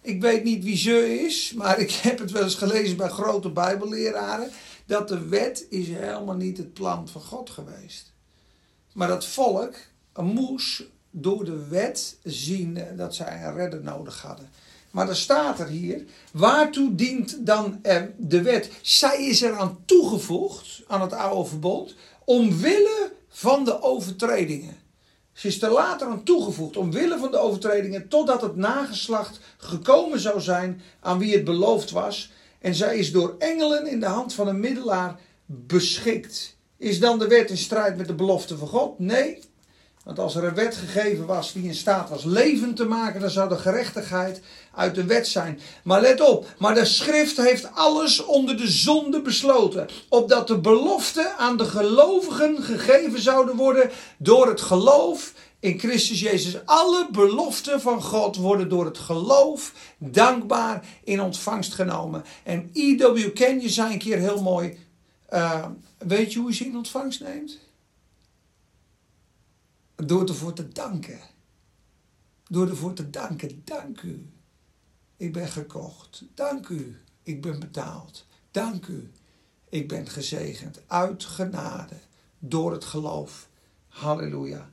Ik 0.00 0.20
weet 0.20 0.44
niet 0.44 0.64
wie 0.64 0.76
ze 0.76 1.20
is, 1.20 1.52
maar 1.52 1.78
ik 1.78 1.90
heb 1.90 2.18
het 2.18 2.30
wel 2.30 2.42
eens 2.42 2.54
gelezen 2.54 2.96
bij 2.96 3.08
grote 3.08 3.48
Bijbelleraren. 3.48 4.50
Dat 4.86 5.08
de 5.08 5.28
wet 5.28 5.66
is 5.70 5.88
helemaal 5.88 6.34
niet 6.34 6.56
het 6.56 6.72
plan 6.72 7.08
van 7.08 7.20
God 7.20 7.50
geweest. 7.50 8.12
Maar 8.92 9.08
dat 9.08 9.26
volk 9.26 9.74
moest 10.14 10.82
door 11.10 11.44
de 11.44 11.66
wet 11.66 12.16
zien 12.22 12.78
dat 12.96 13.14
zij 13.14 13.42
een 13.42 13.54
redder 13.54 13.82
nodig 13.82 14.22
hadden. 14.22 14.48
Maar 14.90 15.08
er 15.08 15.16
staat 15.16 15.60
er 15.60 15.66
hier, 15.66 16.04
waartoe 16.32 16.94
dient 16.94 17.46
dan 17.46 17.80
de 18.16 18.42
wet? 18.42 18.70
Zij 18.82 19.26
is 19.26 19.40
eraan 19.40 19.78
toegevoegd, 19.84 20.82
aan 20.86 21.00
het 21.00 21.12
oude 21.12 21.48
verbond, 21.48 21.94
omwille 22.24 23.12
van 23.28 23.64
de 23.64 23.82
overtredingen. 23.82 24.76
Ze 25.32 25.46
is 25.46 25.62
er 25.62 25.70
later 25.70 26.06
aan 26.06 26.22
toegevoegd, 26.22 26.76
omwille 26.76 27.18
van 27.18 27.30
de 27.30 27.38
overtredingen, 27.38 28.08
totdat 28.08 28.42
het 28.42 28.56
nageslacht 28.56 29.40
gekomen 29.56 30.20
zou 30.20 30.40
zijn 30.40 30.82
aan 31.00 31.18
wie 31.18 31.34
het 31.34 31.44
beloofd 31.44 31.90
was. 31.90 32.30
En 32.60 32.74
zij 32.74 32.96
is 32.96 33.12
door 33.12 33.34
engelen 33.38 33.86
in 33.86 34.00
de 34.00 34.06
hand 34.06 34.34
van 34.34 34.48
een 34.48 34.60
middelaar 34.60 35.20
beschikt. 35.46 36.56
Is 36.78 37.00
dan 37.00 37.18
de 37.18 37.26
wet 37.26 37.50
in 37.50 37.56
strijd 37.56 37.96
met 37.96 38.06
de 38.06 38.14
belofte 38.14 38.56
van 38.56 38.68
God? 38.68 38.98
Nee, 38.98 39.38
want 40.06 40.18
als 40.18 40.34
er 40.34 40.44
een 40.44 40.54
wet 40.54 40.76
gegeven 40.76 41.26
was 41.26 41.52
die 41.52 41.64
in 41.64 41.74
staat 41.74 42.08
was 42.08 42.24
leven 42.24 42.74
te 42.74 42.84
maken, 42.84 43.20
dan 43.20 43.30
zou 43.30 43.48
de 43.48 43.58
gerechtigheid 43.58 44.40
uit 44.74 44.94
de 44.94 45.04
wet 45.04 45.26
zijn. 45.26 45.60
Maar 45.84 46.00
let 46.00 46.20
op, 46.20 46.46
maar 46.58 46.74
de 46.74 46.84
schrift 46.84 47.36
heeft 47.36 47.68
alles 47.74 48.24
onder 48.24 48.56
de 48.56 48.68
zonde 48.68 49.22
besloten. 49.22 49.88
Opdat 50.08 50.46
de 50.46 50.58
belofte 50.58 51.32
aan 51.38 51.56
de 51.56 51.64
gelovigen 51.64 52.62
gegeven 52.62 53.20
zouden 53.20 53.56
worden 53.56 53.90
door 54.18 54.48
het 54.48 54.60
geloof 54.60 55.32
in 55.66 55.78
Christus 55.78 56.20
Jezus. 56.20 56.66
Alle 56.66 57.08
beloften 57.10 57.80
van 57.80 58.02
God 58.02 58.36
worden 58.36 58.68
door 58.68 58.84
het 58.84 58.98
geloof 58.98 59.94
dankbaar 59.98 60.86
in 61.04 61.20
ontvangst 61.20 61.74
genomen. 61.74 62.24
En 62.44 62.70
E.W. 62.72 63.32
Kenyon 63.34 63.70
zei 63.70 63.92
een 63.92 63.98
keer 63.98 64.18
heel 64.18 64.42
mooi, 64.42 64.78
uh, 65.32 65.66
weet 65.98 66.32
je 66.32 66.38
hoe 66.38 66.48
je 66.48 66.54
ze 66.54 66.64
in 66.64 66.76
ontvangst 66.76 67.20
neemt? 67.20 67.58
Door 69.94 70.28
ervoor 70.28 70.52
te 70.52 70.68
danken. 70.68 71.20
Door 72.48 72.68
ervoor 72.68 72.92
te 72.92 73.10
danken. 73.10 73.62
Dank 73.64 74.02
u. 74.02 74.26
Ik 75.16 75.32
ben 75.32 75.48
gekocht. 75.48 76.24
Dank 76.34 76.68
u. 76.68 77.00
Ik 77.22 77.42
ben 77.42 77.60
betaald. 77.60 78.26
Dank 78.50 78.86
u. 78.86 79.10
Ik 79.68 79.88
ben 79.88 80.08
gezegend. 80.08 80.80
Uit 80.86 81.24
genade. 81.24 81.96
Door 82.38 82.72
het 82.72 82.84
geloof. 82.84 83.48
Halleluja. 83.88 84.70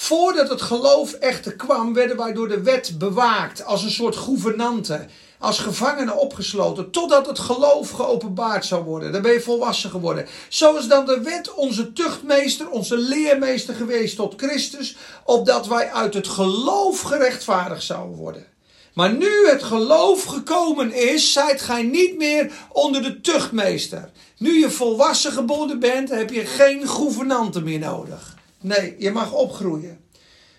Voordat 0.00 0.48
het 0.48 0.62
geloof 0.62 1.12
echter 1.12 1.56
kwam, 1.56 1.94
werden 1.94 2.16
wij 2.16 2.32
door 2.32 2.48
de 2.48 2.62
wet 2.62 2.98
bewaakt 2.98 3.64
als 3.64 3.82
een 3.82 3.90
soort 3.90 4.16
gouvernante 4.16 5.06
als 5.38 5.58
gevangene 5.58 6.14
opgesloten 6.14 6.90
totdat 6.90 7.26
het 7.26 7.38
geloof 7.38 7.90
geopenbaard 7.90 8.64
zou 8.64 8.84
worden. 8.84 9.12
Dan 9.12 9.22
ben 9.22 9.32
je 9.32 9.40
volwassen 9.40 9.90
geworden. 9.90 10.26
Zo 10.48 10.76
is 10.76 10.88
dan 10.88 11.06
de 11.06 11.20
wet 11.20 11.54
onze 11.54 11.92
tuchtmeester, 11.92 12.70
onze 12.70 12.96
leermeester 12.96 13.74
geweest 13.74 14.16
tot 14.16 14.34
Christus, 14.36 14.96
opdat 15.24 15.66
wij 15.66 15.90
uit 15.90 16.14
het 16.14 16.28
geloof 16.28 17.00
gerechtvaardigd 17.00 17.82
zouden 17.82 18.16
worden. 18.16 18.46
Maar 18.94 19.12
nu 19.12 19.48
het 19.48 19.62
geloof 19.62 20.24
gekomen 20.24 20.92
is, 20.92 21.32
zijt 21.32 21.60
gij 21.60 21.82
niet 21.82 22.16
meer 22.16 22.52
onder 22.72 23.02
de 23.02 23.20
tuchtmeester. 23.20 24.10
Nu 24.36 24.58
je 24.58 24.70
volwassen 24.70 25.32
geboren 25.32 25.78
bent, 25.78 26.08
heb 26.10 26.30
je 26.30 26.46
geen 26.46 26.88
gouvernante 26.88 27.60
meer 27.60 27.78
nodig. 27.78 28.37
Nee, 28.60 28.94
je 28.98 29.10
mag 29.10 29.32
opgroeien. 29.32 30.00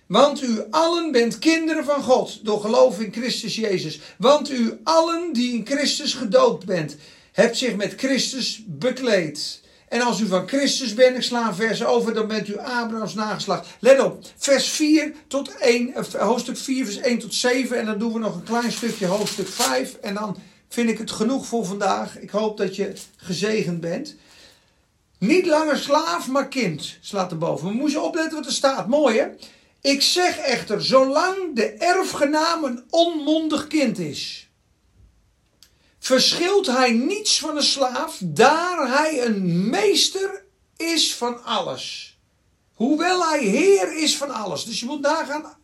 Want 0.08 0.42
u 0.42 0.62
allen 0.70 1.12
bent 1.12 1.40
kinderen 1.40 1.86
van 1.86 2.04
God 2.04 2.46
door 2.46 2.62
geloof 2.62 3.00
in 3.00 3.14
Christus 3.14 3.56
Jezus. 3.56 4.00
Want 4.18 4.52
u 4.52 4.80
allen 4.84 5.34
die 5.34 5.54
in 5.54 5.66
Christus 5.66 6.14
gedoopt 6.14 6.66
bent, 6.66 6.96
hebt 7.32 7.58
zich 7.58 7.76
met 7.76 7.94
Christus 7.98 8.64
bekleed. 8.68 9.62
En 9.90 10.02
als 10.02 10.20
u 10.20 10.28
van 10.28 10.48
Christus 10.48 10.94
bent, 10.94 11.16
ik 11.16 11.22
sla 11.22 11.54
vers 11.54 11.86
over, 11.86 12.14
dan 12.14 12.28
bent 12.28 12.48
u 12.48 12.58
Abrahams 12.58 13.14
nageslacht. 13.14 13.68
Let 13.80 14.00
op, 14.00 14.26
vers 14.38 14.70
4 14.70 15.14
tot 15.28 15.58
1, 15.58 15.94
hoofdstuk 16.18 16.58
4, 16.58 16.86
vers 16.86 16.98
1 16.98 17.20
tot 17.20 17.34
7. 17.34 17.80
En 17.80 17.86
dan 17.86 18.00
doen 18.00 18.14
we 18.14 18.20
nog 18.20 18.36
een 18.36 18.44
klein 18.44 18.72
stukje 18.72 19.06
hoofdstuk 19.06 19.48
5. 19.48 19.94
En 20.02 20.14
dan 20.14 20.38
vind 20.70 20.90
ik 20.90 20.98
het 20.98 21.12
genoeg 21.12 21.46
voor 21.46 21.66
vandaag. 21.66 22.20
Ik 22.20 22.30
hoop 22.30 22.58
dat 22.58 22.76
je 22.76 22.94
gezegend 23.16 23.82
bent. 23.82 24.16
Niet 25.20 25.46
langer 25.46 25.78
slaaf, 25.78 26.28
maar 26.28 26.48
kind, 26.48 26.98
slaat 27.02 27.32
erboven. 27.32 27.68
We 27.68 27.74
moeten 27.74 28.04
opletten 28.04 28.38
wat 28.38 28.46
er 28.46 28.52
staat. 28.52 28.88
Mooi 28.88 29.18
hè? 29.18 29.28
Ik 29.82 30.02
zeg 30.02 30.38
echter, 30.38 30.84
zolang 30.84 31.56
de 31.56 31.66
erfgenaam 31.66 32.64
een 32.64 32.84
onmondig 32.90 33.68
kind 33.68 34.00
is, 34.00 34.50
verschilt 36.00 36.68
hij 36.68 36.92
niets 36.92 37.40
van 37.40 37.56
een 37.56 37.64
slaaf, 37.64 38.18
daar 38.24 38.88
hij 38.98 39.26
een 39.26 39.70
meester 39.70 40.46
is 40.78 41.16
van 41.16 41.44
alles. 41.44 42.18
Hoewel 42.74 43.30
hij 43.30 43.44
heer 43.44 43.98
is 43.98 44.18
van 44.18 44.30
alles. 44.32 44.64
Dus 44.64 44.80
je 44.80 44.86
moet 44.86 45.02
nagaan, 45.02 45.58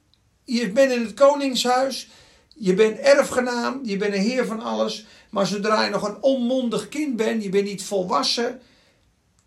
je 0.44 0.72
bent 0.72 0.92
in 0.92 1.02
het 1.02 1.14
koningshuis, 1.14 2.10
je 2.56 2.74
bent 2.74 2.98
erfgenaam, 2.98 3.80
je 3.84 3.98
bent 3.98 4.14
een 4.14 4.22
heer 4.22 4.46
van 4.46 4.62
alles. 4.62 5.06
Maar 5.30 5.48
zodra 5.48 5.84
je 5.84 5.90
nog 5.90 6.08
een 6.08 6.22
onmondig 6.22 6.90
kind 6.90 7.16
bent, 7.16 7.44
je 7.44 7.50
bent 7.50 7.66
niet 7.66 7.84
volwassen, 7.84 8.62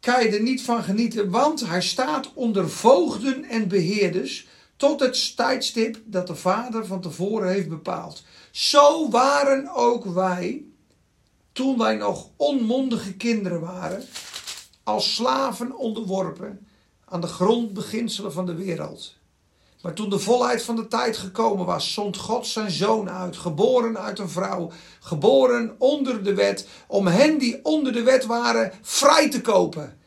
kan 0.00 0.14
er 0.14 0.42
niet 0.42 0.62
van 0.62 0.82
genieten. 0.82 1.30
Want 1.30 1.66
hij 1.66 1.82
staat 1.82 2.30
onder 2.34 2.70
voogden 2.70 3.44
en 3.44 3.68
beheerders 3.68 4.46
tot 4.76 5.00
het 5.00 5.36
tijdstip 5.36 6.00
dat 6.04 6.26
de 6.26 6.34
Vader 6.34 6.86
van 6.86 7.00
tevoren 7.00 7.48
heeft 7.52 7.68
bepaald. 7.68 8.22
Zo 8.50 9.10
waren 9.10 9.74
ook 9.74 10.04
wij, 10.04 10.64
toen 11.52 11.78
wij 11.78 11.96
nog 11.96 12.30
onmondige 12.36 13.14
kinderen 13.14 13.60
waren, 13.60 14.04
als 14.82 15.14
slaven 15.14 15.76
onderworpen 15.76 16.66
aan 17.04 17.20
de 17.20 17.26
grondbeginselen 17.26 18.32
van 18.32 18.46
de 18.46 18.54
wereld. 18.54 19.17
Maar 19.82 19.92
toen 19.92 20.10
de 20.10 20.18
volheid 20.18 20.62
van 20.62 20.76
de 20.76 20.88
tijd 20.88 21.16
gekomen 21.16 21.66
was, 21.66 21.92
zond 21.92 22.16
God 22.16 22.46
zijn 22.46 22.70
zoon 22.70 23.10
uit, 23.10 23.36
geboren 23.36 23.98
uit 23.98 24.18
een 24.18 24.28
vrouw, 24.28 24.70
geboren 25.00 25.74
onder 25.78 26.22
de 26.22 26.34
wet, 26.34 26.66
om 26.86 27.06
hen 27.06 27.38
die 27.38 27.60
onder 27.62 27.92
de 27.92 28.02
wet 28.02 28.26
waren 28.26 28.72
vrij 28.82 29.30
te 29.30 29.40
kopen 29.40 29.98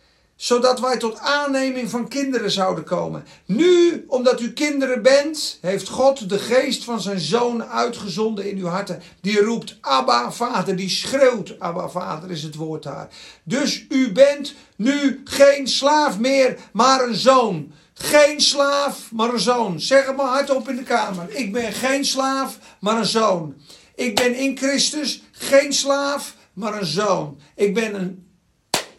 zodat 0.42 0.80
wij 0.80 0.98
tot 0.98 1.20
aanneming 1.20 1.90
van 1.90 2.08
kinderen 2.08 2.52
zouden 2.52 2.84
komen. 2.84 3.26
Nu, 3.46 4.06
omdat 4.08 4.42
u 4.42 4.54
kinderen 4.54 5.02
bent, 5.02 5.58
heeft 5.62 5.90
God 5.90 6.30
de 6.30 6.40
geest 6.40 6.84
van 6.84 7.02
zijn 7.02 7.20
zoon 7.20 7.64
uitgezonden 7.64 8.50
in 8.50 8.58
uw 8.58 8.68
harten. 8.68 9.02
Die 9.22 9.42
roept 9.42 9.78
Abba 9.82 10.32
Vader, 10.32 10.76
die 10.76 10.90
schreeuwt 10.90 11.60
Abba 11.60 11.90
Vader 11.90 12.32
is 12.32 12.44
het 12.44 12.56
woord 12.56 12.84
daar. 12.84 13.08
Dus 13.44 13.86
u 13.90 14.12
bent 14.12 14.54
nu 14.76 15.22
geen 15.24 15.68
slaaf 15.68 16.20
meer, 16.20 16.58
maar 16.74 17.04
een 17.04 17.16
zoon. 17.16 17.72
Geen 18.02 18.42
slaaf, 18.42 19.12
maar 19.12 19.34
een 19.34 19.40
zoon. 19.40 19.80
Zeg 19.80 20.06
het 20.06 20.16
maar 20.16 20.26
hardop 20.26 20.70
in 20.70 20.76
de 20.76 20.84
kamer. 20.84 21.36
Ik 21.36 21.54
ben 21.54 21.74
geen 21.74 22.06
slaaf, 22.06 22.58
maar 22.80 22.98
een 22.98 23.06
zoon. 23.06 23.56
Ik 23.96 24.16
ben 24.16 24.36
in 24.36 24.58
Christus 24.58 25.24
geen 25.32 25.74
slaaf, 25.74 26.36
maar 26.54 26.80
een 26.80 26.86
zoon. 26.86 27.40
Ik 27.56 27.74
ben 27.74 27.96
een 27.96 28.28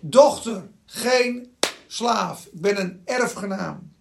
dochter 0.01 0.69
geen 0.87 1.57
slaaf. 1.87 2.45
Ik 2.45 2.61
ben 2.61 2.81
een 2.81 3.03
erfgenaam. 3.05 3.93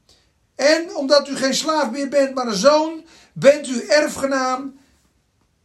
En 0.55 0.95
omdat 0.95 1.27
u 1.27 1.35
geen 1.35 1.55
slaaf 1.55 1.91
meer 1.91 2.09
bent, 2.09 2.35
maar 2.35 2.47
een 2.47 2.55
zoon, 2.55 3.05
bent 3.33 3.67
u 3.67 3.85
erfgenaam 3.87 4.79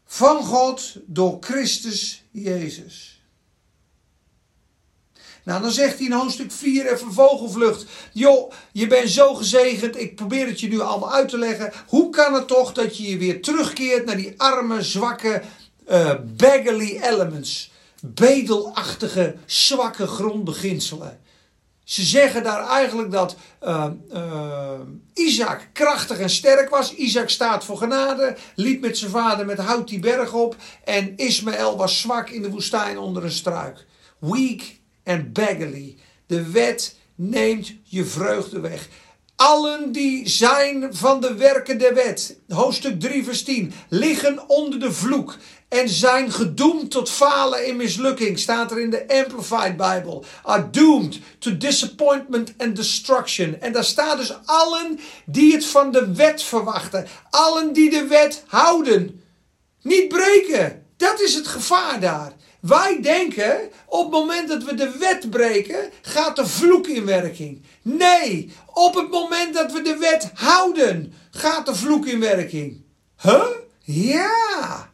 van 0.05 0.45
God 0.45 0.97
door 1.07 1.37
Christus 1.41 2.25
Jezus. 2.31 3.16
Nou, 5.47 5.63
dan 5.63 5.71
zegt 5.71 5.99
hij 5.99 6.07
in 6.07 6.13
hoofdstuk 6.13 6.53
4 6.53 6.93
even 6.93 7.13
vogelvlucht. 7.13 7.87
Joh, 8.13 8.53
je 8.73 8.87
bent 8.87 9.11
zo 9.11 9.35
gezegend. 9.35 10.01
Ik 10.01 10.15
probeer 10.15 10.47
het 10.47 10.61
je 10.61 10.69
nu 10.69 10.81
allemaal 10.81 11.13
uit 11.13 11.29
te 11.29 11.39
leggen. 11.39 11.73
Hoe 11.87 12.11
kan 12.11 12.35
het 12.35 12.47
toch 12.47 12.73
dat 12.73 12.97
je 12.97 13.09
je 13.09 13.19
weer 13.19 13.43
terugkeert 13.43 14.07
naar 14.07 14.17
die 14.17 14.35
arme, 14.37 14.83
zwakke, 14.83 15.43
uh, 15.89 16.15
beggarly 16.37 17.01
elements? 17.03 17.75
bedelachtige, 18.15 19.35
zwakke 19.47 20.07
grondbeginselen. 20.07 21.21
Ze 21.85 22.03
zeggen 22.03 22.43
daar 22.43 22.69
eigenlijk 22.69 23.11
dat 23.11 23.37
uh, 23.63 23.91
Isaac 25.15 25.69
krachtig 25.73 26.19
en 26.19 26.31
sterk 26.31 26.69
was. 26.69 26.95
Isaac 26.95 27.29
staat 27.29 27.65
voor 27.65 27.77
genade, 27.77 28.37
liep 28.55 28.81
met 28.81 28.99
zijn 28.99 29.11
vader 29.11 29.47
met 29.47 29.59
hout 29.59 29.89
die 29.89 29.99
berg 29.99 30.33
op. 30.33 30.57
En 30.85 31.17
Ismaël 31.17 31.77
was 31.77 32.01
zwak 32.01 32.29
in 32.29 32.43
de 32.43 32.51
woestijn 32.51 32.99
onder 32.99 33.25
een 33.25 33.31
struik. 33.31 33.87
Weak 34.19 34.63
and 35.07 35.33
beggarly. 35.33 35.97
De 36.27 36.51
wet 36.51 36.97
neemt 37.15 37.73
je 37.83 38.05
vreugde 38.05 38.61
weg. 38.61 38.89
Allen 39.37 39.93
die 39.93 40.29
zijn 40.29 40.95
van 40.95 41.21
de 41.21 41.35
werken 41.35 41.79
der 41.79 41.95
wet, 41.95 42.39
hoofdstuk 42.49 43.01
3 43.01 43.25
vers 43.25 43.43
10, 43.43 43.73
liggen 43.89 44.49
onder 44.49 44.81
de 44.81 44.93
vloek 44.93 45.37
en 45.69 45.89
zijn 45.89 46.33
gedoemd 46.33 46.91
tot 46.91 47.11
falen 47.11 47.67
in 47.67 47.77
mislukking, 47.77 48.39
staat 48.39 48.71
er 48.71 48.81
in 48.81 48.91
de 48.91 49.09
Amplified 49.09 49.77
Bible. 49.77 50.23
Are 50.43 50.71
doomed 50.71 51.19
to 51.39 51.57
disappointment 51.57 52.55
and 52.59 52.77
destruction. 52.77 53.61
En 53.61 53.73
daar 53.73 53.85
staat 53.85 54.19
dus 54.19 54.35
allen 54.45 54.99
die 55.27 55.53
het 55.53 55.67
van 55.67 55.93
de 55.93 56.15
wet 56.15 56.43
verwachten, 56.43 57.07
allen 57.31 57.73
die 57.73 57.91
de 57.91 58.07
wet 58.07 58.45
houden. 58.47 59.23
Niet 59.83 60.09
breken, 60.09 60.87
dat 60.97 61.21
is 61.21 61.35
het 61.35 61.47
gevaar 61.47 62.01
daar. 62.01 62.33
Wij 62.61 63.01
denken, 63.03 63.71
op 63.87 64.03
het 64.03 64.11
moment 64.11 64.49
dat 64.49 64.63
we 64.63 64.75
de 64.75 64.99
wet 64.99 65.31
breken, 65.31 65.91
gaat 66.03 66.37
de 66.37 66.47
vloek 66.47 66.87
in 66.87 67.05
werking. 67.05 67.63
Nee, 67.83 68.53
op 68.75 68.95
het 68.95 69.11
moment 69.11 69.55
dat 69.55 69.73
we 69.73 69.83
de 69.83 69.97
wet 69.97 70.31
houden, 70.35 71.15
gaat 71.31 71.67
de 71.67 71.75
vloek 71.75 72.07
in 72.07 72.21
werking. 72.21 72.85
Huh? 73.23 73.47
Ja. 73.81 74.91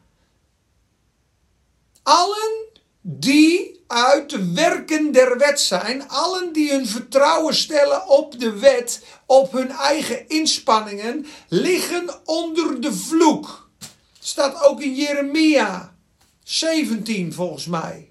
Allen 2.02 2.66
die 3.00 3.82
uit 3.86 4.30
de 4.30 4.52
werken 4.52 5.12
der 5.12 5.38
wet 5.38 5.60
zijn, 5.60 6.08
allen 6.08 6.52
die 6.52 6.70
hun 6.70 6.86
vertrouwen 6.86 7.54
stellen 7.54 8.08
op 8.08 8.40
de 8.40 8.58
wet, 8.58 9.02
op 9.26 9.52
hun 9.52 9.70
eigen 9.70 10.28
inspanningen, 10.28 11.26
liggen 11.48 12.20
onder 12.24 12.80
de 12.80 12.92
vloek. 12.92 13.70
Staat 14.20 14.62
ook 14.62 14.80
in 14.80 14.94
Jeremia 14.94 15.91
17 16.42 17.32
volgens 17.32 17.66
mij. 17.66 18.10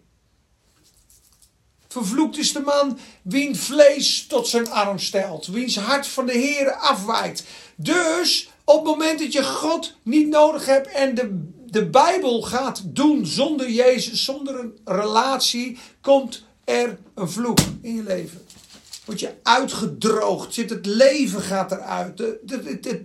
Vervloekt 1.87 2.37
is 2.37 2.53
de 2.53 2.59
man 2.59 2.99
wiens 3.21 3.59
vlees 3.59 4.27
tot 4.27 4.47
zijn 4.47 4.69
arm 4.69 4.99
stelt, 4.99 5.47
wiens 5.47 5.77
hart 5.77 6.07
van 6.07 6.25
de 6.25 6.31
Heer 6.31 6.73
afwijkt. 6.73 7.43
Dus 7.75 8.49
op 8.63 8.75
het 8.75 8.85
moment 8.85 9.19
dat 9.19 9.33
je 9.33 9.43
God 9.43 9.95
niet 10.03 10.27
nodig 10.27 10.65
hebt 10.65 10.87
en 10.87 11.15
de, 11.15 11.49
de 11.65 11.85
Bijbel 11.85 12.41
gaat 12.41 12.81
doen 12.85 13.25
zonder 13.25 13.69
Jezus, 13.69 14.23
zonder 14.23 14.59
een 14.59 14.77
relatie, 14.85 15.77
komt 16.01 16.45
er 16.63 16.97
een 17.15 17.29
vloek 17.29 17.59
in 17.81 17.95
je 17.95 18.03
leven. 18.03 18.45
Word 19.05 19.19
je 19.19 19.33
uitgedroogd, 19.43 20.53
zit 20.53 20.69
het 20.69 20.85
leven 20.85 21.41
gaat 21.41 21.71
eruit. 21.71 22.19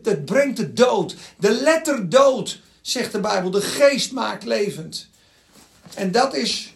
Het 0.02 0.24
brengt 0.24 0.56
de 0.56 0.72
dood. 0.72 1.16
De 1.38 1.50
letter 1.50 2.08
dood, 2.08 2.60
zegt 2.80 3.12
de 3.12 3.20
Bijbel. 3.20 3.50
De 3.50 3.60
geest 3.60 4.12
maakt 4.12 4.44
levend. 4.44 5.08
En 5.96 6.12
dat 6.12 6.34
is 6.34 6.74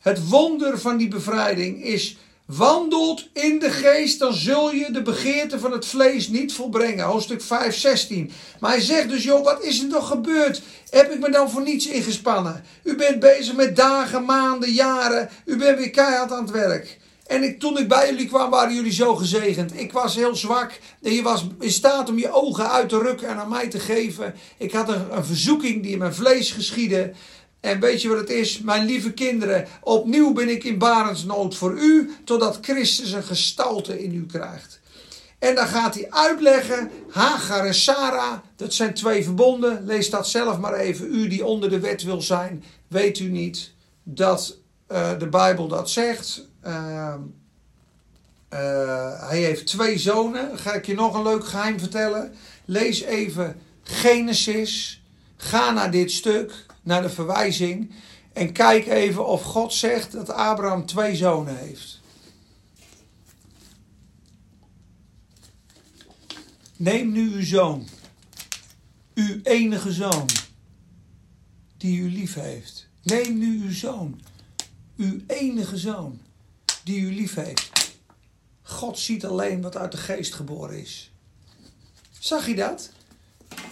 het 0.00 0.28
wonder 0.28 0.78
van 0.78 0.96
die 0.96 1.08
bevrijding 1.08 1.84
is 1.84 2.16
wandelt 2.44 3.28
in 3.32 3.58
de 3.58 3.70
geest, 3.70 4.18
dan 4.18 4.34
zul 4.34 4.72
je 4.72 4.92
de 4.92 5.02
begeerte 5.02 5.58
van 5.58 5.72
het 5.72 5.86
vlees 5.86 6.28
niet 6.28 6.54
volbrengen. 6.54 7.04
Hoofdstuk 7.04 7.42
5, 7.42 7.76
16. 7.76 8.30
Maar 8.60 8.70
hij 8.70 8.80
zegt 8.80 9.08
dus, 9.08 9.24
joh, 9.24 9.44
wat 9.44 9.62
is 9.62 9.82
er 9.82 9.88
toch 9.88 10.08
gebeurd? 10.08 10.62
Heb 10.90 11.12
ik 11.12 11.20
me 11.20 11.30
dan 11.30 11.50
voor 11.50 11.62
niets 11.62 11.86
ingespannen? 11.86 12.64
U 12.82 12.96
bent 12.96 13.20
bezig 13.20 13.54
met 13.54 13.76
dagen, 13.76 14.24
maanden, 14.24 14.72
jaren. 14.72 15.28
U 15.44 15.56
bent 15.56 15.78
weer 15.78 15.90
keihard 15.90 16.32
aan 16.32 16.42
het 16.42 16.50
werk. 16.50 16.98
En 17.26 17.42
ik, 17.42 17.60
toen 17.60 17.78
ik 17.78 17.88
bij 17.88 18.10
jullie 18.10 18.26
kwam, 18.26 18.50
waren 18.50 18.74
jullie 18.74 18.92
zo 18.92 19.14
gezegend. 19.14 19.80
Ik 19.80 19.92
was 19.92 20.14
heel 20.14 20.36
zwak. 20.36 20.78
En 21.02 21.12
je 21.12 21.22
was 21.22 21.46
in 21.60 21.70
staat 21.70 22.08
om 22.08 22.18
je 22.18 22.32
ogen 22.32 22.70
uit 22.70 22.88
te 22.88 22.98
rukken 22.98 23.28
en 23.28 23.36
aan 23.36 23.48
mij 23.48 23.68
te 23.68 23.80
geven. 23.80 24.34
Ik 24.56 24.72
had 24.72 24.88
een, 24.88 25.16
een 25.16 25.24
verzoeking 25.24 25.82
die 25.82 25.92
in 25.92 25.98
mijn 25.98 26.14
vlees 26.14 26.50
geschiedde. 26.50 27.12
En 27.62 27.80
weet 27.80 28.02
je 28.02 28.08
wat 28.08 28.18
het 28.18 28.30
is? 28.30 28.60
Mijn 28.60 28.84
lieve 28.84 29.12
kinderen, 29.12 29.66
opnieuw 29.80 30.32
ben 30.32 30.48
ik 30.48 30.64
in 30.64 30.78
barensnood 30.78 31.56
voor 31.56 31.72
u, 31.78 32.10
totdat 32.24 32.58
Christus 32.60 33.12
een 33.12 33.22
gestalte 33.22 34.02
in 34.02 34.14
u 34.14 34.26
krijgt. 34.26 34.80
En 35.38 35.54
dan 35.54 35.66
gaat 35.66 35.94
hij 35.94 36.06
uitleggen, 36.10 36.90
Hagar 37.10 37.66
en 37.66 37.74
Sarah, 37.74 38.38
dat 38.56 38.74
zijn 38.74 38.94
twee 38.94 39.24
verbonden. 39.24 39.84
Lees 39.84 40.10
dat 40.10 40.28
zelf 40.28 40.58
maar 40.58 40.74
even. 40.74 41.14
U 41.14 41.28
die 41.28 41.44
onder 41.44 41.70
de 41.70 41.80
wet 41.80 42.02
wil 42.02 42.20
zijn, 42.20 42.64
weet 42.88 43.18
u 43.18 43.30
niet 43.30 43.72
dat 44.02 44.56
uh, 44.92 45.18
de 45.18 45.28
Bijbel 45.28 45.68
dat 45.68 45.90
zegt. 45.90 46.46
Uh, 46.66 47.14
uh, 48.52 49.28
hij 49.28 49.38
heeft 49.38 49.66
twee 49.66 49.98
zonen. 49.98 50.58
Ga 50.58 50.72
ik 50.72 50.86
je 50.86 50.94
nog 50.94 51.14
een 51.14 51.22
leuk 51.22 51.44
geheim 51.44 51.78
vertellen. 51.78 52.34
Lees 52.64 53.00
even 53.00 53.60
Genesis. 53.82 55.02
Ga 55.36 55.70
naar 55.70 55.90
dit 55.90 56.10
stuk 56.10 56.70
naar 56.82 57.02
de 57.02 57.10
verwijzing. 57.10 57.92
En 58.32 58.52
kijk 58.52 58.86
even 58.86 59.26
of 59.26 59.42
God 59.42 59.72
zegt 59.72 60.12
dat 60.12 60.30
Abraham 60.30 60.86
twee 60.86 61.16
zonen 61.16 61.56
heeft. 61.56 62.00
Neem 66.76 67.12
nu 67.12 67.32
uw 67.32 67.44
zoon, 67.44 67.86
uw 69.14 69.40
enige 69.42 69.92
zoon, 69.92 70.28
die 71.76 72.00
u 72.00 72.10
lief 72.10 72.34
heeft. 72.34 72.88
Neem 73.02 73.38
nu 73.38 73.62
uw 73.62 73.72
zoon, 73.72 74.20
uw 74.96 75.20
enige 75.26 75.76
zoon, 75.76 76.20
die 76.84 77.00
u 77.00 77.14
lief 77.14 77.34
heeft. 77.34 77.96
God 78.62 78.98
ziet 78.98 79.24
alleen 79.24 79.62
wat 79.62 79.76
uit 79.76 79.92
de 79.92 79.98
geest 79.98 80.34
geboren 80.34 80.80
is. 80.80 81.10
Zag 82.18 82.46
je 82.46 82.54
dat? 82.54 82.90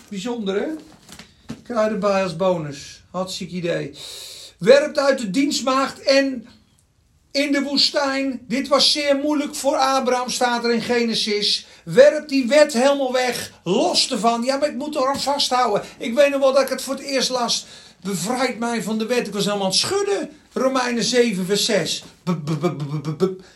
Bijzonder 0.08 0.54
hè? 0.54 0.68
Kruiden 1.62 2.00
bij 2.00 2.22
als 2.22 2.36
bonus. 2.36 2.99
Hartstikke 3.10 3.54
idee. 3.54 3.94
Werpt 4.58 4.98
uit 4.98 5.18
de 5.18 5.30
dienstmaagd 5.30 6.02
en 6.02 6.46
in 7.32 7.52
de 7.52 7.62
woestijn. 7.62 8.40
Dit 8.48 8.68
was 8.68 8.92
zeer 8.92 9.16
moeilijk 9.16 9.54
voor 9.54 9.76
Abraham, 9.76 10.30
staat 10.30 10.64
er 10.64 10.72
in 10.72 10.82
Genesis. 10.82 11.66
Werpt 11.84 12.28
die 12.28 12.46
wet 12.48 12.72
helemaal 12.72 13.12
weg. 13.12 13.52
Los 13.64 14.10
ervan. 14.10 14.42
Ja, 14.42 14.56
maar 14.56 14.68
ik 14.68 14.76
moet 14.76 14.96
er 14.96 15.06
aan 15.06 15.20
vasthouden. 15.20 15.82
Ik 15.98 16.14
weet 16.14 16.30
nog 16.30 16.40
wel 16.40 16.52
dat 16.52 16.62
ik 16.62 16.68
het 16.68 16.82
voor 16.82 16.94
het 16.94 17.02
eerst 17.02 17.30
las. 17.30 17.66
Bevrijd 18.02 18.58
mij 18.58 18.82
van 18.82 18.98
de 18.98 19.06
wet. 19.06 19.26
Ik 19.26 19.32
was 19.32 19.44
helemaal 19.44 19.64
aan 19.64 19.70
het 19.70 19.80
schudden. 19.80 20.30
Romeinen 20.52 21.04
7, 21.04 21.46
vers 21.46 21.64
6. 21.64 22.04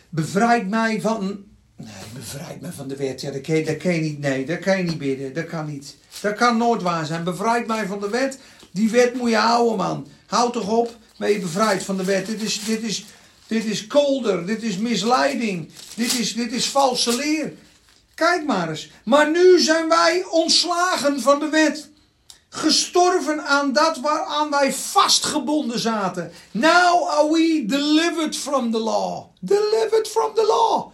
Bevrijd 0.09 0.69
mij 0.69 1.01
van. 1.01 1.43
Nee, 1.75 1.87
bevrijd 2.13 2.61
mij 2.61 2.71
van 2.71 2.87
de 2.87 2.95
wet. 2.95 3.21
Ja, 3.21 3.31
dat 3.31 3.41
kan, 3.41 3.63
dat 3.63 3.77
kan 3.77 3.93
je 3.93 4.01
niet. 4.01 4.19
Nee, 4.19 4.45
dat 4.45 4.59
kan 4.59 4.77
je 4.77 4.83
niet 4.83 4.97
bidden. 4.97 5.33
Dat 5.33 5.45
kan 5.45 5.65
niet. 5.65 5.95
Dat 6.21 6.35
kan 6.35 6.57
nooit 6.57 6.81
waar 6.81 7.05
zijn. 7.05 7.23
Bevrijd 7.23 7.67
mij 7.67 7.85
van 7.85 7.99
de 7.99 8.09
wet. 8.09 8.39
Die 8.75 8.89
wet 8.89 9.13
moet 9.13 9.29
je 9.29 9.35
houden, 9.35 9.77
man. 9.77 10.07
Houd 10.27 10.53
toch 10.53 10.69
op. 10.69 10.97
Ben 11.17 11.31
je 11.31 11.39
bevrijd 11.39 11.83
van 11.83 11.97
de 11.97 12.03
wet. 12.03 12.25
Dit 12.25 12.41
is, 12.41 12.63
dit 12.65 12.83
is, 12.83 13.05
Dit 13.47 13.65
is 13.65 13.87
kolder, 13.87 14.45
dit 14.45 14.63
is 14.63 14.77
misleiding, 14.77 15.71
dit 15.95 16.13
is, 16.13 16.33
dit 16.33 16.51
is 16.51 16.69
valse 16.69 17.15
leer. 17.15 17.53
Kijk 18.15 18.45
maar 18.45 18.69
eens. 18.69 18.89
Maar 19.03 19.31
nu 19.31 19.59
zijn 19.59 19.89
wij 19.89 20.25
ontslagen 20.29 21.21
van 21.21 21.39
de 21.39 21.49
wet. 21.49 21.89
Gestorven 22.49 23.45
aan 23.45 23.73
dat 23.73 23.97
waaraan 23.97 24.49
wij 24.49 24.73
vastgebonden 24.73 25.79
zaten. 25.79 26.31
Now 26.51 27.09
are 27.09 27.31
we 27.31 27.63
delivered 27.67 28.37
from 28.37 28.71
the 28.71 28.79
law. 28.79 29.25
Delivered 29.39 30.07
from 30.07 30.33
the 30.33 30.45
law. 30.45 30.91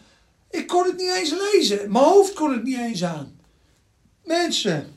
Ik 0.49 0.67
kon 0.67 0.83
het 0.83 0.97
niet 0.97 1.13
eens 1.15 1.33
lezen. 1.51 1.91
Mijn 1.91 2.05
hoofd 2.05 2.33
kon 2.33 2.51
het 2.51 2.63
niet 2.63 2.77
eens 2.77 3.03
aan. 3.03 3.39
Mensen, 4.23 4.95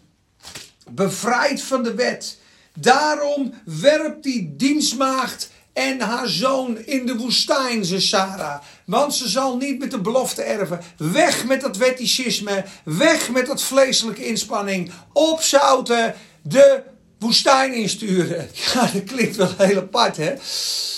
bevrijd 0.90 1.62
van 1.62 1.82
de 1.82 1.94
wet. 1.94 2.38
Daarom 2.80 3.54
werpt 3.64 4.22
die 4.22 4.56
dienstmaagd 4.56 5.50
en 5.72 6.00
haar 6.00 6.28
zoon 6.28 6.78
in 6.78 7.06
de 7.06 7.16
woestijn, 7.16 7.84
ze 7.84 8.00
Sarah. 8.00 8.60
Want 8.86 9.14
ze 9.14 9.28
zal 9.28 9.56
niet 9.56 9.78
met 9.78 9.90
de 9.90 10.00
belofte 10.00 10.42
erven. 10.42 10.80
Weg 10.96 11.46
met 11.46 11.60
dat 11.60 11.76
wetticisme. 11.76 12.64
Weg 12.84 13.30
met 13.30 13.46
dat 13.46 13.62
vleeselijke 13.62 14.26
inspanning. 14.26 14.92
Opzouten, 15.12 16.14
de 16.42 16.82
woestijn 17.18 17.74
insturen. 17.74 18.48
Ja, 18.74 18.90
dat 18.92 19.04
klinkt 19.04 19.36
wel 19.36 19.54
heel 19.56 19.76
apart, 19.76 20.16
hè? 20.16 20.34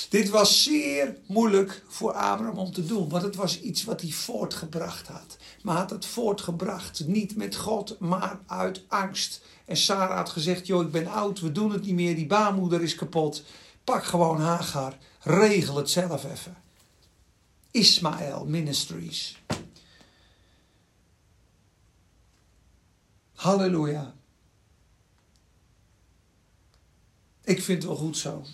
Dit 0.08 0.28
was 0.28 0.62
zeer 0.62 1.16
moeilijk 1.26 1.82
voor 1.88 2.12
Abraham 2.12 2.58
om 2.58 2.72
te 2.72 2.86
doen, 2.86 3.08
want 3.08 3.22
het 3.22 3.36
was 3.36 3.60
iets 3.60 3.84
wat 3.84 4.00
hij 4.00 4.10
voortgebracht 4.10 5.08
had. 5.08 5.36
Maar 5.62 5.76
had 5.76 5.90
het 5.90 6.06
voortgebracht 6.06 7.06
niet 7.06 7.36
met 7.36 7.56
God, 7.56 7.96
maar 7.98 8.40
uit 8.46 8.84
angst. 8.88 9.40
En 9.66 9.76
Sarah 9.76 10.16
had 10.16 10.28
gezegd: 10.28 10.66
Joh, 10.66 10.82
ik 10.82 10.90
ben 10.90 11.06
oud, 11.06 11.40
we 11.40 11.52
doen 11.52 11.72
het 11.72 11.84
niet 11.84 11.94
meer, 11.94 12.14
die 12.14 12.26
baarmoeder 12.26 12.82
is 12.82 12.94
kapot. 12.94 13.42
Pak 13.84 14.04
gewoon 14.04 14.40
Hagar, 14.40 14.96
regel 15.20 15.76
het 15.76 15.90
zelf 15.90 16.24
even. 16.24 16.56
Ismael 17.70 18.46
Ministries. 18.46 19.42
Halleluja. 23.34 24.14
Ik 27.44 27.62
vind 27.62 27.78
het 27.82 27.86
wel 27.86 27.96
goed 27.96 28.16
zo. 28.16 28.44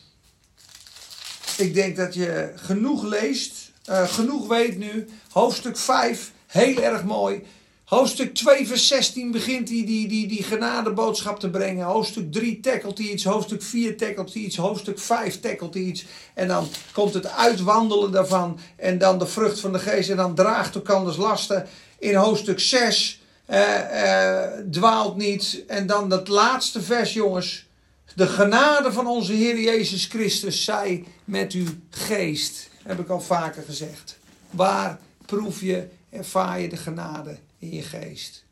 Ik 1.56 1.74
denk 1.74 1.96
dat 1.96 2.14
je 2.14 2.52
genoeg 2.56 3.02
leest, 3.02 3.72
uh, 3.88 4.08
genoeg 4.08 4.48
weet 4.48 4.78
nu. 4.78 5.08
Hoofdstuk 5.30 5.76
5, 5.76 6.32
heel 6.46 6.82
erg 6.82 7.04
mooi. 7.04 7.46
Hoofdstuk 7.92 8.34
2, 8.34 8.66
vers 8.66 8.86
16 8.86 9.30
begint 9.30 9.68
hij 9.68 9.84
die, 9.84 10.08
die, 10.08 10.26
die 10.26 10.42
genadeboodschap 10.42 11.40
te 11.40 11.50
brengen. 11.50 11.84
Hoofdstuk 11.84 12.32
3 12.32 12.60
tackelt 12.60 12.98
hij 12.98 13.06
iets. 13.06 13.24
Hoofdstuk 13.24 13.62
4 13.62 13.96
tackelt 13.96 14.32
hij 14.32 14.42
iets. 14.42 14.56
Hoofdstuk 14.56 14.98
5 14.98 15.40
tackelt 15.40 15.74
hij 15.74 15.82
iets. 15.82 16.04
En 16.34 16.48
dan 16.48 16.68
komt 16.92 17.14
het 17.14 17.28
uitwandelen 17.28 18.12
daarvan. 18.12 18.58
En 18.76 18.98
dan 18.98 19.18
de 19.18 19.26
vrucht 19.26 19.60
van 19.60 19.72
de 19.72 19.78
geest. 19.78 20.10
En 20.10 20.16
dan 20.16 20.34
draagt 20.34 20.74
elkanders 20.74 21.16
lasten. 21.16 21.66
In 21.98 22.14
hoofdstuk 22.14 22.60
6 22.60 23.20
uh, 23.50 23.58
uh, 23.58 24.42
dwaalt 24.70 25.16
niet. 25.16 25.64
En 25.66 25.86
dan 25.86 26.08
dat 26.08 26.28
laatste 26.28 26.82
vers, 26.82 27.12
jongens. 27.12 27.66
De 28.14 28.26
genade 28.26 28.92
van 28.92 29.06
onze 29.06 29.32
Heer 29.32 29.60
Jezus 29.60 30.06
Christus 30.06 30.64
zij 30.64 31.04
met 31.24 31.52
uw 31.52 31.68
geest. 31.90 32.68
Heb 32.82 32.98
ik 32.98 33.08
al 33.08 33.20
vaker 33.20 33.62
gezegd. 33.62 34.18
Waar 34.50 34.98
proef 35.26 35.60
je, 35.60 35.88
ervaar 36.10 36.60
je 36.60 36.68
de 36.68 36.76
genade 36.76 37.36
in 37.62 37.72
je 37.72 37.82
geest? 37.82 38.44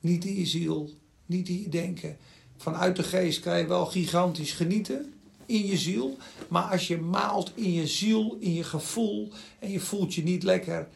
Niet 0.00 0.24
in 0.24 0.34
je 0.34 0.46
ziel, 0.46 0.90
niet 1.26 1.48
in 1.48 1.60
je 1.60 1.68
denken. 1.68 2.16
Vanuit 2.56 2.96
de 2.96 3.02
geest 3.02 3.40
kan 3.40 3.58
je 3.58 3.66
wel 3.66 3.86
gigantisch 3.86 4.52
genieten 4.52 5.12
in 5.46 5.66
je 5.66 5.78
ziel. 5.78 6.16
Maar 6.48 6.62
als 6.62 6.88
je 6.88 6.98
maalt 6.98 7.52
in 7.54 7.72
je 7.72 7.86
ziel, 7.86 8.36
in 8.40 8.54
je 8.54 8.64
gevoel 8.64 9.32
en 9.58 9.70
je 9.70 9.80
voelt 9.80 10.14
je 10.14 10.22
niet 10.22 10.42
lekker, 10.42 10.88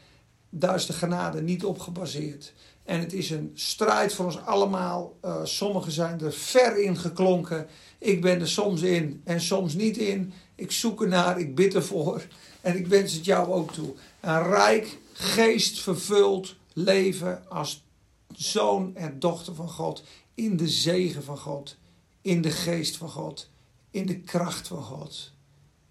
daar 0.50 0.74
is 0.74 0.86
de 0.86 0.92
genade 0.92 1.42
niet 1.42 1.64
op 1.64 1.78
gebaseerd. 1.78 2.52
En 2.84 3.00
het 3.00 3.12
is 3.12 3.30
een 3.30 3.50
strijd 3.54 4.14
voor 4.14 4.24
ons 4.24 4.38
allemaal. 4.38 5.16
Uh, 5.24 5.44
sommigen 5.44 5.92
zijn 5.92 6.20
er 6.20 6.32
ver 6.32 6.82
in 6.82 6.96
geklonken. 6.96 7.66
Ik 7.98 8.20
ben 8.20 8.40
er 8.40 8.48
soms 8.48 8.82
in 8.82 9.20
en 9.24 9.40
soms 9.40 9.74
niet 9.74 9.96
in. 9.96 10.32
Ik 10.54 10.70
zoek 10.70 11.02
ernaar, 11.02 11.38
ik 11.38 11.54
bid 11.54 11.74
ervoor. 11.74 12.26
En 12.60 12.76
ik 12.76 12.86
wens 12.86 13.12
het 13.12 13.24
jou 13.24 13.52
ook 13.52 13.72
toe. 13.72 13.94
Een 14.20 14.42
rijk, 14.42 14.98
geestvervuld 15.12 16.56
leven 16.74 17.48
als 17.48 17.84
zoon 18.32 18.96
en 18.96 19.18
dochter 19.18 19.54
van 19.54 19.68
God. 19.68 20.04
In 20.34 20.56
de 20.56 20.68
zegen 20.68 21.24
van 21.24 21.38
God. 21.38 21.76
In 22.20 22.42
de 22.42 22.50
geest 22.50 22.96
van 22.96 23.08
God. 23.08 23.50
In 23.90 24.06
de 24.06 24.20
kracht 24.20 24.68
van 24.68 24.82
God. 24.82 25.32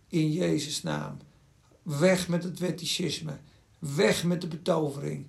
In 0.07 0.31
Jezus' 0.31 0.83
naam. 0.83 1.17
Weg 1.81 2.27
met 2.27 2.43
het 2.43 2.59
wetticisme. 2.59 3.39
Weg 3.79 4.23
met 4.23 4.41
de 4.41 4.47
betovering 4.47 5.25